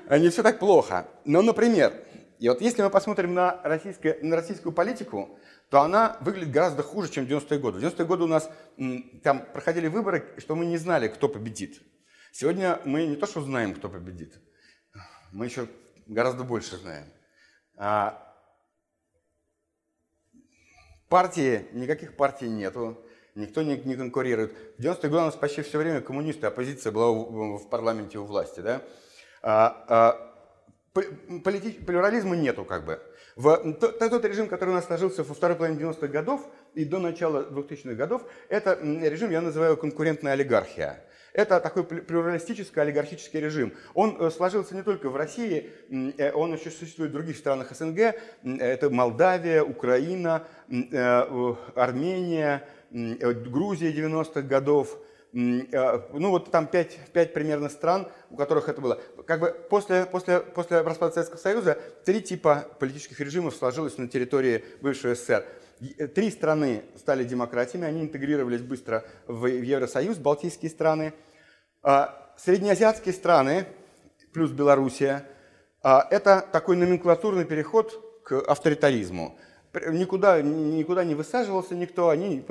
[0.10, 1.08] не все так плохо.
[1.26, 1.94] Но, например,
[2.40, 5.38] и вот если мы посмотрим на, на российскую политику,
[5.70, 7.80] то она выглядит гораздо хуже, чем в 90-е годы.
[7.80, 8.50] В 90-е годы у нас
[9.24, 11.82] там проходили выборы, что мы не знали, кто победит.
[12.32, 14.40] Сегодня мы не то, что знаем, кто победит,
[15.32, 15.68] мы еще
[16.08, 17.06] гораздо больше знаем.
[17.78, 18.26] А
[21.08, 23.04] партии, никаких партий нету
[23.36, 24.56] никто не, не конкурирует.
[24.78, 28.26] В 90-е годы у нас почти все время коммунисты, оппозиция была в, в парламенте у
[28.26, 28.60] власти.
[28.60, 28.82] Да?
[29.42, 31.02] А, а,
[31.44, 33.02] полити, плюрализма нету как бы.
[33.36, 37.00] В, тот, тот режим, который у нас сложился во второй половине 90-х годов и до
[37.00, 41.04] начала 2000-х годов, это режим я называю конкурентная олигархия.
[41.32, 43.74] Это такой плюралистический олигархический режим.
[43.94, 45.70] Он э, сложился не только в России,
[46.18, 48.16] э, он еще существует в других странах СНГ.
[48.44, 54.98] Это Молдавия, Украина, э, Армения, Э, Грузия 90-х годов,
[55.34, 59.00] э, ну вот там пять, пять примерно стран, у которых это было.
[59.30, 64.64] Как бы после, после, после распада Советского Союза три типа политических режимов сложилось на территории
[64.82, 65.46] бывшего СССР.
[66.00, 71.14] Э, три страны стали демократиями, они интегрировались быстро в Евросоюз, балтийские страны.
[71.84, 73.68] А среднеазиатские страны,
[74.34, 75.28] плюс Белоруссия,
[75.84, 79.38] а это такой номенклатурный переход к авторитаризму
[79.92, 82.44] никуда, никуда не высаживался никто, они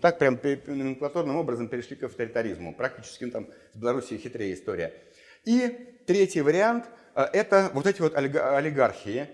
[0.00, 2.74] так прям номенклатурным образом перешли к авторитаризму.
[2.74, 4.92] Практически там с Белоруссией хитрее история.
[5.44, 9.28] И третий вариант э,– это вот эти вот олигархии,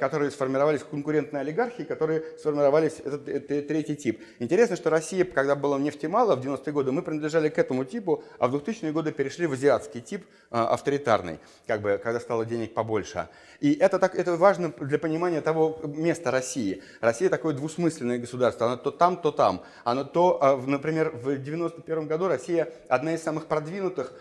[0.00, 4.20] которые сформировались конкурентные олигархии, которые сформировались, этот третий тип.
[4.40, 8.24] Интересно, что Россия, когда было нефти мало в 90-е годы, мы принадлежали к этому типу,
[8.40, 11.38] а в 2000-е годы перешли в азиатский тип, авторитарный,
[11.68, 13.28] как бы, когда стало денег побольше.
[13.60, 16.82] И это, так, это важно для понимания того места России.
[17.00, 19.62] Россия такое двусмысленное государство, оно то там, то там.
[19.84, 24.12] Оно то, например, в 91 году Россия одна из самых продвинутых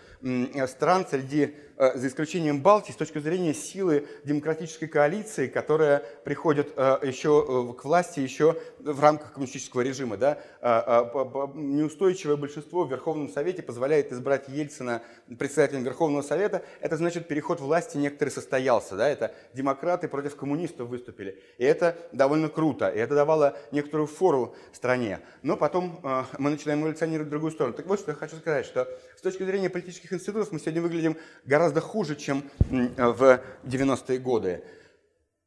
[0.67, 6.99] стран среди Э, за исключением Балтии, с точки зрения силы демократической коалиции, которая приходит э,
[7.03, 10.17] еще э, к власти еще в рамках коммунистического режима.
[10.17, 10.39] Да?
[11.55, 15.01] Неустойчивое большинство в Верховном Совете позволяет избрать Ельцина
[15.37, 16.63] председателем Верховного Совета.
[16.81, 18.97] Это значит, переход власти некоторый состоялся.
[18.97, 19.07] Да?
[19.07, 21.41] Это демократы против коммунистов выступили.
[21.57, 22.89] И это довольно круто.
[22.89, 25.21] И это давало некоторую фору стране.
[25.43, 26.01] Но потом
[26.37, 27.73] мы начинаем эволюционировать в другую сторону.
[27.73, 29.69] Так вот, что я хочу сказать, что с точки зрения
[30.09, 34.63] политических институтов мы сегодня выглядим гораздо хуже, чем в 90-е годы.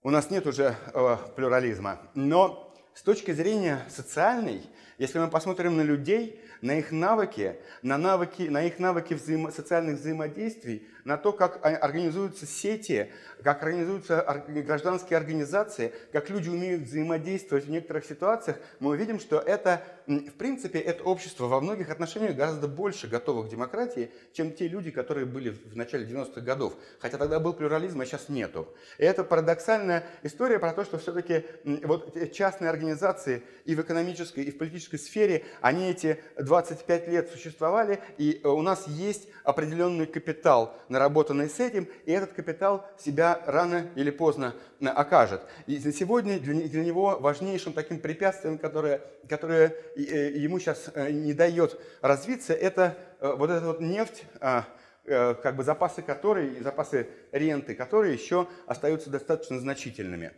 [0.03, 1.99] У нас нет уже э, плюрализма.
[2.15, 4.63] Но с точки зрения социальной,
[4.99, 9.99] если мы посмотрим на людей, на их навыки, на, навыки, на их навыки взаимо, социальных
[9.99, 13.11] взаимодействий, на то, как организуются сети,
[13.43, 19.83] как организуются гражданские организации, как люди умеют взаимодействовать в некоторых ситуациях, мы увидим, что это,
[20.07, 24.91] в принципе, это общество во многих отношениях гораздо больше готово к демократии, чем те люди,
[24.91, 26.75] которые были в начале 90-х годов.
[26.99, 28.69] Хотя тогда был плюрализм, а сейчас нету.
[28.99, 34.51] И это парадоксальная история про то, что все-таки вот частные организации и в экономической, и
[34.51, 40.75] в политической сфере, они эти 25 лет существовали, и э, у нас есть определенный капитал,
[40.89, 45.43] наработанный с этим, и этот капитал себя рано или поздно окажет.
[45.67, 52.97] И сегодня для него важнейшим таким препятствием, которое, которое ему сейчас не дает развиться, это
[53.21, 54.67] вот эта вот нефть, а,
[55.05, 60.33] как бы запасы которой, запасы ренты, которые еще остаются достаточно значительными.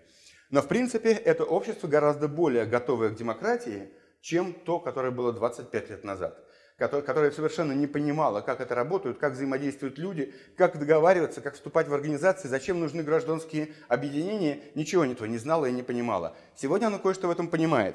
[0.51, 3.91] Но в принципе это общество гораздо более готовое к демократии,
[4.21, 6.45] чем то, которое было 25 лет назад
[6.77, 11.95] которое совершенно не понимало, как это работает, как взаимодействуют люди, как договариваться, как вступать в
[11.95, 16.37] организации, зачем нужны гражданские объединения, ничего этого не знала и не понимала.
[16.57, 17.95] Сегодня оно кое-что в этом понимает.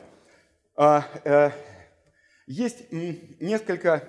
[0.82, 1.52] А, э,
[2.48, 4.02] есть несколько,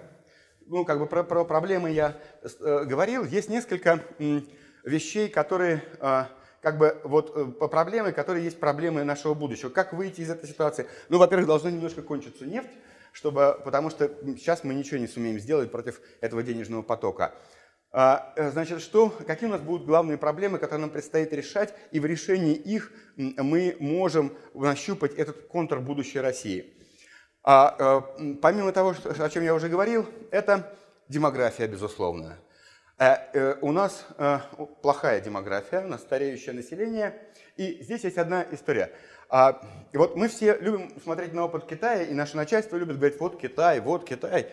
[0.67, 4.05] ну как бы про, про проблемы я э, говорил, есть несколько
[4.85, 6.29] вещей, которые а,
[6.63, 9.69] как бы вот э, по проблемы, которые есть проблемы нашего будущего.
[9.69, 10.87] Как выйти из этой ситуации?
[11.09, 12.71] Ну, во-первых, должна немножко кончиться нефть,
[13.11, 14.09] чтобы, потому что
[14.39, 17.35] сейчас мы ничего не сумеем сделать против этого денежного потока.
[17.93, 21.99] А, э, значит, что, какие у нас будут главные проблемы, которые нам предстоит решать, и
[21.99, 26.73] в решении их мы можем нащупать этот контур будущей России.
[27.43, 30.73] А, э, помимо того, о чем я уже говорил, это
[31.09, 32.39] демография, безусловно.
[32.99, 34.07] Э, у нас
[34.83, 37.21] плохая демография, у нас стареющее население.
[37.57, 38.93] И здесь есть одна история.
[39.29, 39.61] А,
[39.93, 43.81] вот мы все любим смотреть на опыт Китая, и наше начальство любит говорить, вот Китай,
[43.81, 44.49] вот Китай.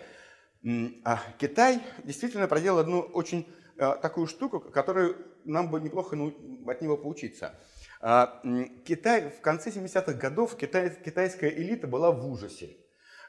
[1.04, 3.48] А Китай действительно проделал одну очень
[3.78, 5.16] такую штуку, которую
[5.46, 6.34] нам бы неплохо ну,
[6.68, 7.54] от него поучиться.
[8.02, 8.42] А,
[8.86, 12.78] Китай в конце 70-х годов, китай, китайская элита была в ужасе.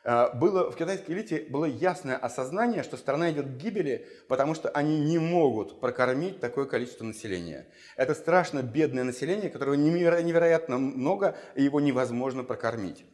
[0.05, 4.69] Э, было, в китайской элите было ясное осознание, что страна идет к гибели, потому что
[4.71, 7.69] они не могут прокормить такое количество населения.
[7.97, 13.05] Это страшно бедное население, которого невероятно много, и его невозможно прокормить.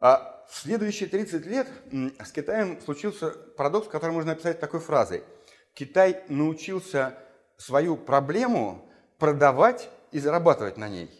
[0.00, 1.68] А в следующие 30 лет
[2.24, 5.22] с Китаем случился парадокс, который можно описать такой фразой.
[5.74, 7.18] Китай научился
[7.58, 11.10] свою проблему продавать и зарабатывать на ней.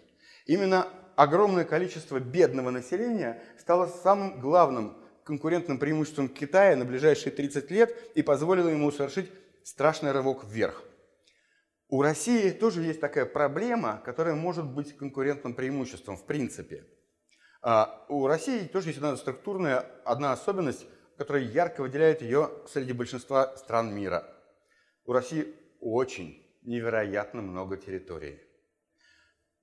[0.47, 7.95] Именно огромное количество бедного населения стало самым главным конкурентным преимуществом Китая на ближайшие 30 лет
[8.16, 9.31] и позволило ему совершить
[9.62, 10.83] страшный рывок вверх.
[11.89, 16.87] У России тоже есть такая проблема, которая может быть конкурентным преимуществом в принципе.
[17.63, 20.87] А у России тоже есть одна структурная, одна особенность,
[21.17, 24.27] которая ярко выделяет ее среди большинства стран мира.
[25.05, 28.41] У России очень невероятно много территорий.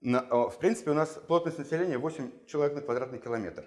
[0.02, 3.66] В принципе, у нас плотность населения 8 человек на квадратный километр.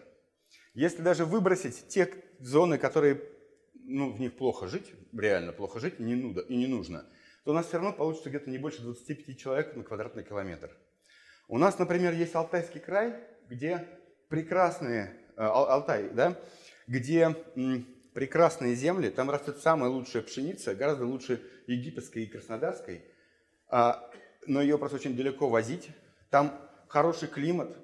[0.74, 3.20] Если даже выбросить те зоны, которые
[3.74, 7.04] ну, в них плохо жить, реально плохо жить не нудо, и не нужно,
[7.44, 10.70] то у нас все равно получится где-то не больше 25 человек на квадратный километр.
[11.48, 13.16] У нас, например, есть Алтайский край,
[13.48, 13.88] где
[14.30, 16.38] прекрасные, э, Алтай, да,
[16.86, 17.36] где
[18.14, 23.04] прекрасные земли, там растет самая лучшая пшеница, гораздо лучше египетской и краснодарской,
[23.68, 24.10] а,
[24.46, 25.90] но ее просто очень далеко возить,
[26.30, 26.58] там
[26.88, 27.76] хороший климат,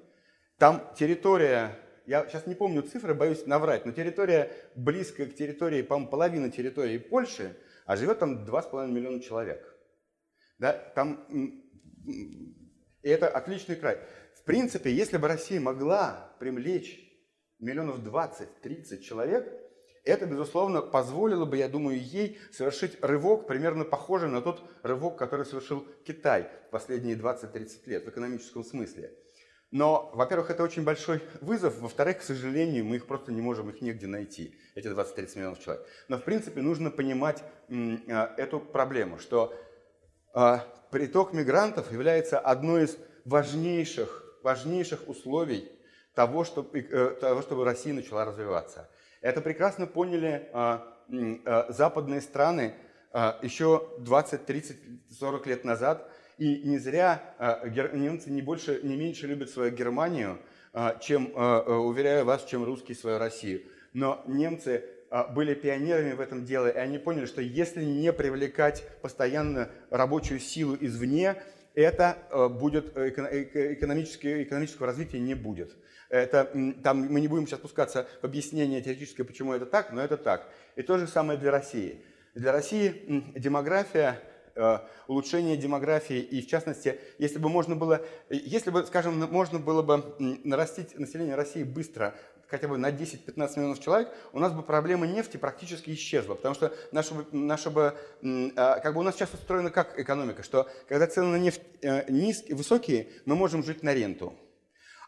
[0.57, 1.77] там территория
[2.07, 6.97] я сейчас не помню цифры, боюсь наврать, но территория близкая к территории, по-моему, половина территории
[6.97, 9.77] Польши, а живет там 2,5 миллиона человек.
[10.57, 11.27] Да, там
[12.05, 13.99] И это отличный край.
[14.47, 16.97] Принципе, если бы Россия могла привлечь
[17.59, 19.45] миллионов 20-30 человек,
[20.05, 25.45] это, безусловно, позволило бы, я думаю, ей совершить рывок, примерно похожий на тот рывок, который
[25.45, 29.13] совершил Китай в последние 20-30 лет в экономическом смысле.
[29.71, 33.81] Но, во-первых, это очень большой вызов, во-вторых, к сожалению, мы их просто не можем их
[33.81, 35.85] нигде найти, эти 20-30 миллионов человек.
[36.07, 37.97] Но, в принципе, нужно понимать э,
[38.37, 39.53] эту проблему, что
[40.33, 45.69] э, приток мигрантов является одной из важнейших, важнейших условий
[46.15, 48.89] того, чтобы, э, того, чтобы Россия начала развиваться.
[49.21, 50.49] Это прекрасно поняли
[51.69, 52.75] западные страны
[53.41, 54.77] еще 20, 30,
[55.19, 60.39] 40 лет назад– и не зря а, немцы не больше, не меньше любят свою Германию,
[60.73, 63.63] а, чем, а, уверяю вас, чем русские свою Россию.
[63.93, 64.85] Но немцы
[65.33, 70.77] были пионерами в этом деле, и они поняли, что если не привлекать постоянно рабочую силу
[70.79, 71.41] извне,
[71.81, 75.75] это будет экономическое, экономического развития не будет.
[76.09, 76.49] Это,
[76.83, 80.49] там, мы не будем сейчас пускаться в объяснение теоретическое, почему это так, но это так.
[80.75, 82.01] И то же самое для России.
[82.33, 84.21] Для России демография
[84.59, 89.83] Э, улучшение демографии и, в частности, если бы можно было, если бы, скажем, можно было
[89.83, 92.15] бы нарастить население России быстро,
[92.47, 96.73] хотя бы на 10-15 миллионов человек, у нас бы проблема нефти практически исчезла, потому что
[96.91, 97.95] наша, наша бы,
[98.55, 102.09] а, как бы у нас сейчас устроена как экономика, что когда цены на нефть э,
[102.11, 104.33] низкие, высокие, мы можем жить на ренту.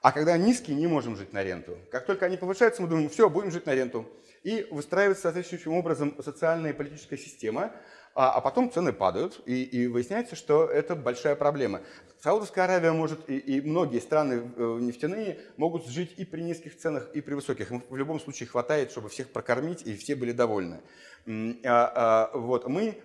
[0.02, 1.78] А когда низкие, не можем жить на ренту.
[1.92, 4.08] Как только они повышаются, мы думаем, все, будем жить на ренту.
[4.44, 7.74] И выстраивается соответствующим образом социальная и политическая система,
[8.20, 11.80] а, а потом цены падают, и, и выясняется, что это большая проблема.
[12.22, 17.10] Саудовская Аравия может, и, и многие страны э, нефтяные могут жить и при низких ценах,
[17.14, 17.72] и при высоких.
[17.72, 20.82] Им в любом случае хватает, чтобы всех прокормить, и все были довольны.
[21.28, 23.02] А, а, вот, мы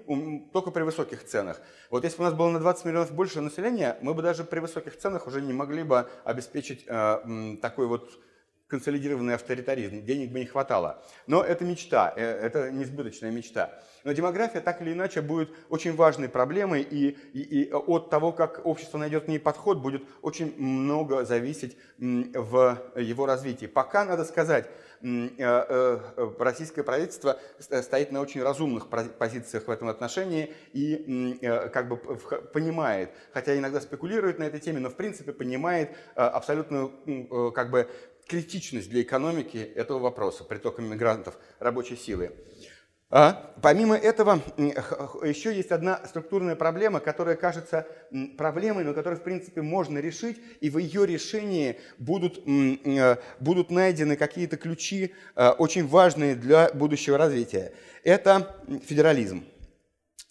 [0.52, 1.60] только при высоких ценах.
[1.90, 4.58] Вот если бы у нас было на 20 миллионов больше населения, мы бы даже при
[4.58, 7.22] высоких ценах уже не могли бы обеспечить а,
[7.62, 8.18] такой вот
[8.68, 11.02] консолидированный авторитаризм, денег бы не хватало.
[11.26, 13.78] Но это мечта, э, это несбыточная мечта.
[14.04, 18.64] Но демография так или иначе будет очень важной проблемой, и, и, и от того, как
[18.64, 23.66] общество найдет к ней подход, будет очень много зависеть в его развитии.
[23.66, 24.68] Пока, надо сказать,
[25.02, 26.00] э, э,
[26.38, 31.38] российское правительство стоит на очень разумных позициях в этом отношении и
[31.72, 37.70] как бы понимает, хотя иногда спекулирует на этой теме, но в принципе понимает абсолютную как
[37.70, 37.88] бы
[38.28, 42.32] критичность для экономики этого вопроса, притока мигрантов, рабочей силы.
[43.10, 47.86] А, помимо этого, еще есть одна структурная проблема, которая кажется
[48.36, 54.16] проблемой, но которую, в принципе, можно решить, и в ее решении будут, э, будут найдены
[54.16, 57.72] какие-то ключи, э, очень важные для будущего развития.
[58.02, 59.44] Это федерализм.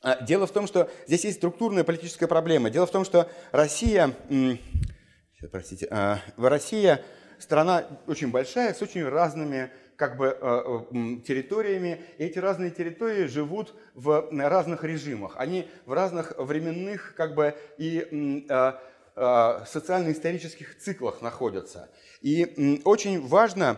[0.02, 2.70] А, дело в том, что здесь есть структурная политическая проблема.
[2.70, 4.14] Дело в том, что Россия,
[5.50, 7.02] простите, а, Россия
[7.44, 12.02] страна очень большая, с очень разными как бы, э, э, территориями.
[12.18, 15.34] И эти разные территории живут в разных режимах.
[15.38, 18.74] Они в разных временных как бы, и э,
[19.68, 21.90] социально-исторических циклах находятся.
[22.22, 23.78] И очень важно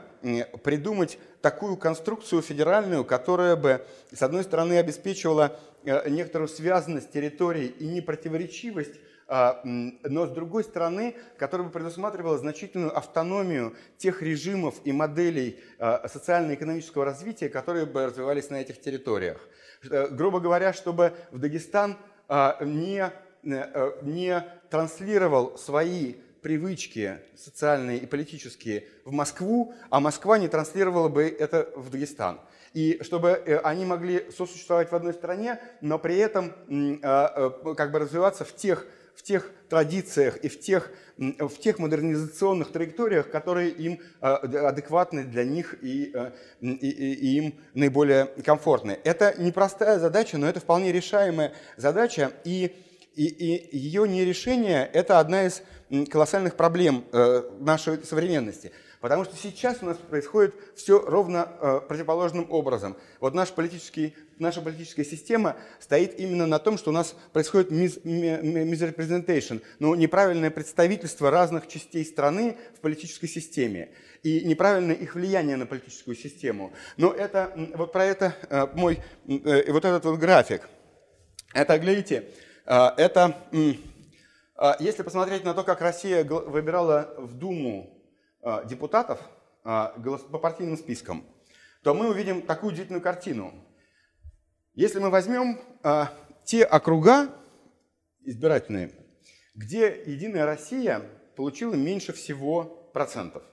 [0.64, 8.96] придумать такую конструкцию федеральную, которая бы, с одной стороны, обеспечивала некоторую связанность территорий и непротиворечивость
[9.28, 17.06] но с другой стороны, которая бы предусматривала значительную автономию тех режимов и моделей а, социально-экономического
[17.06, 19.48] развития, которые бы развивались на этих территориях.
[19.90, 21.98] Э, грубо говоря, чтобы в Дагестан
[22.28, 23.12] а, не,
[23.44, 31.24] э, не транслировал свои привычки социальные и политические в Москву, а Москва не транслировала бы
[31.24, 32.40] это в Дагестан.
[32.74, 36.54] И чтобы э, они могли сосуществовать в одной стране, но при этом
[37.76, 38.86] как бы развиваться в тех
[39.16, 45.44] в тех традициях и в тех, в тех модернизационных траекториях, которые им э, адекватны для
[45.44, 49.00] них и, э, и, и им наиболее комфортны.
[49.04, 52.76] Это непростая задача, но это вполне решаемая задача, и,
[53.16, 55.64] и, и ее нерешение– это одна из
[56.10, 62.48] колоссальных проблем э, нашей современности– Потому что сейчас у нас происходит все ровно э, противоположным
[62.50, 62.96] образом.
[63.20, 69.62] Вот наш политический, наша политическая система стоит именно на том, что у нас происходит misrepresentation,
[69.80, 73.90] ну, неправильное представительство разных частей страны в политической системе
[74.24, 76.74] и неправильное их влияние на политическую систему.
[76.98, 80.68] Но это, вот про это э, мой, э, вот этот вот график.
[81.54, 82.30] Это, глядите,
[82.66, 83.74] э, это, э,
[84.80, 87.95] если посмотреть на то, как Россия выбирала в Думу
[88.66, 89.20] депутатов
[89.64, 89.96] а,
[90.32, 91.26] по партийным спискам,
[91.82, 93.54] то мы увидим такую удивительную картину.
[94.76, 97.30] Если мы возьмем а, те округа
[98.24, 98.92] избирательные,
[99.56, 101.02] где Единая Россия
[101.36, 103.44] получила меньше всего процентов.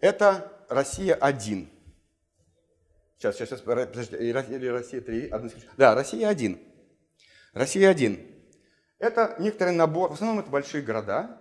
[0.00, 1.68] Это Россия-1.
[3.16, 5.32] Сейчас, сейчас, сейчас, подождите, или Россия 3,
[5.76, 6.58] Да, Россия-1.
[7.52, 8.26] Россия-1.
[8.98, 11.40] Это некоторый набор, в основном это большие города,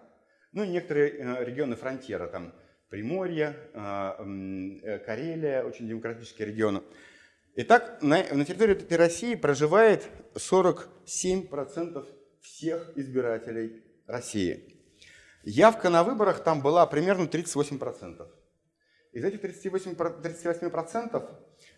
[0.51, 2.53] ну и некоторые э, регионы фронтира, там
[2.89, 6.81] Приморье, э, э, Карелия, очень демократические регионы.
[7.55, 12.07] Итак, на, территории этой России проживает 47%
[12.41, 14.75] всех избирателей России.
[15.43, 18.27] Явка на выборах там была примерно 38%.
[19.11, 21.29] Из этих 38%, 38%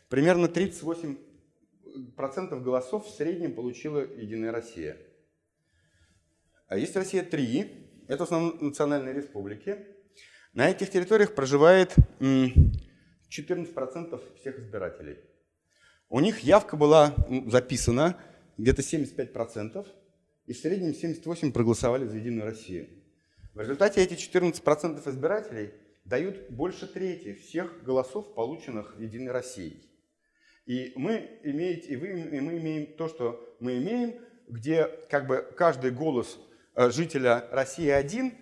[0.08, 4.98] примерно 38% голосов в среднем получила Единая Россия.
[6.68, 9.86] А есть Россия 3, это в основном национальные республики.
[10.54, 15.18] На этих территориях проживает 14% всех избирателей.
[16.10, 17.16] У них явка была
[17.48, 18.18] записана
[18.58, 19.88] где-то 75%,
[20.48, 22.90] и в среднем 78% проголосовали за Единую Россию.
[23.54, 25.72] В результате эти 14% избирателей
[26.04, 29.90] дают больше трети всех голосов, полученных Единой Россией.
[30.66, 34.16] И мы, имеете, и, вы, и мы имеем то, что мы имеем,
[34.50, 36.38] где как бы каждый голос
[36.76, 38.34] э, жителя России один,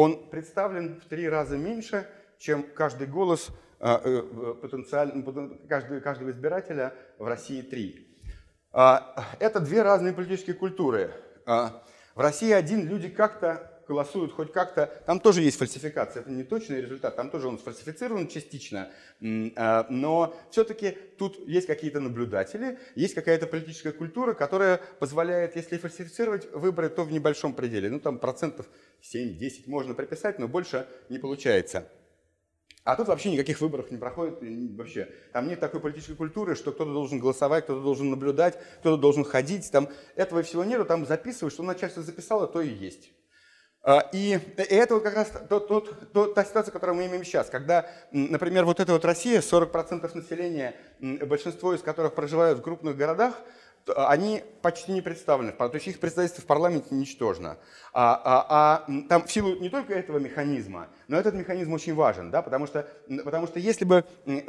[0.00, 5.22] он представлен в три раза меньше, чем каждый голос э, э, потенциально,
[5.68, 8.08] каждого, каждого избирателя в России три.
[8.72, 11.10] А, это две разные политические культуры.
[11.44, 11.82] А,
[12.14, 16.80] в России один люди как-то голосуют хоть как-то, там тоже есть фальсификация, это не точный
[16.80, 18.88] результат, там тоже он сфальсифицирован частично,
[19.56, 26.52] а, но все-таки тут есть какие-то наблюдатели, есть какая-то политическая культура, которая позволяет, если фальсифицировать
[26.52, 28.66] выборы, то в небольшом пределе, ну там процентов
[29.02, 31.88] 7-10 можно приписать, но больше не получается.
[32.84, 34.38] А тут вообще никаких выборов не проходит,
[34.76, 35.08] вообще.
[35.32, 39.70] Там нет такой политической культуры, что кто-то должен голосовать, кто-то должен наблюдать, кто-то должен ходить.
[39.70, 43.10] Там этого всего нету, там записывают, что начальство записало, то и есть.
[43.82, 47.48] А, и это вот как раз тот, тот, тот, та ситуация, которую мы имеем сейчас,
[47.48, 53.34] когда, например, вот эта вот Россия, 40% населения, большинство из которых проживают в крупных городах,
[53.96, 57.58] они почти не представлены, то есть их представительство в парламенте ничтожно.
[57.92, 58.46] А, а,
[58.88, 62.66] а там в силу не только этого механизма, но этот механизм очень важен, да, потому,
[62.66, 62.86] что,
[63.24, 64.04] потому что если бы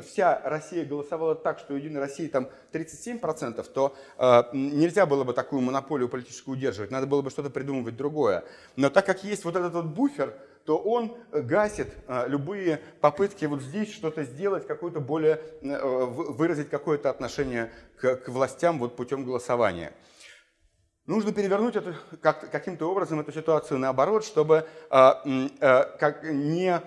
[0.08, 5.34] вся Россия голосовала так, что у Единой России там 37%, то э, нельзя было бы
[5.34, 8.44] такую монополию политическую удерживать, надо было бы что-то придумывать другое.
[8.76, 13.62] Но так как есть вот этот вот буфер, то он гасит а, любые попытки вот
[13.62, 19.93] здесь что-то сделать, какое-то более, э, выразить какое-то отношение к, властям вот путем голосования.
[21.05, 25.24] Нужно перевернуть это как, каким-то образом эту ситуацию наоборот, чтобы а,
[25.59, 26.80] а, как не,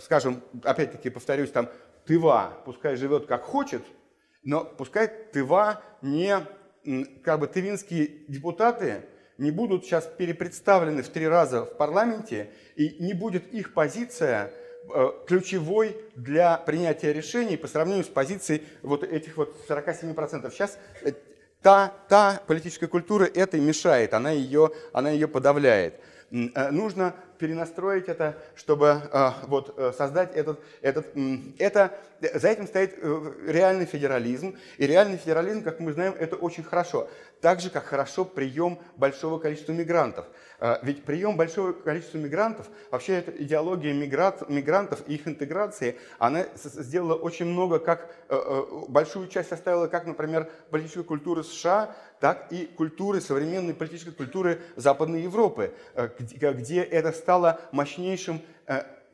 [0.00, 1.68] скажем, опять-таки повторюсь, там
[2.06, 3.82] Тыва пускай живет как хочет,
[4.42, 6.38] но пускай Тыва не,
[7.22, 9.04] как бы тывинские депутаты
[9.38, 14.50] не будут сейчас перепредставлены в три раза в парламенте, и не будет их позиция
[14.94, 20.50] э, ключевой для принятия решений по сравнению с позицией вот этих вот 47%.
[20.50, 21.12] Сейчас э,
[21.62, 26.00] та, та политическая культура этой мешает, она ее, она ее подавляет.
[26.30, 29.02] Э, нужно перенастроить это, чтобы
[29.48, 31.06] вот, создать этот, этот...
[31.58, 32.96] Это, за этим стоит
[33.46, 34.56] реальный федерализм.
[34.78, 37.08] И реальный федерализм, как мы знаем, это очень хорошо
[37.44, 40.24] так же, как хорошо прием большого количества мигрантов.
[40.60, 46.46] А, ведь прием большого количества мигрантов, вообще эта идеология миграт, мигрантов и их интеграции, она
[46.54, 52.46] сделала очень много, как э, э, большую часть составила, как, например, политической культуры США, так
[52.50, 58.40] и культуры, современной политической культуры Западной Европы, э, где это стало мощнейшим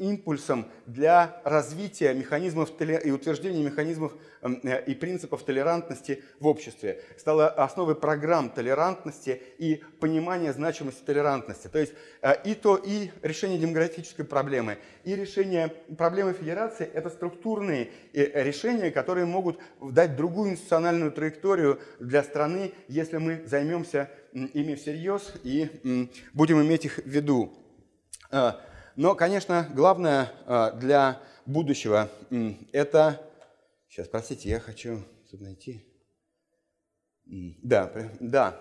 [0.01, 7.03] импульсом для развития механизмов и утверждения механизмов эм, э, и принципов толерантности в обществе.
[7.19, 11.69] Стало основой программ толерантности и понимания значимости толерантности.
[11.69, 11.93] То есть
[12.23, 18.91] э, и то, и решение демографической проблемы, и решение проблемы федерации– это структурные э, решения,
[18.91, 26.63] которые могут дать другую институциональную траекторию для страны, если мы займемся ими всерьез и будем
[26.63, 27.53] иметь их в виду.
[28.97, 32.09] Но, конечно, главное а, для будущего–
[32.73, 33.21] это…
[33.89, 35.87] Сейчас, простите, я хочу тут найти.
[37.25, 38.61] Да, да.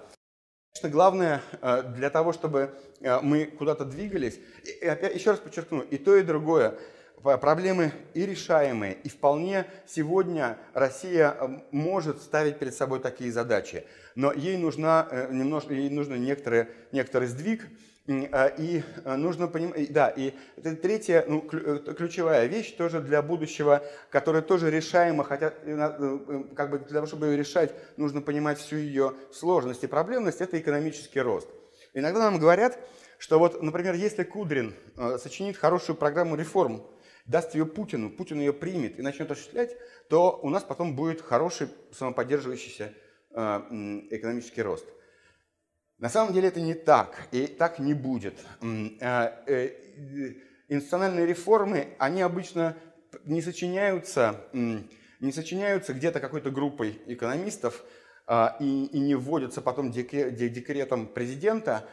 [0.72, 4.40] Конечно, главное а, для того, чтобы а, мы куда-то двигались,
[4.82, 6.78] и опять, еще раз подчеркну, и то, и другое,
[7.22, 11.36] проблемы и решаемые, и вполне сегодня Россия
[11.72, 13.86] может ставить перед собой такие задачи,
[14.16, 17.68] но ей, нужна, э, немножко, ей нужно некоторый, некоторый сдвиг,
[18.10, 20.34] и а, нужно понимать, да, и
[20.82, 26.72] третья, ну, э, ключевая вещь тоже для будущего, которая тоже решаема, хотя э, э, как
[26.72, 31.22] бы для того, чтобы ее решать, нужно понимать всю ее сложность и проблемность, это экономический
[31.22, 31.48] рост.
[31.94, 32.80] Иногда нам говорят,
[33.20, 34.74] что вот, например, если Кудрин
[35.18, 36.84] сочинит хорошую программу реформ,
[37.26, 39.76] даст ее Путину, Путин ее примет и начнет осуществлять,
[40.10, 42.94] то у нас потом будет хороший самоподдерживающийся
[43.32, 44.86] экономический рост.
[46.00, 48.36] На самом деле это не так, и так не будет.
[49.02, 49.70] Э,
[50.70, 52.78] институциональные реформы, они обычно
[53.26, 57.84] не сочиняются, не сочиняются где-то какой-то группой экономистов
[58.28, 61.86] а, и, и не вводятся потом декретом президента,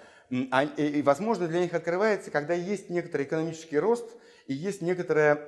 [0.52, 4.08] а, и, возможно, для них открывается, когда есть некоторый экономический рост
[4.46, 5.44] и есть некоторая,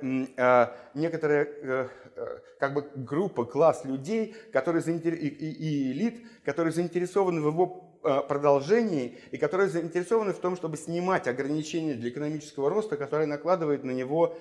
[0.93, 5.13] некоторая э, э, как бы группа, класс людей, которые заинтер...
[5.13, 11.27] и, элит, которые заинтересованы в его Э, продолжении и которые заинтересованы в том, чтобы снимать
[11.27, 14.37] ограничения для экономического роста, которые накладывает на него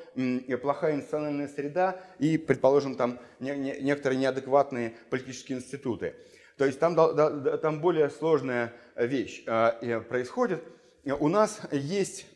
[0.62, 6.14] плохая институциональная среда и, предположим, там некоторые неадекватные политические институты.
[6.56, 6.96] То есть там,
[7.60, 10.62] там более сложная вещь э, происходит–
[11.14, 12.26] у нас есть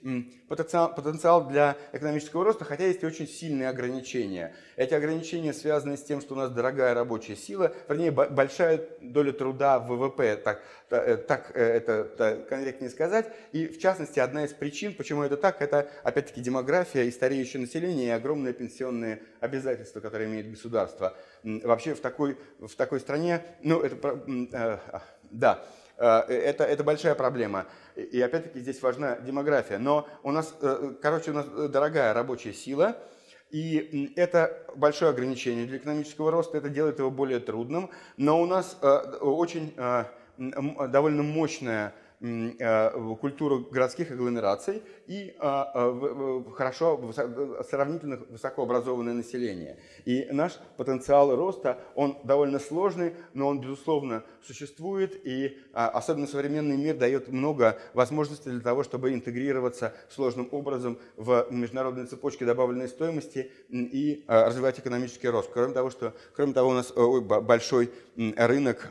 [0.49, 4.55] потенциал, для экономического роста, хотя есть и очень сильные ограничения.
[4.77, 9.79] Эти ограничения связаны с тем, что у нас дорогая рабочая сила, вернее, большая доля труда
[9.79, 13.31] в ВВП, так, э, так э, это так корректнее сказать.
[13.53, 18.07] И, в частности, одна из причин, почему это так, это, опять-таки, демография и стареющее население,
[18.07, 21.17] и огромные пенсионные обязательства, которые имеет государство.
[21.43, 24.23] Вообще в такой, в такой стране, ну, это,
[24.53, 24.79] э,
[25.31, 25.65] да,
[26.07, 27.67] это, это большая проблема.
[27.97, 29.79] И опять-таки здесь важна демография.
[29.79, 32.97] Но у нас, э, короче, у нас дорогая рабочая сила,
[33.51, 37.91] и это большое ограничение для экономического роста, это делает его более трудным.
[38.17, 38.87] Но у нас э,
[39.21, 40.05] очень э,
[40.39, 45.35] довольно мощная Э, культуру городских агломераций и
[46.55, 47.13] хорошо,
[47.69, 49.77] сравнительно высокообразованное население.
[50.05, 56.77] И наш потенциал роста, он довольно сложный, но он, безусловно, существует, и а, особенно современный
[56.77, 63.51] мир дает много возможностей для того, чтобы интегрироваться сложным образом в международные цепочки добавленной стоимости
[63.71, 65.51] и развивать экономический рост.
[65.53, 68.91] Кроме того, что, кроме того у нас большой рынок,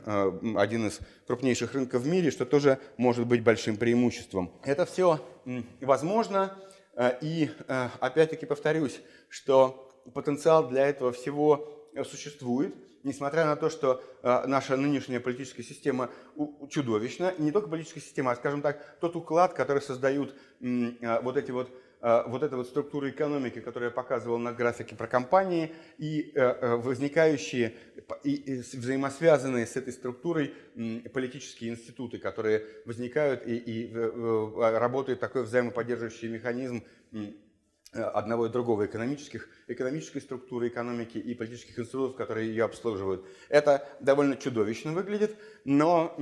[0.56, 4.52] один из крупнейших рынков в мире, что тоже может быть большим преимуществом.
[4.64, 5.20] Это все
[5.82, 6.58] возможно,
[6.96, 12.74] э, и э, опять-таки повторюсь, что потенциал для этого всего существует,
[13.04, 16.10] несмотря на то, что э, наша нынешняя политическая система
[16.70, 21.72] чудовищна, не только политическая система, а, скажем так, тот уклад, который создают вот эти вот
[22.02, 26.40] Э, вот эта вот структура экономики, которую я показывал на графике про компании, и э,
[26.40, 27.76] э, возникающие
[28.24, 30.54] и взаимосвязанные с этой структурой
[31.14, 36.84] политические институты, которые возникают и, и работает такой взаимоподдерживающий механизм
[37.94, 43.26] одного и другого экономических, экономической структуры экономики и политических институтов, которые ее обслуживают.
[43.50, 45.36] Это довольно чудовищно выглядит,
[45.66, 46.16] но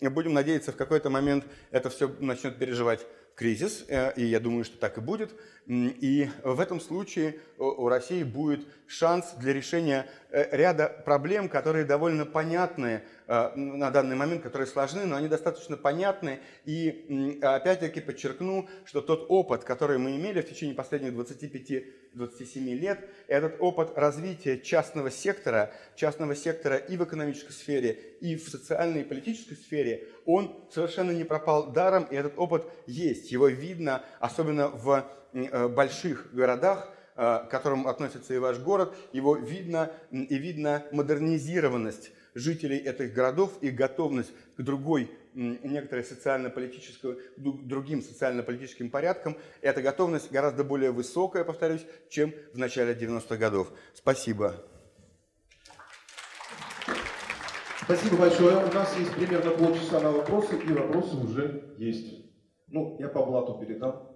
[0.00, 4.78] будем надеяться, в какой-то момент это все начнет переживать кризис, э, и я думаю, что
[4.78, 5.34] так и будет.
[5.66, 12.26] И в этом случае у России будет шанс для решения э, ряда проблем, которые довольно
[12.26, 16.40] понятны э, на данный момент, которые сложны, но они достаточно понятны.
[16.64, 21.84] И опять-таки подчеркну, что тот опыт, который мы имели в течение последних 25-27
[22.74, 29.00] лет, этот опыт развития частного сектора, частного сектора и в экономической сфере, и в социальной
[29.00, 33.32] и политической сфере, он совершенно не пропал даром, и этот опыт есть.
[33.32, 39.34] Его видно, особенно в э, больших городах, э, к которым относится и ваш город, его
[39.36, 48.90] видно, и видно модернизированность жителей этих городов и готовность к другой некоторой социально-политической, другим социально-политическим
[48.90, 49.36] порядкам.
[49.60, 53.72] Эта готовность гораздо более высокая, повторюсь, чем в начале 90-х годов.
[53.94, 54.64] Спасибо.
[57.82, 58.64] Спасибо большое.
[58.64, 62.24] У нас есть примерно полчаса на вопросы, и вопросы уже есть.
[62.68, 64.08] Ну, я по блату передам.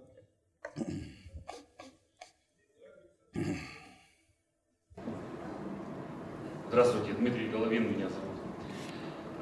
[6.71, 8.37] Здравствуйте, Дмитрий Головин меня зовут.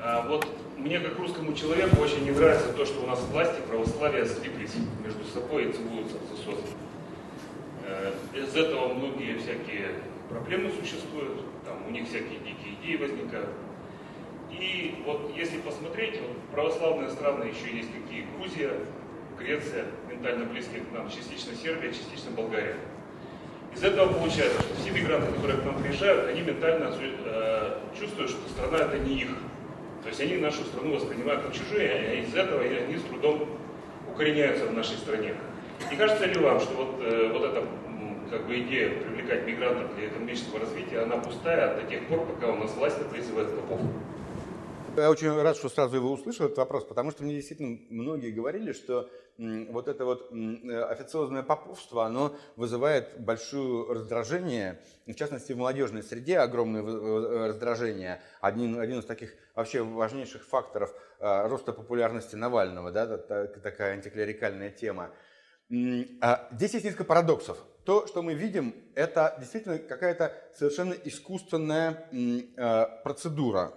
[0.01, 0.47] А, вот
[0.77, 5.25] мне, как русскому человеку, очень не нравится то, что у нас власти православия слиплись между
[5.25, 6.61] собой и целуются в засос.
[7.85, 9.95] Э, из этого многие всякие
[10.29, 13.49] проблемы существуют, там у них всякие дикие идеи возникают.
[14.49, 18.25] И вот если посмотреть, вот православные страны еще есть какие?
[18.37, 18.71] Грузия,
[19.37, 22.77] Греция, ментально близкие к нам, частично Сербия, частично Болгария.
[23.77, 28.49] Из этого получается, что все мигранты, которые к нам приезжают, они ментально э, чувствуют, что
[28.49, 29.29] страна это не их.
[30.01, 33.47] То есть они нашу страну воспринимают как чужие, а из этого они с трудом
[34.11, 35.35] укореняются в нашей стране.
[35.91, 37.63] Не кажется ли вам, что вот, э, вот эта
[38.31, 42.55] как бы идея привлекать мигрантов для экономического развития, она пустая до тех пор, пока у
[42.55, 43.79] нас власть призывает попов?
[44.97, 48.73] Я очень рад, что сразу его услышал, этот вопрос, потому что мне действительно многие говорили,
[48.73, 56.39] что вот это вот официозное поповство, оно вызывает большое раздражение, в частности в молодежной среде
[56.39, 56.81] огромное
[57.47, 58.21] раздражение.
[58.41, 65.11] Один, один из таких вообще важнейших факторов а, роста популярности Навального, да, такая антиклерикальная тема.
[66.21, 67.63] А, здесь есть несколько парадоксов.
[67.85, 72.09] То, что мы видим, это действительно какая-то совершенно искусственная
[73.03, 73.73] процедура,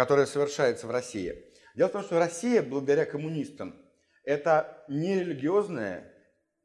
[0.00, 1.44] которая совершается в России.
[1.74, 3.76] Дело в том, что Россия, благодаря коммунистам,
[4.24, 6.10] это нерелигиозная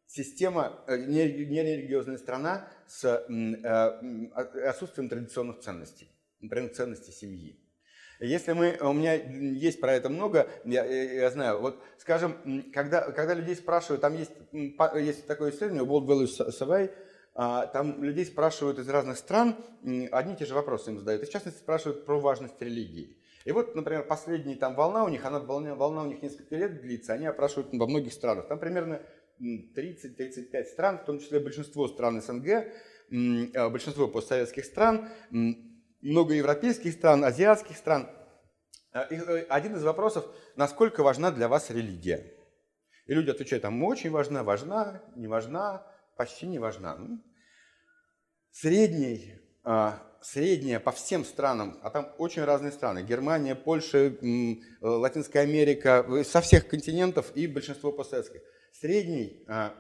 [0.08, 6.10] система, э, нерелигиозная страна с э, отсутствием традиционных ценностей,
[6.40, 7.60] например, ценностей семьи.
[8.22, 13.34] Если мы, у меня есть про это много, я, я знаю, вот скажем, когда, когда
[13.34, 16.90] людей спрашивают, там есть, есть такое исследование, World Values Survey,
[17.38, 19.58] а, там людей спрашивают из разных стран,
[20.14, 23.18] одни и те же вопросы им задают, и в частности спрашивают про важность религии.
[23.46, 26.82] И вот, например, последняя там волна у них, она волна, волна у них несколько лет
[26.82, 28.48] длится, они опрашивают во многих странах.
[28.48, 29.02] Там примерно
[29.40, 32.74] 30-35 стран, в том числе большинство стран СНГ,
[33.56, 35.10] а, большинство постсоветских стран,
[36.02, 38.10] много европейских стран, азиатских стран.
[38.92, 42.34] А, э, один из вопросов, насколько важна для вас религия?
[43.06, 45.86] И люди отвечают, там очень важна, важна, не важна,
[46.18, 46.98] почти не важна.
[48.50, 49.45] Средний
[50.26, 54.16] средняя по всем странам, а там очень разные страны, Германия, Польша,
[54.82, 58.42] Латинская Америка, со всех континентов и большинство постсоветских.
[58.74, 59.74] Средний а,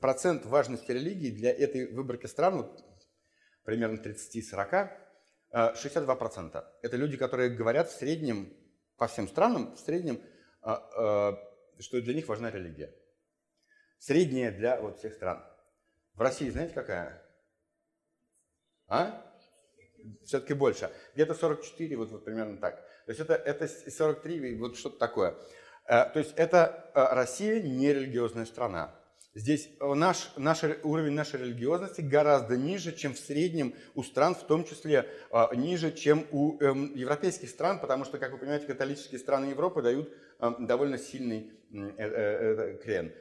[0.00, 2.70] процент важности религии для этой выборки стран,
[3.64, 4.90] примерно 30-40,
[5.52, 6.64] 62%.
[6.82, 8.52] Это люди, которые говорят в среднем,
[8.98, 10.20] по всем странам, в среднем,
[10.62, 11.38] а,
[11.78, 12.94] что для них важна религия.
[13.98, 15.42] Средняя для вот всех стран.
[16.14, 17.22] В России знаете какая?
[18.88, 19.25] А?
[20.24, 20.90] Все-таки больше.
[21.14, 22.76] Где-то 44, вот, вот примерно так.
[23.06, 25.36] То есть это, это 43, вот что-то такое.
[25.86, 28.94] Э, то есть это э, Россия не религиозная страна.
[29.34, 34.64] Здесь наш, наш уровень нашей религиозности гораздо ниже, чем в среднем у стран, в том
[34.64, 39.46] числе э, ниже, чем у эм, европейских стран, потому что, как вы понимаете, католические страны
[39.46, 40.10] Европы дают
[40.40, 43.12] эм, довольно сильный крен.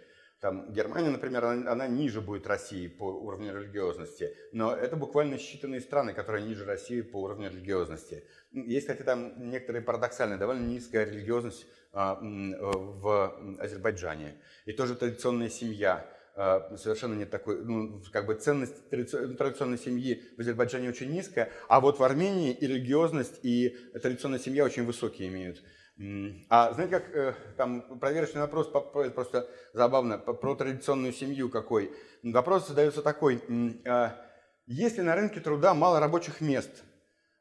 [0.46, 5.82] Там Германия, например, она, она ниже будет России по уровню религиозности, но это буквально считанные
[5.82, 8.24] страны, которые ниже России по уровню религиозности.
[8.52, 14.36] Есть, кстати, там некоторые парадоксальные, довольно низкая религиозность а, в Азербайджане.
[14.66, 16.06] И тоже традиционная семья
[16.36, 21.80] а, совершенно нет такой, ну, как бы ценность традиционной семьи в Азербайджане очень низкая, а
[21.80, 25.64] вот в Армении и религиозность, и традиционная семья очень высокие имеют.
[26.50, 31.94] А знаете, как э, там проверочный вопрос, просто забавно, про традиционную семью какой.
[32.22, 33.42] Вопрос задается такой.
[33.86, 34.10] Э,
[34.66, 36.84] если на рынке труда мало рабочих мест,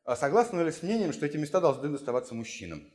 [0.05, 2.89] а согласны ли с мнением, что эти места должны доставаться мужчинам?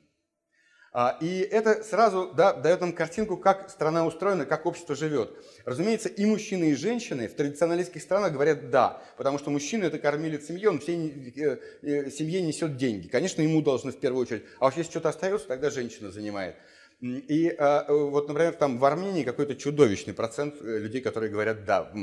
[0.92, 5.32] А, и это сразу да, дает нам картинку, как страна устроена, как общество живет.
[5.66, 10.48] Разумеется, и мужчины, и женщины в традиционалистских странах говорят «да», потому что мужчина– это кормилец
[10.48, 13.08] семьи, он всей э, э, семье несет деньги.
[13.08, 14.44] Конечно, ему должны в первую очередь.
[14.60, 16.56] А уж если что-то остается, тогда женщина занимает.
[17.02, 21.94] И а, вот, например, там в Армении какой-то чудовищный процент э, людей, которые говорят «да»,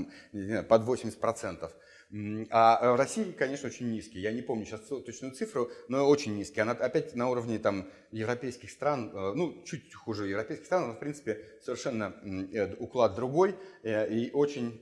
[0.69, 1.71] под 80%.
[2.51, 4.21] А э, в России, конечно, очень низкий.
[4.21, 6.61] Я не помню сейчас точную цифру, но очень низкий.
[6.61, 11.01] Она опять на уровне там, европейских стран, э, ну, чуть хуже европейских стран, но, в
[11.01, 12.15] принципе, совершенно
[12.53, 14.81] э, уклад другой и очень...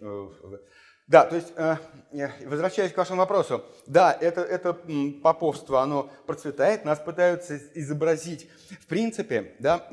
[1.06, 1.52] Да, то есть,
[2.46, 4.72] возвращаясь к вашему вопросу, да, это, это
[5.22, 8.48] поповство, оно процветает, нас пытаются изобразить.
[8.80, 9.86] В принципе, да,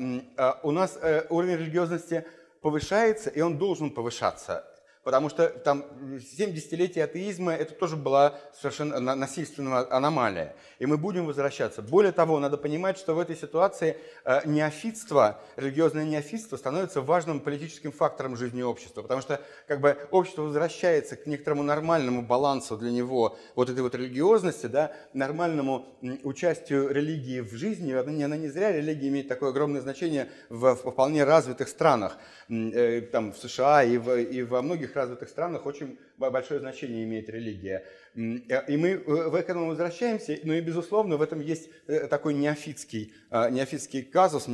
[0.62, 0.98] у нас
[1.28, 2.24] уровень религиозности
[2.62, 4.71] повышается, и он должен повышаться
[5.02, 5.84] потому что там
[6.20, 10.54] 7 десятилетий атеизма это тоже была совершенно насильственная аномалия.
[10.78, 11.82] И мы будем возвращаться.
[11.82, 17.92] Более того, надо понимать, что в этой ситуации э, неофитство, религиозное неофитство становится важным политическим
[17.92, 23.36] фактором жизни общества, потому что как бы общество возвращается к некоторому нормальному балансу для него
[23.54, 25.86] вот этой вот религиозности, да, нормальному
[26.22, 27.92] участию религии в жизни.
[27.92, 32.18] Она, она не зря религия имеет такое огромное значение в, в вполне развитых странах,
[32.48, 37.04] э, там в США и, в, и во многих многих развитых странах очень большое значение
[37.04, 37.84] имеет религия.
[38.14, 42.34] Э, и мы э, в этом возвращаемся, но и, безусловно, в этом есть э, такой
[42.34, 44.46] неофитский, неофитский казус,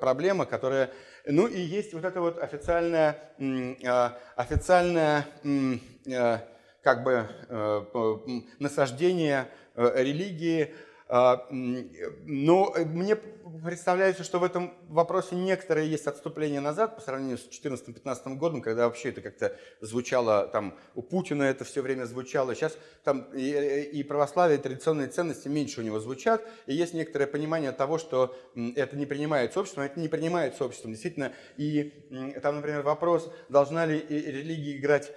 [0.00, 0.90] проблема, которая...
[1.26, 3.16] Ну и есть вот это вот официальное,
[4.36, 5.26] официальное
[6.82, 7.26] как бы
[8.60, 10.72] насаждение религии,
[11.08, 13.16] но э, мне
[13.64, 18.86] представляется, что в этом вопросе некоторые есть отступления назад по сравнению с 2014-2015 годом, когда
[18.86, 22.56] вообще это как-то звучало, там у Путина это все время звучало.
[22.56, 27.28] Сейчас там и, и православие, и традиционные ценности меньше у него звучат, и есть некоторое
[27.28, 28.36] понимание того, что
[28.74, 30.90] это не принимается обществом, это не принимается обществом.
[30.90, 35.12] Действительно, и там, например, вопрос, должна ли религия играть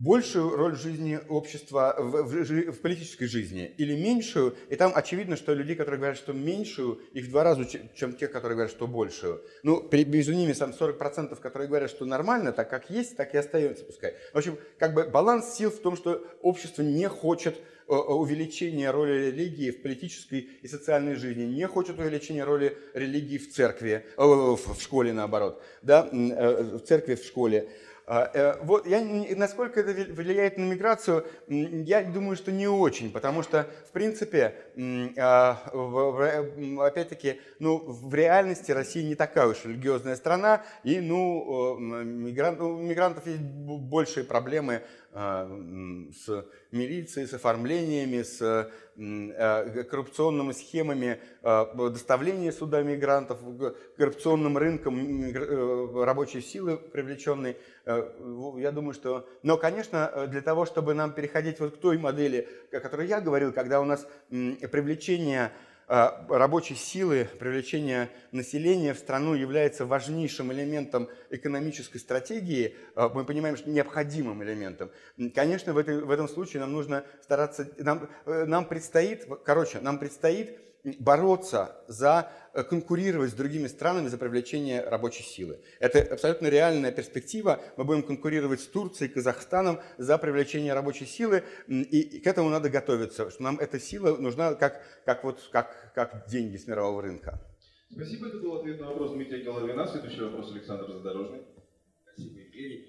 [0.00, 5.36] большую роль в жизни общества, в, в, в политической жизни, или меньшую, и там очевидно,
[5.36, 8.86] что людей, которые говорят, что меньшую, их в два раза, чем тех, которые говорят, что
[8.86, 9.42] большую.
[9.62, 13.84] Ну, между ними сам 40%, которые говорят, что нормально, так как есть, так и остается,
[13.84, 14.14] пускай.
[14.32, 17.56] В общем, как бы баланс сил в том, что общество не хочет
[17.86, 23.52] э, увеличения роли религии в политической и социальной жизни, не хочет увеличения роли религии в
[23.52, 27.68] церкви, э, в школе наоборот, да, э, в церкви, в школе.
[28.12, 29.00] А, э, вот, я,
[29.36, 34.56] насколько это влияет на миграцию, я думаю, что не очень, потому что, в принципе,
[35.16, 35.62] а,
[36.80, 43.28] опять-таки, ну, в реальности Россия не такая уж религиозная страна, и, ну, мигрант, у мигрантов
[43.28, 44.82] есть большие проблемы
[45.12, 48.70] с милицией, с оформлениями, с
[49.00, 53.38] а, коррупционными схемами а, доставления сюда мигрантов,
[53.96, 57.56] коррупционным рынком э, рабочей силы привлеченной.
[57.86, 59.26] Я думаю, что...
[59.42, 63.52] Но, конечно, для того, чтобы нам переходить вот к той модели, о которой я говорил,
[63.52, 71.98] когда у нас привлечение а, рабочей силы, привлечение населения в страну является важнейшим элементом экономической
[71.98, 74.92] стратегии, а, мы понимаем, что необходимым элементом.
[75.34, 80.60] Конечно, в этом случае нам нужно стараться, нам, э, нам предстоит, короче, нам предстоит
[80.98, 85.60] бороться за, э, конкурировать с другими странами за привлечение рабочей силы.
[85.78, 87.60] Это абсолютно реальная перспектива.
[87.76, 93.30] Мы будем конкурировать с Турцией, Казахстаном за привлечение рабочей силы, и к этому надо готовиться,
[93.30, 97.40] что нам эта сила нужна как, как, вот, как, как деньги с мирового рынка.
[97.92, 99.86] Спасибо, это был ответ на вопрос Дмитрия Головина.
[99.86, 101.42] Следующий вопрос Александр Задорожный.
[102.04, 102.86] Спасибо, Евгений.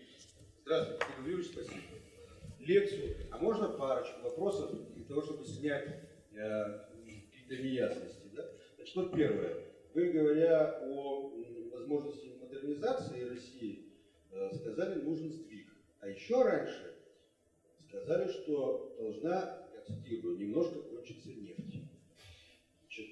[0.64, 1.82] Здравствуйте, Игорь Юрьевич, спасибо.
[2.60, 5.88] Лекцию, а можно парочку вопросов для того, чтобы снять
[6.34, 6.91] э,
[7.52, 8.30] для неясности.
[8.34, 8.50] Да?
[8.78, 9.66] Значит, вот первое.
[9.94, 11.34] Вы, говоря о
[11.74, 13.92] возможности модернизации России,
[14.32, 15.68] э, сказали, нужен сдвиг.
[16.00, 16.96] А еще раньше
[17.90, 21.90] сказали, что должна, я цитирую, немножко кончиться нефть.
[22.80, 23.08] Значит,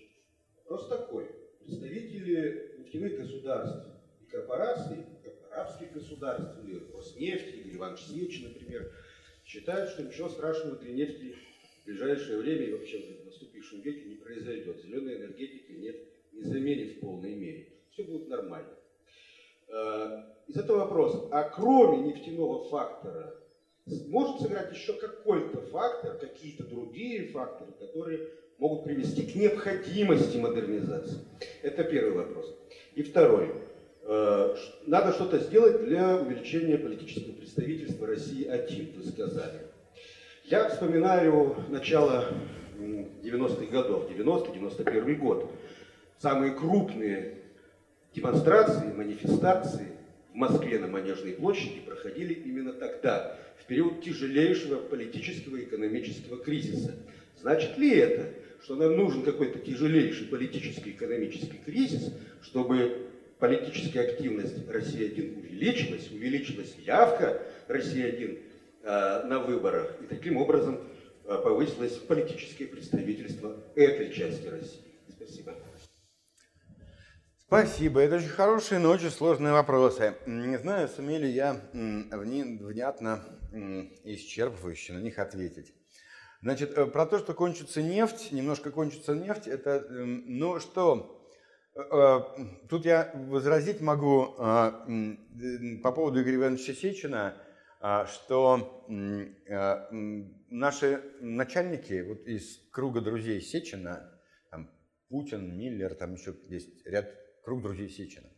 [0.55, 1.27] вопрос такой.
[1.59, 3.89] Представители нефтяных государств
[4.21, 8.89] и корпораций, как арабских государств, или Роснефти, или Иван Сеевич, например,
[9.45, 11.35] считают, что ничего страшного для нефти
[11.81, 14.81] в ближайшее время и вообще в наступившем веке не произойдет.
[14.81, 15.97] Зеленая энергетика нет,
[16.33, 17.67] не заменит в полной мере.
[17.91, 18.73] Все будет нормально.
[19.67, 23.35] Э, из этого вопрос, а кроме нефтяного фактора,
[24.07, 31.19] может сыграть еще какой-то фактор, какие-то другие факторы, которые могут привести к необходимости модернизации?
[31.61, 32.55] Это первый вопрос.
[32.95, 33.51] И второй.
[34.03, 39.67] Э, надо что-то сделать для увеличения политического представительства России один, вы сказали.
[40.45, 42.25] Я вспоминаю начало
[42.79, 45.51] 90-х годов, 90-91 год.
[46.17, 47.35] Самые крупные
[48.13, 49.87] демонстрации, манифестации
[50.33, 56.95] в Москве на Манежной площади проходили именно тогда, в период тяжелейшего политического и экономического кризиса.
[57.39, 58.33] Значит ли это,
[58.63, 62.11] что нам нужен какой-то тяжелейший политический и экономический кризис,
[62.41, 63.07] чтобы
[63.37, 68.39] политическая активность России-1 увеличилась, увеличилась явка России-1
[68.81, 69.93] Э, на выборах.
[70.01, 70.79] И таким образом
[71.37, 74.99] повысилось политическое представительство этой части России.
[75.09, 75.55] Спасибо.
[77.37, 78.01] Спасибо.
[78.01, 80.15] Это очень хорошие, но очень сложные вопросы.
[80.25, 83.23] Не знаю, сумели я внятно
[84.03, 85.73] исчерпывающе на них ответить.
[86.41, 91.27] Значит, э, про то, что кончится нефть, немножко кончится нефть, это, ну что,
[92.69, 97.35] тут я возразить могу по поводу Игоря Ивановича Сечина–
[97.81, 98.83] а, что
[100.49, 104.19] наши начальники вот из круга друзей Сечина,
[104.49, 104.71] там,
[105.09, 107.13] Путин, Миллер, там еще есть ряд
[107.43, 108.29] круг друзей Сечина,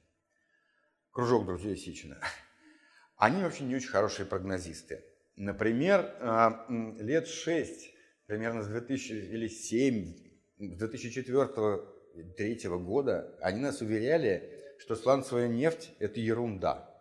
[1.12, 2.20] кружок друзей Сечина,
[3.18, 5.04] они вообще не очень хорошие прогнозисты.
[5.36, 6.66] Например, а,
[7.00, 7.94] лет шесть,
[8.28, 10.16] примерно с 2000 или 7,
[10.58, 16.88] с 2004-2003 года, они нас уверяли, что сланцевая нефть– это ерунда–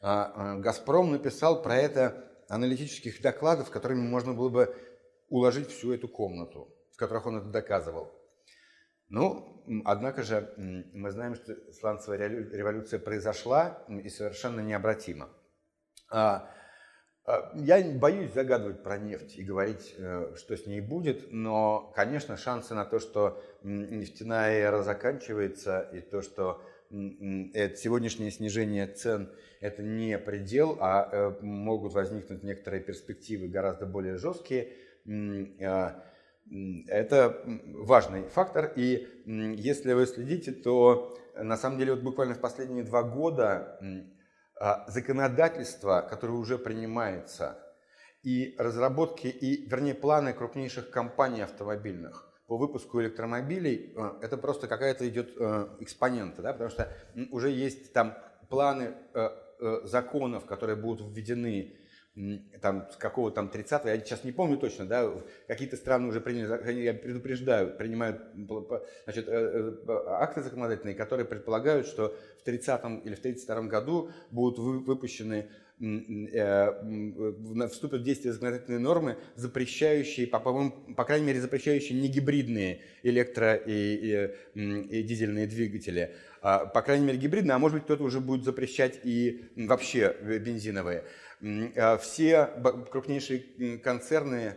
[0.00, 4.76] а, а, Газпром написал про это аналитических докладов, которыми можно было бы
[5.28, 8.12] уложить всю эту комнату, в которых он это доказывал.
[9.08, 10.52] Ну, однако же
[10.92, 15.30] мы знаем, что сланцевая революция произошла и совершенно необратима.
[16.10, 16.50] А,
[17.30, 22.36] А, я боюсь загадывать про нефть и говорить, э, что с ней будет, но, конечно,
[22.36, 29.30] шансы на то, что нефтяная эра заканчивается и то, что сегодняшнее снижение цен–
[29.60, 34.72] это не предел, а э, могут возникнуть некоторые перспективы гораздо более жесткие.
[35.62, 36.02] А,
[36.88, 37.42] это
[37.74, 43.02] важный фактор, и если вы следите, то на самом деле вот буквально в последние два
[43.04, 43.78] года
[44.58, 47.62] а, законодательство, которое уже принимается,
[48.22, 55.08] и разработки, и, вернее, планы крупнейших компаний автомобильных по выпуску электромобилей, а, это просто какая-то
[55.08, 56.92] идет а, экспонента, да, потому что
[57.30, 58.18] уже есть там
[58.48, 58.94] планы
[59.84, 61.76] законов, которые будут введены
[62.60, 65.10] там, с какого там 30-го, я сейчас не помню точно, да,
[65.46, 68.20] какие-то страны уже приняли, я предупреждаю, принимают
[69.04, 72.12] значит, э, э, акты законодательные, которые предполагают, что
[72.42, 75.48] в 30-м или в 32-м году будут выпущены э,
[77.68, 84.30] вступят в действие законодательные нормы, запрещающие, по, по, по крайней мере, запрещающие негибридные электро- и,
[84.54, 86.14] и, и дизельные двигатели.
[86.42, 91.04] А, по крайней мере, гибридные, а может быть, кто-то уже будет запрещать и вообще бензиновые.
[91.76, 92.50] А, все
[92.90, 94.56] крупнейшие концерны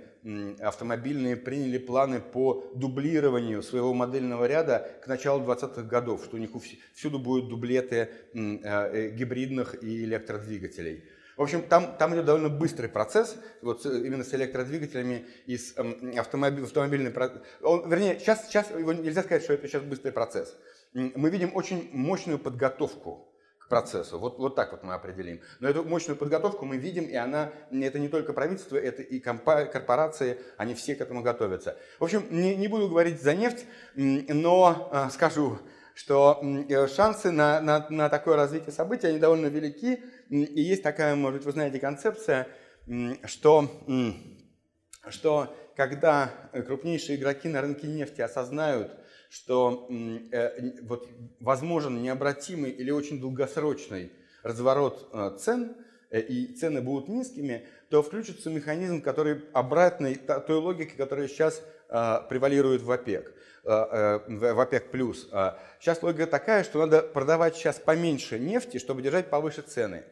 [0.59, 6.51] автомобильные приняли планы по дублированию своего модельного ряда к началу 20-х годов, что у них
[6.93, 11.03] всюду будут дублеты э, гибридных и электродвигателей.
[11.37, 15.75] В общем, там, там идет довольно быстрый процесс, вот именно с электродвигателями и с
[16.17, 17.13] автомобиль, автомобильным
[17.61, 20.55] Он, вернее, сейчас, сейчас его нельзя сказать, что это сейчас быстрый процесс.
[20.93, 23.33] Мы видим очень мощную подготовку
[23.73, 24.19] процессу.
[24.19, 25.41] Вот, вот так вот мы определим.
[25.59, 30.37] Но эту мощную подготовку мы видим, и она, это не только правительство, это и корпорации,
[30.57, 31.75] они все к этому готовятся.
[31.99, 33.65] В общем, не, не буду говорить за нефть,
[33.95, 35.57] но э, скажу,
[35.93, 40.01] что э, шансы на, на, на такое развитие событий, они довольно велики.
[40.29, 42.47] И есть такая, может быть, вы знаете, концепция,
[43.25, 43.69] что,
[45.09, 48.91] что когда крупнейшие игроки на рынке нефти осознают,
[49.29, 51.07] что э, вот,
[51.39, 54.11] возможен необратимый или очень долгосрочный
[54.43, 55.75] разворот э, цен,
[56.11, 61.63] и цены будут низкими, то включится механизм, который обратный той логике, которая сейчас
[61.93, 63.33] превалирует в ОПЕК,
[63.63, 64.89] в ОПЕК+.
[64.91, 65.29] плюс.
[65.79, 70.03] Сейчас логика такая, что надо продавать сейчас поменьше нефти, чтобы держать повыше цены.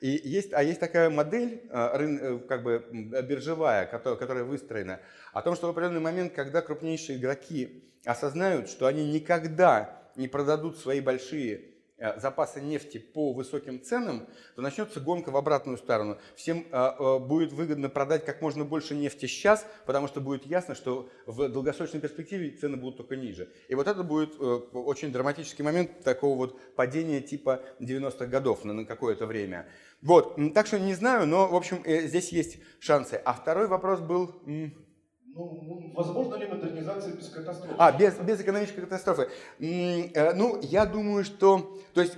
[0.00, 5.00] И есть, а есть такая модель, как бы биржевая, которая, которая выстроена,
[5.32, 10.78] о том, что в определенный момент, когда крупнейшие игроки осознают, что они никогда не продадут
[10.78, 11.60] свои большие э,
[12.16, 16.18] запасы нефти по высоким ценам, то начнется гонка в обратную сторону.
[16.34, 20.74] Всем э, э, будет выгодно продать как можно больше нефти сейчас, потому что будет ясно,
[20.74, 23.50] что в долгосрочной перспективе цены будут только ниже.
[23.68, 29.26] И вот это будет очень драматический момент такого вот падения типа 90-х годов на какое-то
[29.26, 29.66] время.
[30.02, 33.20] Вот, так что не знаю, но, в общем, здесь есть шансы.
[33.24, 34.34] А второй вопрос был...
[35.36, 37.74] Ну, возможно ли модернизация без катастрофы?
[37.76, 39.28] А, без, без экономической катастрофы.
[39.58, 41.78] Э, ну, я думаю, что...
[41.92, 42.16] То есть,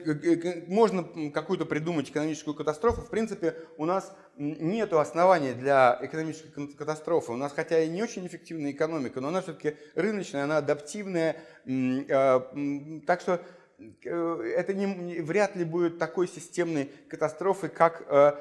[0.68, 1.02] можно
[1.34, 3.00] какую-то придумать экономическую катастрофу.
[3.00, 7.32] В принципе, у нас нет оснований для экономической катастрофы.
[7.32, 11.36] У нас, хотя и не очень эффективная экономика, но она все-таки рыночная, она адаптивная.
[11.66, 12.40] Э,
[13.04, 18.32] так что Э, это не, вряд ли будет такой системной катастрофы, как э,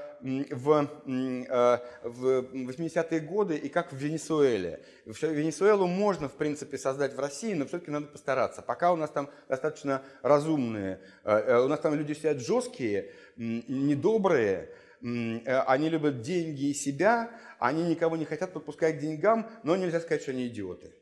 [0.51, 4.83] в, э, в 80-е годы и как в Венесуэле.
[5.05, 8.63] Венесуэлу можно, в принципе, создать в России, но все-таки надо постараться.
[8.63, 16.21] Пока у нас там достаточно разумные, у нас там люди сидят жесткие, недобрые, они любят
[16.21, 20.47] деньги и себя, они никого не хотят подпускать к деньгам, но нельзя сказать, что они
[20.47, 20.93] идиоты.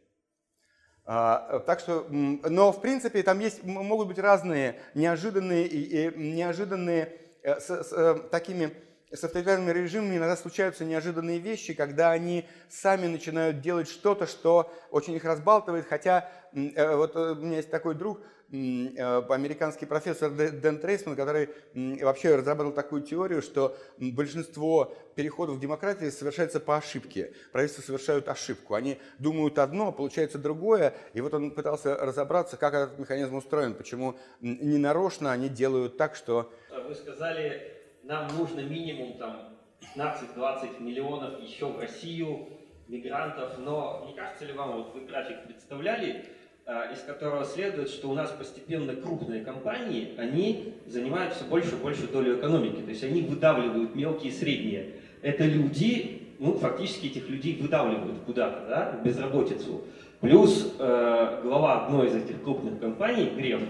[1.07, 7.13] А, так что, но в принципе там есть, могут быть разные неожиданные, неожиданные
[7.43, 8.73] э, с, с э, такими
[9.11, 15.13] с авторитарными режимами иногда случаются неожиданные вещи, когда они сами начинают делать что-то, что очень
[15.13, 15.85] их разбалтывает.
[15.87, 22.35] Хотя э, вот у меня есть такой друг, Э, американский профессор Дэн Трейсман, который вообще
[22.35, 27.33] разработал такую теорию, что большинство переходов в демократии совершается по ошибке.
[27.51, 28.75] Правительства совершают ошибку.
[28.75, 30.93] Они думают одно, а получается другое.
[31.13, 36.51] И вот он пытался разобраться, как этот механизм устроен, почему ненарочно они делают так, что...
[36.87, 37.73] Вы сказали,
[38.03, 39.57] нам нужно минимум там
[39.95, 42.49] 15-20 миллионов еще в Россию
[42.87, 46.34] мигрантов, но не кажется ли вам, вот вы график представляли, а,
[46.67, 52.07] из которого следует, что у нас постепенно крупные компании, они занимают все больше и больше
[52.07, 52.81] долю экономики.
[52.81, 54.93] То есть они выдавливают мелкие и средние.
[55.21, 59.81] Это люди, ну, фактически этих людей выдавливают куда-то, да, в безработицу.
[60.21, 63.61] Плюс э, глава одной из этих крупных компаний, Греф,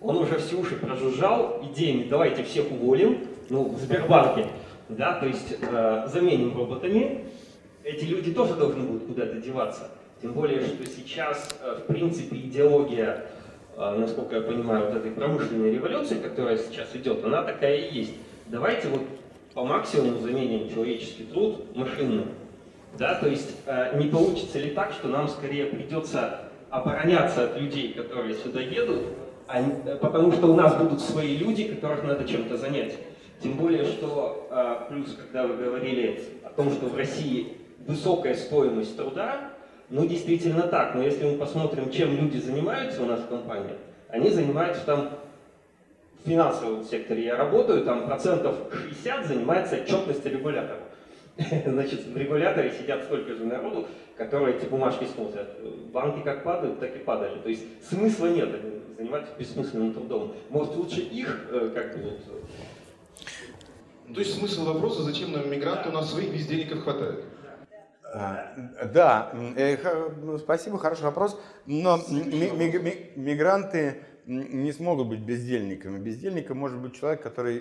[0.00, 4.46] он уже все уши прожужжал идеями, давайте всех уволим, ну, в Сбербанке,
[4.88, 7.24] Да, то есть э, заменим роботами,
[7.82, 9.90] эти люди тоже должны будут куда-то деваться.
[10.20, 13.26] Тем более, что сейчас, э, в принципе, идеология,
[13.76, 18.14] э, насколько я понимаю, вот этой промышленной революции, которая сейчас идет, она такая и есть.
[18.46, 19.02] Давайте вот
[19.54, 22.30] по максимуму заменим человеческий труд машинным.
[22.98, 27.92] Да, то есть э, не получится ли так, что нам скорее придется обороняться от людей,
[27.92, 29.02] которые сюда едут,
[29.46, 29.62] а,
[30.00, 32.96] потому что у нас будут свои люди, которых надо чем-то занять.
[33.40, 39.52] Тем более, что плюс, когда вы говорили о том, что в России высокая стоимость труда,
[39.90, 40.94] ну, действительно так.
[40.94, 43.74] Но если мы посмотрим, чем люди занимаются у нас в компании,
[44.08, 45.10] они занимаются там
[46.24, 50.82] в финансовом секторе я работаю, там процентов 60 занимается отчетностью регуляторов.
[51.66, 53.86] Значит, в регуляторе сидят столько же народу,
[54.16, 55.48] которые эти бумажки смотрят.
[55.92, 57.38] Банки как падают, так и падали.
[57.40, 58.48] То есть смысла нет
[58.98, 60.34] заниматься бессмысленным трудом.
[60.50, 62.20] Может, лучше их э, как бы вот...
[64.08, 67.24] Э, То есть смысл вопроса, зачем нам мигранты, у нас своих бездельников хватает?
[68.14, 68.54] А,
[68.92, 69.76] да, э,
[70.38, 71.38] спасибо, хороший вопрос.
[71.66, 73.98] Но мигранты
[74.28, 75.98] не смогут быть бездельниками.
[75.98, 77.60] Бездельником может быть человек, который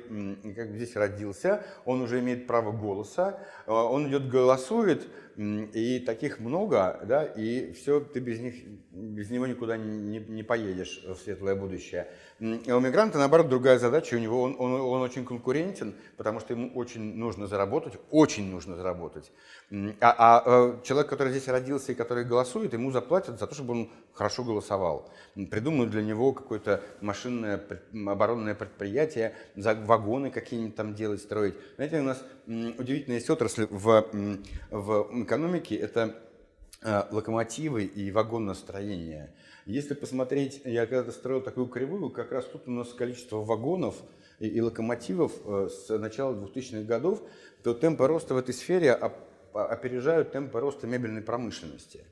[0.54, 5.08] как здесь родился, он уже имеет право голоса, а, он идет голосует,
[5.38, 8.56] и таких много, да, и все, ты без них,
[8.92, 12.08] без него никуда не, не поедешь в светлое будущее.
[12.40, 16.54] А у мигранта, наоборот, другая задача, у него он, он, он очень конкурентен, потому что
[16.54, 19.32] ему очень нужно заработать, очень нужно заработать.
[19.72, 23.74] А, а, а человек, который здесь родился и который голосует, ему заплатят за то, чтобы
[23.74, 25.12] он хорошо голосовал.
[25.52, 27.62] Придумают для него какое-то машинное
[28.08, 31.54] оборонное предприятие, вагоны какие-нибудь там делать, строить.
[31.76, 34.08] Знаете, у нас удивительная есть отрасль в,
[34.72, 36.16] в экономике– это
[36.82, 39.36] э, локомотивы и вагоностроение.
[39.66, 43.96] Если посмотреть, я когда-то строил такую кривую, как раз тут у нас количество вагонов
[44.40, 47.22] и, и локомотивов э, с начала 2000-х годов,
[47.64, 48.94] то темпы роста в этой сфере
[49.54, 52.06] опережают темпы роста мебельной промышленности.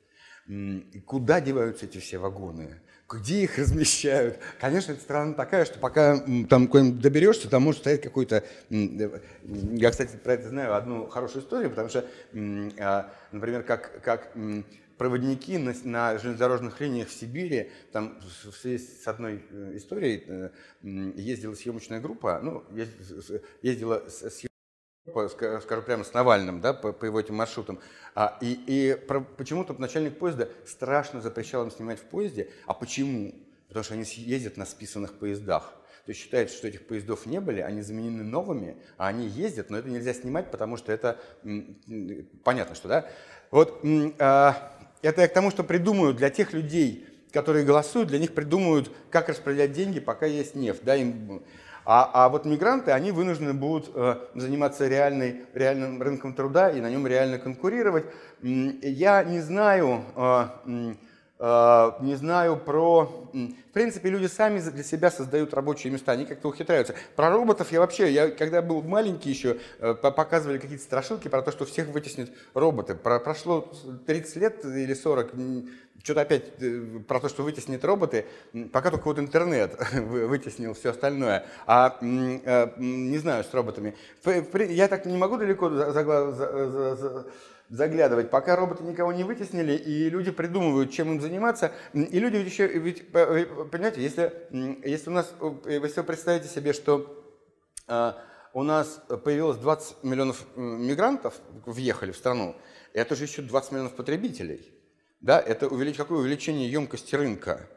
[1.06, 2.82] Куда деваются эти все вагоны?
[3.08, 4.40] Где их размещают.
[4.60, 8.44] Конечно, это страна такая, что пока там куда-нибудь доберешься, там может стоять какой-то...
[8.70, 12.06] Я, кстати, про это знаю одну хорошую историю, потому что,
[12.80, 14.32] а, например, как, как
[14.98, 20.50] проводники на, на железнодорожных линиях в Сибири, там в связи с одной э, историей э,
[21.16, 22.64] ездила съемочная группа, ну,
[23.62, 24.55] ездила съемочная
[25.08, 27.80] скажу прямо с Навальным, да, по, по его этим маршрутам.
[28.16, 28.96] А, и и
[29.38, 32.50] почему-то начальник поезда страшно запрещал им снимать в поезде.
[32.66, 33.36] А почему?
[33.68, 35.74] Потому что они ездят на списанных поездах.
[36.06, 39.78] То есть считается, что этих поездов не были, они заменены новыми, а они ездят, но
[39.78, 41.20] это нельзя снимать, потому что это
[42.44, 43.10] понятно, что да.
[43.52, 43.84] Вот
[44.20, 44.72] а,
[45.02, 49.30] это я к тому, что придумают для тех людей, которые голосуют, для них придумают, как
[49.30, 50.84] распределять деньги, пока есть нефть.
[50.84, 51.44] Да, им,
[51.86, 56.90] а, а вот мигранты, они вынуждены будут э, заниматься реальной, реальным рынком труда и на
[56.90, 58.06] нем реально конкурировать.
[58.42, 60.48] Я не знаю, э,
[61.40, 63.30] э, не знаю про...
[63.34, 66.96] В принципе, люди сами для себя создают рабочие места, они как-то ухитряются.
[67.16, 69.58] Про роботов я вообще, я когда был маленький еще,
[70.02, 72.96] показывали какие-то страшилки про то, что всех вытеснят роботы.
[72.96, 73.72] Про, прошло
[74.08, 75.34] 30 лет или 40,
[76.06, 78.26] что-то опять э, про то, что вытеснит роботы,
[78.72, 81.46] пока только вот интернет вытеснил все остальное.
[81.66, 83.96] А э, не знаю, с роботами.
[84.70, 85.70] Я так не могу далеко
[87.70, 91.72] заглядывать, пока роботы никого не вытеснили, и люди придумывают, чем им заниматься.
[91.94, 94.32] И люди ведь еще, ведь, понимаете, если,
[94.88, 97.22] если у нас, э, если вы представите себе, что
[98.54, 102.56] у нас появилось 20 миллионов мигрантов, въехали в страну,
[102.94, 104.75] это же еще 20 миллионов потребителей
[105.26, 105.98] да, это увелич...
[105.98, 107.68] какое увеличение емкости рынка.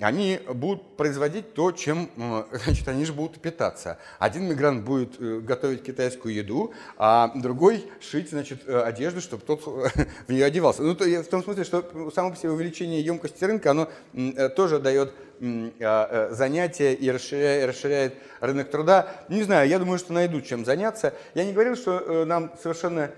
[0.00, 2.10] Они будут производить то, чем
[2.64, 3.98] значит, они же будут питаться.
[4.18, 9.64] Один мигрант будет э, готовить китайскую еду, а другой шить значит, э, одежду, чтобы тот
[10.26, 10.82] в нее одевался.
[10.82, 14.78] Ну, то, в том смысле, что само по себе увеличение емкости рынка, оно э, тоже
[14.78, 19.24] дает занятия и расширяет, расширяет рынок труда.
[19.30, 21.14] Не знаю, я думаю, что найдут чем заняться.
[21.32, 23.10] Я не говорил, что нам совершенно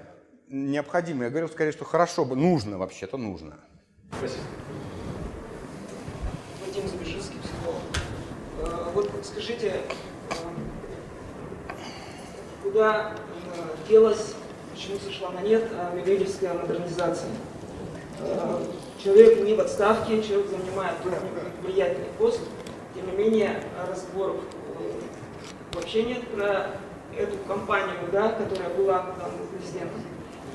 [0.53, 1.25] необходимо.
[1.25, 3.55] Я говорил скорее, что хорошо бы, нужно вообще-то, нужно.
[4.19, 4.43] Спасибо.
[6.65, 7.83] Вадим Забежинский, психолог.
[8.61, 9.81] Э, вот скажите,
[10.31, 10.35] э,
[12.63, 14.35] куда э, делась,
[14.73, 15.65] почему сошла на нет
[15.95, 17.31] медведевская модернизация?
[19.03, 20.95] Человек не в отставке, человек занимает
[21.63, 22.41] влиятельный пост,
[22.95, 24.43] тем не менее разговоров
[25.73, 26.67] вообще нет про
[27.17, 30.01] эту компанию, да, которая была там президентом.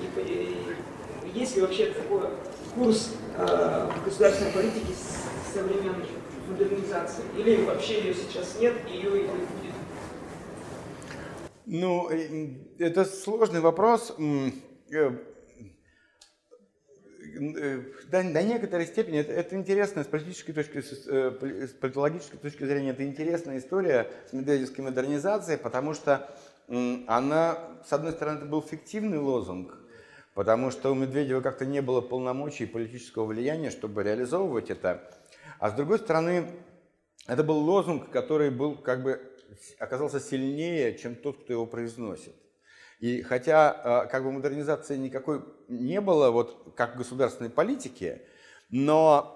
[0.01, 2.29] И, и есть ли вообще такой
[2.75, 4.93] курс э, государственной политики
[5.53, 6.07] современной
[6.49, 7.23] модернизации?
[7.37, 9.47] Или вообще ее сейчас нет, и ее и не будет?
[11.69, 12.47] Ну, э,
[12.79, 14.15] это сложный вопрос.
[14.17, 14.51] Э,
[14.89, 15.11] э,
[18.09, 23.03] до, до некоторой степени это, это интересно с политической точки, с политологической точки зрения, это
[23.03, 26.33] интересная история с медведевской модернизацией, потому что
[26.69, 29.76] она, с одной стороны, это был фиктивный лозунг,
[30.37, 35.01] потому что у Медведева как-то не было полномочий и политического влияния, чтобы реализовывать это.
[35.57, 36.51] А с другой стороны,
[37.25, 39.19] это был лозунг, который был как бы
[39.79, 42.35] оказался сильнее, чем тот, кто его произносит.
[42.99, 48.21] И хотя а, как бы модернизации никакой не было, вот как государственной политике,
[48.69, 49.35] но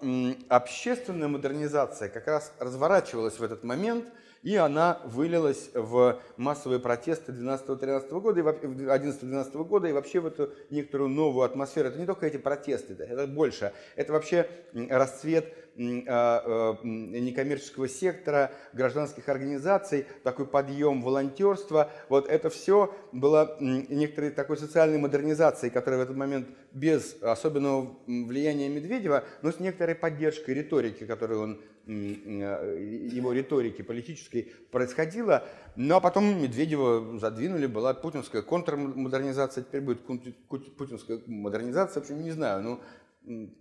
[0.49, 4.05] общественная модернизация как раз разворачивалась в этот момент–
[4.43, 11.09] и она вылилась в массовые протесты 12-13 года, 11-12 года, и вообще в эту некоторую
[11.09, 11.89] новую атмосферу.
[11.89, 13.73] Это не только эти протесты, это больше.
[13.95, 21.91] Это вообще расцвет а, а, некоммерческого сектора, гражданских организаций, такой подъем волонтерства.
[22.09, 28.69] Вот это все было некоторой такой социальной модернизацией, которая в этот момент без особенного влияния
[28.69, 35.43] Медведева, но с некоторой поддержкой риторики, которую он Э, его риторики политической происходило,
[35.75, 42.31] ну а потом Медведева задвинули, была путинская контрмодернизация, теперь будет путинская модернизация, в общем, не
[42.31, 42.81] знаю, ну,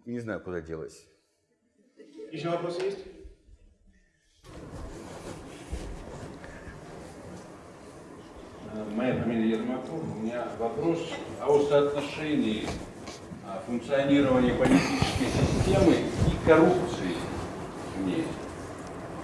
[0.06, 1.06] не знаю, куда делась.
[2.30, 2.98] Еще вопросы есть?
[8.72, 10.00] Э, моя фамилия Ермаков.
[10.16, 11.12] У меня вопрос
[11.44, 12.66] о соотношении
[13.66, 16.99] функционирования политической системы и коррупции
[18.06, 18.24] ней.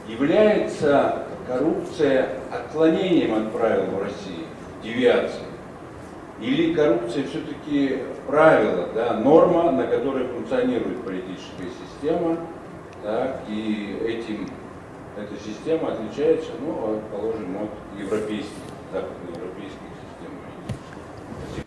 [0.09, 4.47] Является коррупция отклонением от правил в России,
[4.83, 5.47] девиацией?
[6.41, 12.39] Или коррупция все-таки правило, да, норма, на которой функционирует политическая система,
[13.03, 14.49] так, и этим
[15.17, 18.53] эта система отличается, ну, положим, от европейских,
[18.93, 21.65] западноевропейских систем.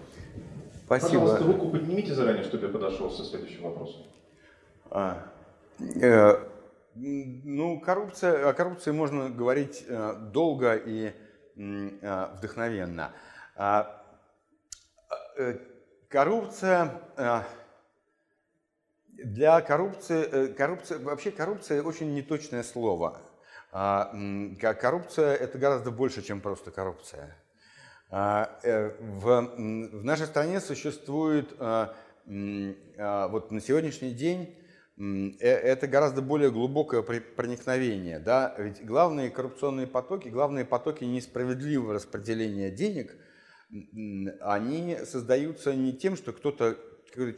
[0.85, 1.21] Спасибо.
[1.21, 4.03] Пожалуйста, руку поднимите заранее, чтобы я подошел со следующим вопросом.
[4.91, 5.23] А,
[5.79, 6.35] э,
[7.01, 11.13] ну, коррупция, о коррупции можно говорить э, долго и
[11.55, 13.13] э, вдохновенно.
[13.55, 14.03] А,
[15.37, 15.59] э,
[16.09, 17.01] коррупция
[19.11, 23.21] для коррупции, коррупция, вообще коррупция очень неточное слово.
[23.71, 24.13] А,
[24.59, 27.37] коррупция это гораздо больше, чем просто коррупция.
[28.09, 28.59] А,
[28.99, 29.41] в,
[30.03, 31.95] нашей стране существует вот
[32.25, 34.58] на сегодняшний день
[34.99, 38.19] это гораздо более глубокое проникновение.
[38.19, 38.53] Да?
[38.57, 43.15] Ведь главные коррупционные потоки, главные потоки несправедливого распределения денег,
[44.41, 46.77] они создаются не тем, что кто-то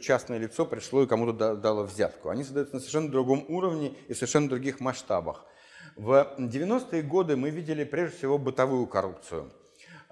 [0.00, 2.30] частное лицо пришло и кому-то дало взятку.
[2.30, 5.44] Они создаются на совершенно другом уровне и совершенно других масштабах.
[5.94, 9.52] В 90-е годы мы видели прежде всего бытовую коррупцию–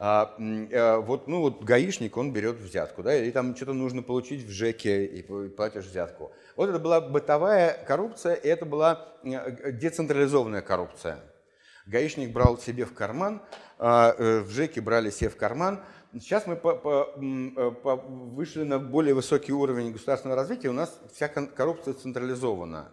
[0.02, 4.47] а, э, вот, ну вот гаишник, он берет взятку, да, или там что-то нужно получить
[4.47, 6.32] в ЖЭКе и платишь взятку.
[6.56, 11.18] Вот это была бытовая коррупция, и это была э, децентрализованная коррупция.
[11.85, 13.43] Гаишник брал себе в карман,
[13.78, 15.85] а, э, в ЖЭКе брали себе в карман.
[16.14, 17.05] Сейчас мы по, по,
[17.70, 22.90] по, вышли на более высокий уровень государственного развития, у нас вся коррупция централизована.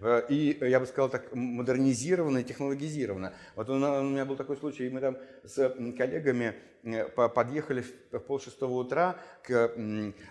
[0.00, 3.34] Э, и, я бы сказал так, модернизировано и технологизировано.
[3.54, 9.16] Вот у меня был такой случай, мы там с коллегами э, подъехали в полшестого утра
[9.42, 9.72] к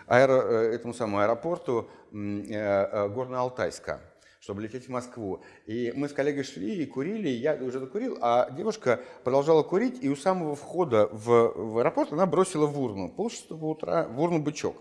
[0.08, 4.00] аэро, э, этому самому аэропорту Горно-Алтайска
[4.42, 5.42] чтобы лететь в Москву.
[5.66, 10.08] И мы с коллегой шли и курили, я уже докурил, а девушка продолжала курить, и
[10.08, 14.78] у самого входа в, в аэропорт она бросила в урну, полшестого утра, в урну бычок.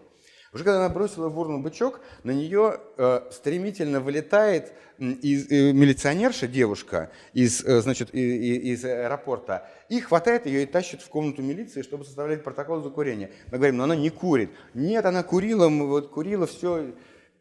[0.52, 6.46] Уже когда она бросила в урну бычок, на нее э, стремительно вылетает из, э, милиционерша,
[6.46, 11.82] девушка, из, э, значит, из, из аэропорта, и хватает ее и тащит в комнату милиции,
[11.82, 13.30] чтобы составлять протокол за курение.
[13.50, 14.50] Мы говорим, но она не курит.
[14.72, 16.94] Нет, она курила, вот, курила все.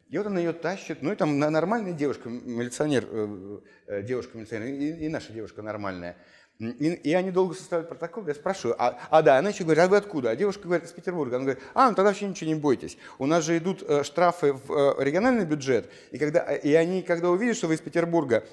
[0.09, 1.01] И вот она ее тащит.
[1.01, 6.17] Ну и там нормальная девушка, милиционер, э, э, девушка милиционер, и, и наша девушка нормальная.
[6.59, 6.65] И,
[7.03, 9.97] и они долго составляют протокол, я спрашиваю, а, а да, она еще говорит, а вы
[9.97, 10.31] откуда?
[10.31, 11.35] А девушка говорит, из Петербурга.
[11.35, 12.97] Она говорит, а, ну тогда вообще ничего не бойтесь.
[13.19, 17.29] У нас же идут э, штрафы в э, региональный бюджет, и, когда, и они, когда
[17.29, 18.43] увидят, что вы из Петербурга,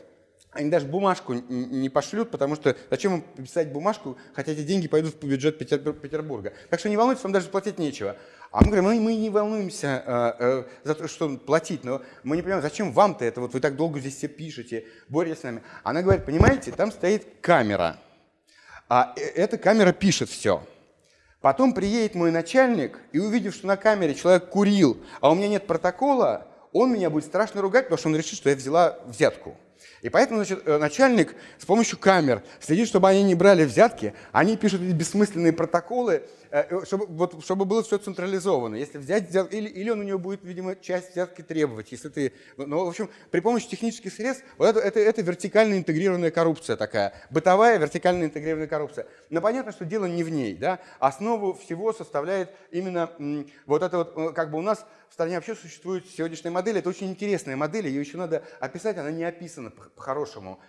[0.54, 5.14] они даже бумажку не пошлют, потому что зачем им писать бумажку, хотя эти деньги пойдут
[5.20, 6.52] в бюджет Петербурга.
[6.70, 8.16] Так что не волнуйтесь, вам даже платить нечего.
[8.54, 12.36] А мы говорим, мы, мы не волнуемся э, э, за то, что платить, но мы
[12.36, 15.60] не понимаем, зачем вам-то это, вот вы так долго здесь все пишете, боретесь с нами.
[15.82, 17.98] Она говорит, понимаете, там стоит камера,
[18.88, 20.62] а э, эта камера пишет все.
[21.40, 25.66] Потом приедет мой начальник и увидев, что на камере человек курил, а у меня нет
[25.66, 29.56] протокола, он меня будет страшно ругать, потому что он решит, что я взяла взятку.
[30.02, 34.56] И поэтому значит, э, начальник с помощью камер следит, чтобы они не брали взятки, они
[34.56, 36.22] пишут эти бессмысленные протоколы,
[36.84, 38.76] чтобы, вот, чтобы было все централизовано.
[38.76, 41.90] Если взять взятки, или, или он у него будет, видимо, часть взятки требовать.
[41.90, 46.30] Если ты, ну, в общем, при помощи технических средств, вот это, это, это вертикально интегрированная
[46.30, 49.06] коррупция такая, бытовая вертикально интегрированная коррупция.
[49.30, 53.10] Но понятно, что дело не в ней, да, основу всего составляет именно
[53.66, 56.88] вот это вот, э, как бы у нас в стране вообще существует сегодняшняя модель, это
[56.88, 60.60] очень интересная модель, ее еще надо описать, она не описана по-хорошему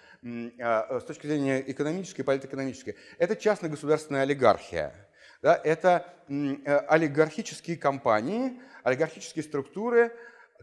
[0.59, 2.95] а, с точки зрения экономической и политэкономической.
[3.17, 4.93] Это частно-государственная олигархия
[5.45, 6.55] да, это э,
[6.87, 10.11] олигархические компании, олигархические структуры,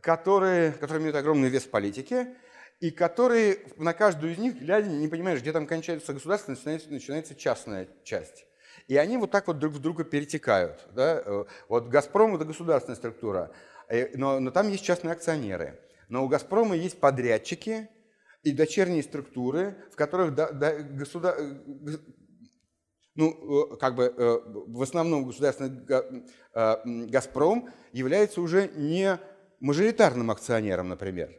[0.01, 2.35] которые, которые имеют огромный вес в политике,
[2.81, 7.37] и которые на каждую из них, глядя, не понимаешь, где там кончается государство, начинается, начинается
[7.37, 8.45] частная часть.
[8.89, 10.85] И они вот так вот друг в друга перетекают.
[10.91, 11.23] Да?
[11.25, 13.53] Э, вот «Газпром»— это государственная структура,
[13.87, 15.79] э, но, но там есть частные акционеры.
[16.09, 17.89] Но у «Газпрома» есть подрядчики
[18.43, 21.37] и дочерние структуры, в которых да, да, государ
[23.15, 25.83] ну, э, как бы э, в основном государственный
[26.55, 29.19] э, «Газпром» является уже не
[29.61, 31.31] мажоритарным акционером, например,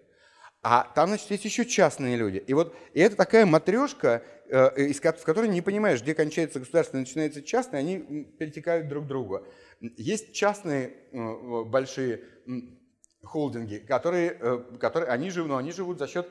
[0.61, 2.37] а там, значит, есть еще частные люди.
[2.37, 7.81] И вот и это такая матрешка, в которой не понимаешь, где кончается государственное, начинается частное,
[7.81, 7.99] они
[8.39, 9.45] перетекают друг к другу.
[9.81, 12.23] Есть частные большие
[13.23, 16.29] холдинги, которые, которые они, живут, но они живут за счет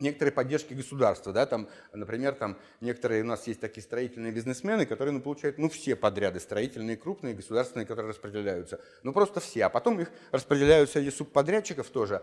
[0.00, 1.32] некоторой поддержки государства.
[1.32, 5.68] Да, там, например, там некоторые у нас есть такие строительные бизнесмены, которые ну, получают ну,
[5.68, 8.80] все подряды, строительные, крупные, государственные, которые распределяются.
[9.02, 9.64] Ну просто все.
[9.64, 12.22] А потом их распределяют среди субподрядчиков тоже.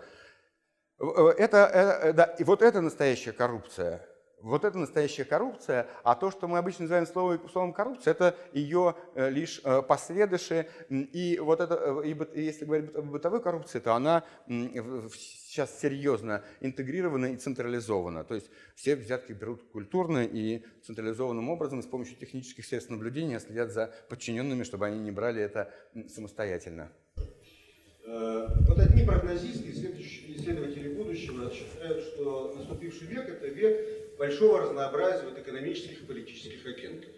[1.00, 4.06] Э, это, это, да, и вот это настоящая коррупция.
[4.42, 8.96] Вот это настоящая коррупция, а то, что мы обычно называем словом, словом коррупция, это ее
[9.16, 10.68] э, лишь э, последыши.
[10.90, 17.38] И вот это, и если говорить о бытовой коррупции, то она сейчас серьезно интегрирована и
[17.38, 18.24] централизована.
[18.24, 23.72] То есть все взятки берут культурно и централизованным образом, с помощью технических средств наблюдения следят
[23.72, 25.74] за подчиненными, чтобы они не брали это
[26.10, 26.92] самостоятельно.
[28.06, 35.38] Э, вот одни прогнозисты, исследователи будущего считают, что наступивший век– это век большого разнообразия вот
[35.38, 37.10] экономических и политических агентов.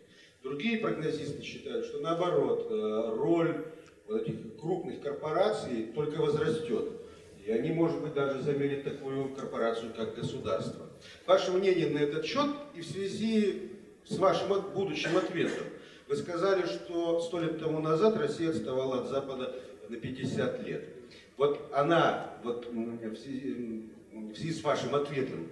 [0.44, 3.66] Другие прогнозисты считают, что наоборот, э, роль
[4.08, 6.90] вот этих крупных корпораций только возрастет.
[7.46, 10.88] И они, может быть, даже заменят такую корпорацию, как государство.
[11.26, 13.72] Ваше мнение на этот счет и в связи
[14.06, 15.66] с вашим будущим ответом.
[16.08, 19.56] Вы сказали, что сто лет тому назад Россия отставала от Запада
[19.88, 20.90] на 50 лет.
[21.38, 25.50] Вот она, вот в связи, в связи с вашим ответом,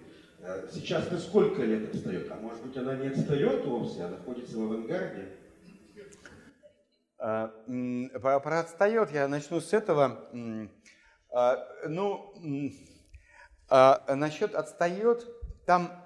[0.71, 2.31] сейчас на сколько лет отстает?
[2.31, 5.29] А может быть она не отстает вовсе, а находится в авангарде?
[7.19, 7.49] А,
[8.39, 10.29] про отстает я начну с этого.
[11.29, 12.33] А, ну,
[13.69, 15.27] а, насчет отстает,
[15.65, 16.03] там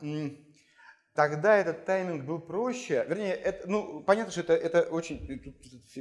[1.13, 3.05] тогда этот тайминг был проще.
[3.07, 5.55] Вернее, это, ну, понятно, что это, это очень тут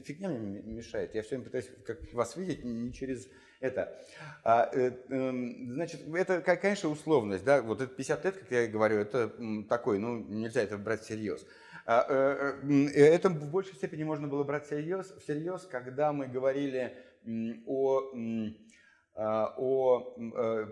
[0.07, 1.15] фигня мне мешает.
[1.15, 3.29] Я все время пытаюсь как вас видеть не через
[3.61, 3.97] это.
[4.43, 7.45] А, э, эм, значит, это, конечно, условность.
[7.45, 7.63] Да?
[7.63, 9.33] Вот это 50 лет, как я говорю, это
[9.69, 11.47] такой, ну, нельзя это брать всерьез.
[11.87, 12.61] А, э,
[12.95, 16.97] э, это в большей степени можно было брать всерьез, всерьез когда мы говорили
[17.67, 18.13] о
[19.23, 20.67] а, о э,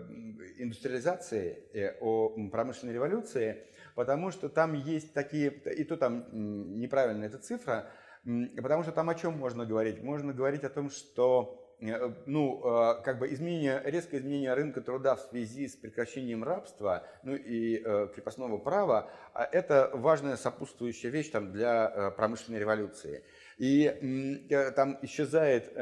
[0.57, 6.25] индустриализации, э, о промышленной революции, потому что там есть такие, и то там
[6.79, 7.91] неправильная эта цифра,
[8.55, 10.01] потому что там о чем можно говорить?
[10.01, 11.58] Можно говорить о том, что э,
[12.25, 12.59] ну,
[13.03, 17.77] как бы изменение, резкое изменение рынка труда в связи с прекращением рабства ну, и
[18.13, 23.23] крепостного права, а это важная сопутствующая вещь там, для промышленной революции.
[23.57, 24.45] И
[24.75, 25.73] там исчезают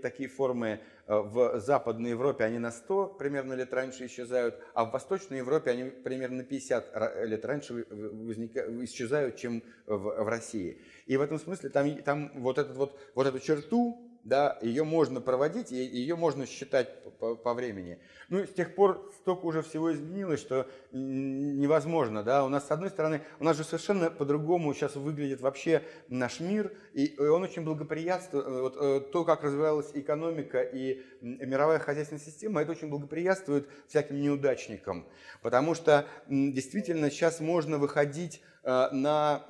[0.00, 4.92] такие формы Э, в Западной Европе они на 100 примерно лет раньше исчезают, а в
[4.92, 7.82] Восточной Европе они примерно на 50 лет раньше
[8.84, 10.80] исчезают, чем в, в России.
[11.06, 15.20] И в этом смысле там, там вот, этот вот, вот эту черту да, ее можно
[15.20, 17.98] проводить, и ее можно считать по, по времени.
[18.30, 22.44] Ну, с тех пор столько уже всего изменилось, что невозможно, да.
[22.44, 26.72] У нас, с одной стороны, у нас же совершенно по-другому сейчас выглядит вообще наш мир,
[26.94, 32.62] и он очень благоприятствует, э, вот, э, то, как развивалась экономика и мировая хозяйственная система,
[32.62, 35.06] это очень благоприятствует всяким неудачникам,
[35.42, 39.44] потому что действительно сейчас можно выходить на,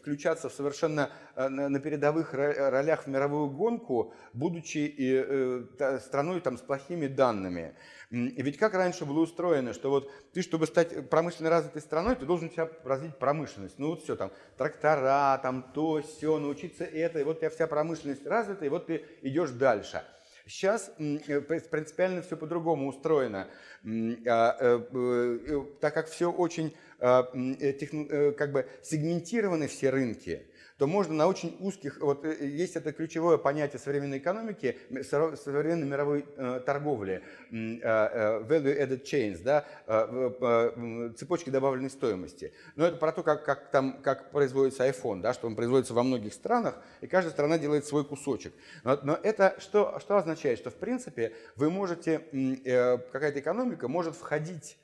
[0.00, 6.62] включаться в совершенно э, на передовых ролях в мировую гонку, будучи э, страной там, с
[6.62, 7.74] плохими данными.
[8.10, 12.50] Ведь как раньше было устроено, что вот ты, чтобы стать промышленно развитой страной, ты должен
[12.50, 13.78] себя развить промышленность.
[13.78, 17.66] Ну вот все, там, трактора, там то, все, научиться это, и вот у тебя вся
[17.66, 20.02] промышленность развита, и вот ты идешь дальше.
[20.46, 23.48] Сейчас э, принципиально все по-другому устроено,
[23.84, 30.46] а, э, так как все очень как бы сегментированы все рынки
[30.78, 36.26] то можно на очень узких, вот э, есть это ключевое понятие современной экономики, современной мировой
[36.36, 42.52] э, торговли, э, э, value added chains, да, э, цепочки добавленной стоимости.
[42.74, 46.02] Но это про то, как, как, там, как производится iPhone, да, что он производится во
[46.02, 48.52] многих странах, и каждая страна делает свой кусочек.
[48.82, 50.58] Но, но это что, что означает?
[50.58, 52.20] Что в принципе вы можете,
[52.64, 54.76] э, какая-то экономика может входить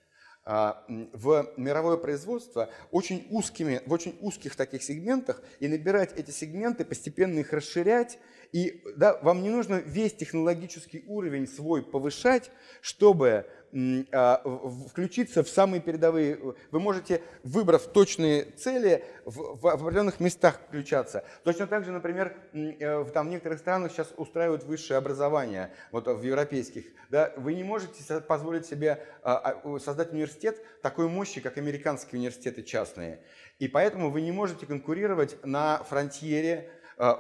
[0.51, 7.39] в мировое производство очень узкими, в очень узких таких сегментах и набирать эти сегменты, постепенно
[7.39, 8.19] их расширять.
[8.51, 12.51] И да, вам не нужно весь технологический уровень свой повышать,
[12.81, 16.39] чтобы а, включиться в самые передовые.
[16.71, 21.25] Вы можете, выбрав точные цели, в, в определенных местах включаться.
[21.45, 26.23] Точно так же, например, э, там, в некоторых странах сейчас устраивают высшее образование, вот в
[26.23, 26.87] европейских.
[27.11, 32.63] Да, вы не можете позволить себе а, а, создать университет такой мощи, как американские университеты
[32.63, 33.21] частные.
[33.59, 36.71] И поэтому вы не можете конкурировать на фронтире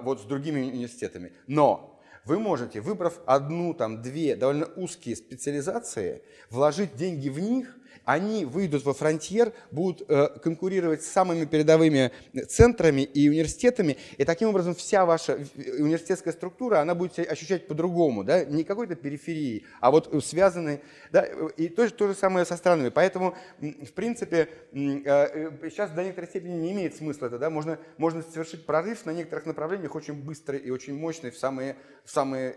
[0.02, 1.32] вот с другими университетами.
[1.46, 1.89] Но
[2.24, 7.76] вы можете, выбрав одну, там, две довольно узкие специализации, вложить деньги в них
[8.12, 12.10] они выйдут во фронтьер, будут э, конкурировать с самыми передовыми
[12.48, 18.24] центрами и университетами, и таким образом вся ваша университетская структура, она будет себя ощущать по-другому,
[18.24, 20.80] да, не какой-то периферии, а вот связанной,
[21.12, 21.24] да,
[21.56, 22.88] и то, то же самое со странами.
[22.88, 28.22] Поэтому, в принципе, э, сейчас до некоторой степени не имеет смысла это, да, можно, можно
[28.22, 32.54] совершить прорыв на некоторых направлениях очень быстрый и очень мощный в самые, в самые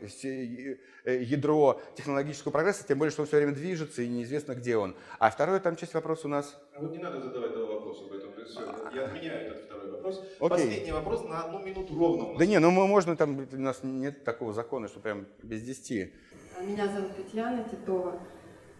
[1.05, 4.95] Э, ядро технологического прогресса, тем более, что он все время движется и неизвестно, где он.
[5.19, 6.57] А второй там часть вопроса у нас...
[6.73, 8.61] А вот не надо задавать этого вопроса, поэтому все,
[8.95, 10.23] я отменяю этот второй вопрос.
[10.39, 10.49] Окей.
[10.49, 12.37] Последний вопрос на одну минуту ровно.
[12.39, 16.13] Да не, ну мы можно, там у нас нет такого закона, что прям без десяти.
[16.61, 18.21] Меня зовут Татьяна Титова.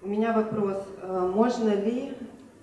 [0.02, 2.14] У меня вопрос, э, можно ли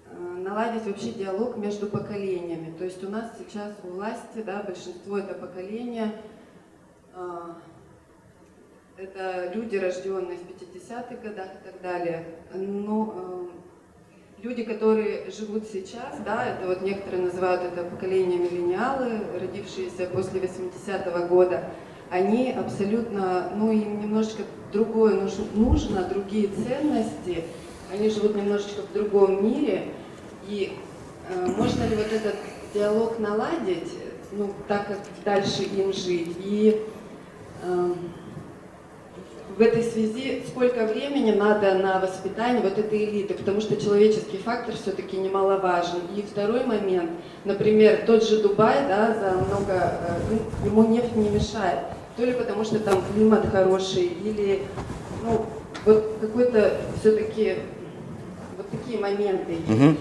[0.07, 2.75] э, наладить вообще диалог между поколениями.
[2.79, 6.15] То есть у нас сейчас у власти, да, большинство это поколение
[8.97, 12.25] это люди, рожденные в 50-х годах и так далее.
[12.55, 13.61] Но э,
[14.43, 21.27] люди, которые живут сейчас, да, это вот некоторые называют это поколение миллениалы, родившиеся после 80-го
[21.27, 21.65] года,
[22.11, 24.43] они абсолютно, ну им немножечко
[24.73, 25.21] другое
[25.55, 27.45] нужно, другие ценности,
[27.93, 29.89] они живут немножечко в другом мире,
[30.49, 30.73] и
[31.29, 32.37] э, можно ли вот этот
[32.73, 33.93] диалог наладить,
[34.33, 36.83] ну, так как дальше им жить, и
[37.63, 37.93] э,
[39.61, 44.75] в этой связи сколько времени надо на воспитание вот этой элиты, потому что человеческий фактор
[44.75, 46.01] все-таки немаловажен.
[46.17, 47.11] И второй момент,
[47.45, 51.81] например, тот же Дубай, да, за много, э, ну, ему нефть не мешает,
[52.17, 54.63] то ли потому что там климат хороший, или,
[55.25, 55.45] ну,
[55.85, 57.57] вот какой-то все-таки
[58.57, 59.57] вот такие моменты.
[59.69, 59.97] Угу.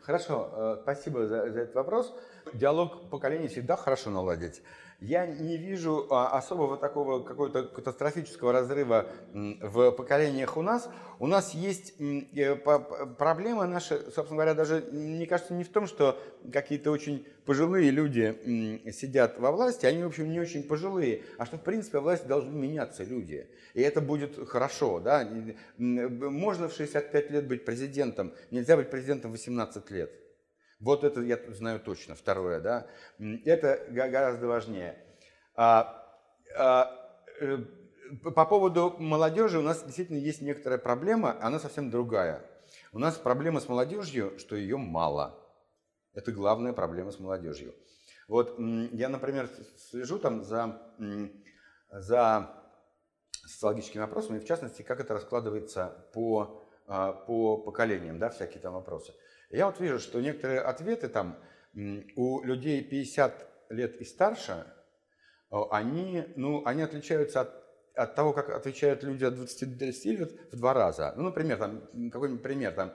[0.00, 2.12] Хорошо, э, спасибо за, за этот вопрос.
[2.52, 4.60] Диалог поколений всегда хорошо наладить.
[5.00, 10.88] Я не вижу а, особого такого какого-то катастрофического разрыва в поколениях у нас.
[11.18, 16.18] У нас есть э, проблема наша, собственно говоря, даже, мне кажется, не в том, что
[16.52, 21.58] какие-то очень пожилые люди сидят во власти, они, в общем, не очень пожилые, а что,
[21.58, 23.48] в принципе, власти должны меняться люди.
[23.74, 25.00] И это будет хорошо.
[25.00, 25.28] Да?
[25.76, 30.23] Можно в 65 лет быть президентом, нельзя быть президентом в 18 лет.
[30.80, 32.14] Вот это я знаю точно.
[32.14, 32.86] Второе, да.
[33.44, 34.98] Это гораздо важнее.
[35.54, 36.04] А,
[36.56, 36.90] а,
[37.40, 37.58] э,
[38.34, 42.44] по поводу молодежи у нас действительно есть некоторая проблема, она совсем другая.
[42.92, 45.40] У нас проблема с молодежью, что ее мало.
[46.12, 47.74] Это главная проблема с молодежью.
[48.28, 50.80] Вот я, например, слежу там за,
[51.90, 52.50] за
[53.46, 59.14] социологическими вопросами, в частности, как это раскладывается по, а, по поколениям, да, всякие там вопросы.
[59.50, 61.38] Я вот вижу, что некоторые ответы там
[62.16, 64.66] у людей 50 лет и старше,
[65.70, 67.50] они, ну, они отличаются от,
[67.94, 71.14] от того, как отвечают люди от 20 до 30 лет в два раза.
[71.16, 72.92] Ну, например, там, какой-нибудь пример, там,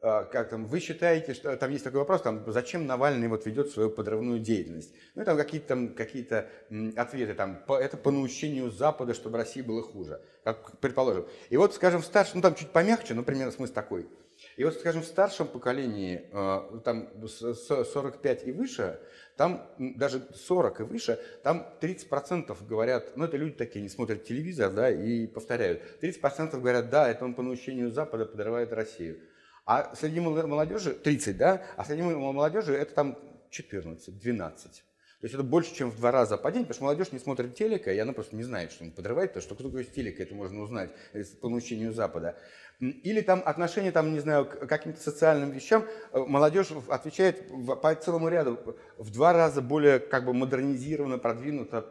[0.00, 3.70] а, как там, вы считаете, что там есть такой вопрос, там, зачем Навальный вот ведет
[3.70, 4.94] свою подрывную деятельность?
[5.14, 6.48] Ну, и там какие-то там, какие-то
[6.96, 11.26] ответы, там, по, это по наущению Запада, чтобы России было хуже, как предположим.
[11.50, 14.08] И вот, скажем, в старшем, ну, там чуть помягче, но примерно смысл такой–
[14.56, 19.00] и вот, скажем, в старшем поколении, э, там с 45 и выше,
[19.36, 24.72] там даже 40 и выше, там 30% говорят, ну это люди такие, не смотрят телевизор,
[24.72, 25.82] да, и повторяют.
[26.02, 29.20] 30% говорят, да, это он по наущению Запада подрывает Россию.
[29.64, 33.18] А среди молодежи 30, да, а среди молодежи это там
[33.50, 34.84] 14, 12.
[35.22, 37.92] То есть это больше, чем в два раза падение, потому что молодежь не смотрит телека,
[37.92, 40.62] и она просто не знает, что он подрывает, потому что кто такой телек, это можно
[40.62, 42.36] узнать э, по научению Запада.
[42.82, 47.48] Или там отношения, там, не знаю, к каким-то социальным вещам, э, молодежь отвечает
[47.80, 48.58] по целому ряду
[48.98, 51.86] в два раза более как бы модернизированно, продвинуто.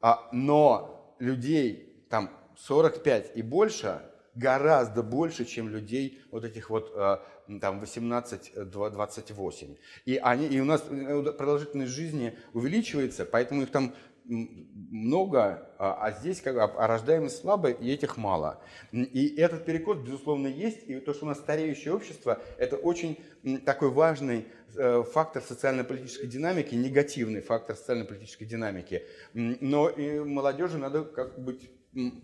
[0.00, 4.00] А, но людей там 45 и больше
[4.36, 7.18] гораздо больше, чем людей вот этих вот э,
[7.60, 9.76] там 18-28.
[10.04, 13.92] И, они, и у нас э, продолжительность жизни увеличивается, поэтому их там
[14.24, 18.62] много, а, а здесь как бы а рождаемость слабая, и этих мало.
[18.92, 23.18] И этот перекос, безусловно, есть, и то, что у нас стареющее общество, это очень
[23.64, 29.02] такой важный э, фактор социально-политической динамики, негативный фактор социально-политической динамики.
[29.32, 31.70] Но и молодежи надо как быть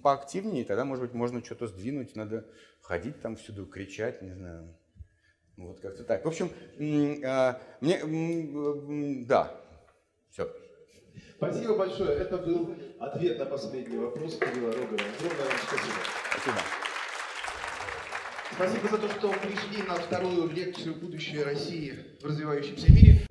[0.03, 2.47] поактивнее, тогда, может быть, можно что-то сдвинуть, надо
[2.81, 4.77] ходить там всюду, кричать, не знаю.
[5.57, 6.25] Вот как-то так.
[6.25, 6.51] В общем,
[7.25, 9.59] а, мне, да,
[10.31, 10.53] все.
[11.37, 12.11] Спасибо большое.
[12.11, 15.01] Это был ответ на последний вопрос Кирилла Рогова.
[15.19, 15.99] Огромное вам спасибо.
[16.31, 16.59] Спасибо.
[18.53, 23.27] Спасибо за то, что пришли на вторую лекцию «Будущее России в развивающемся мире».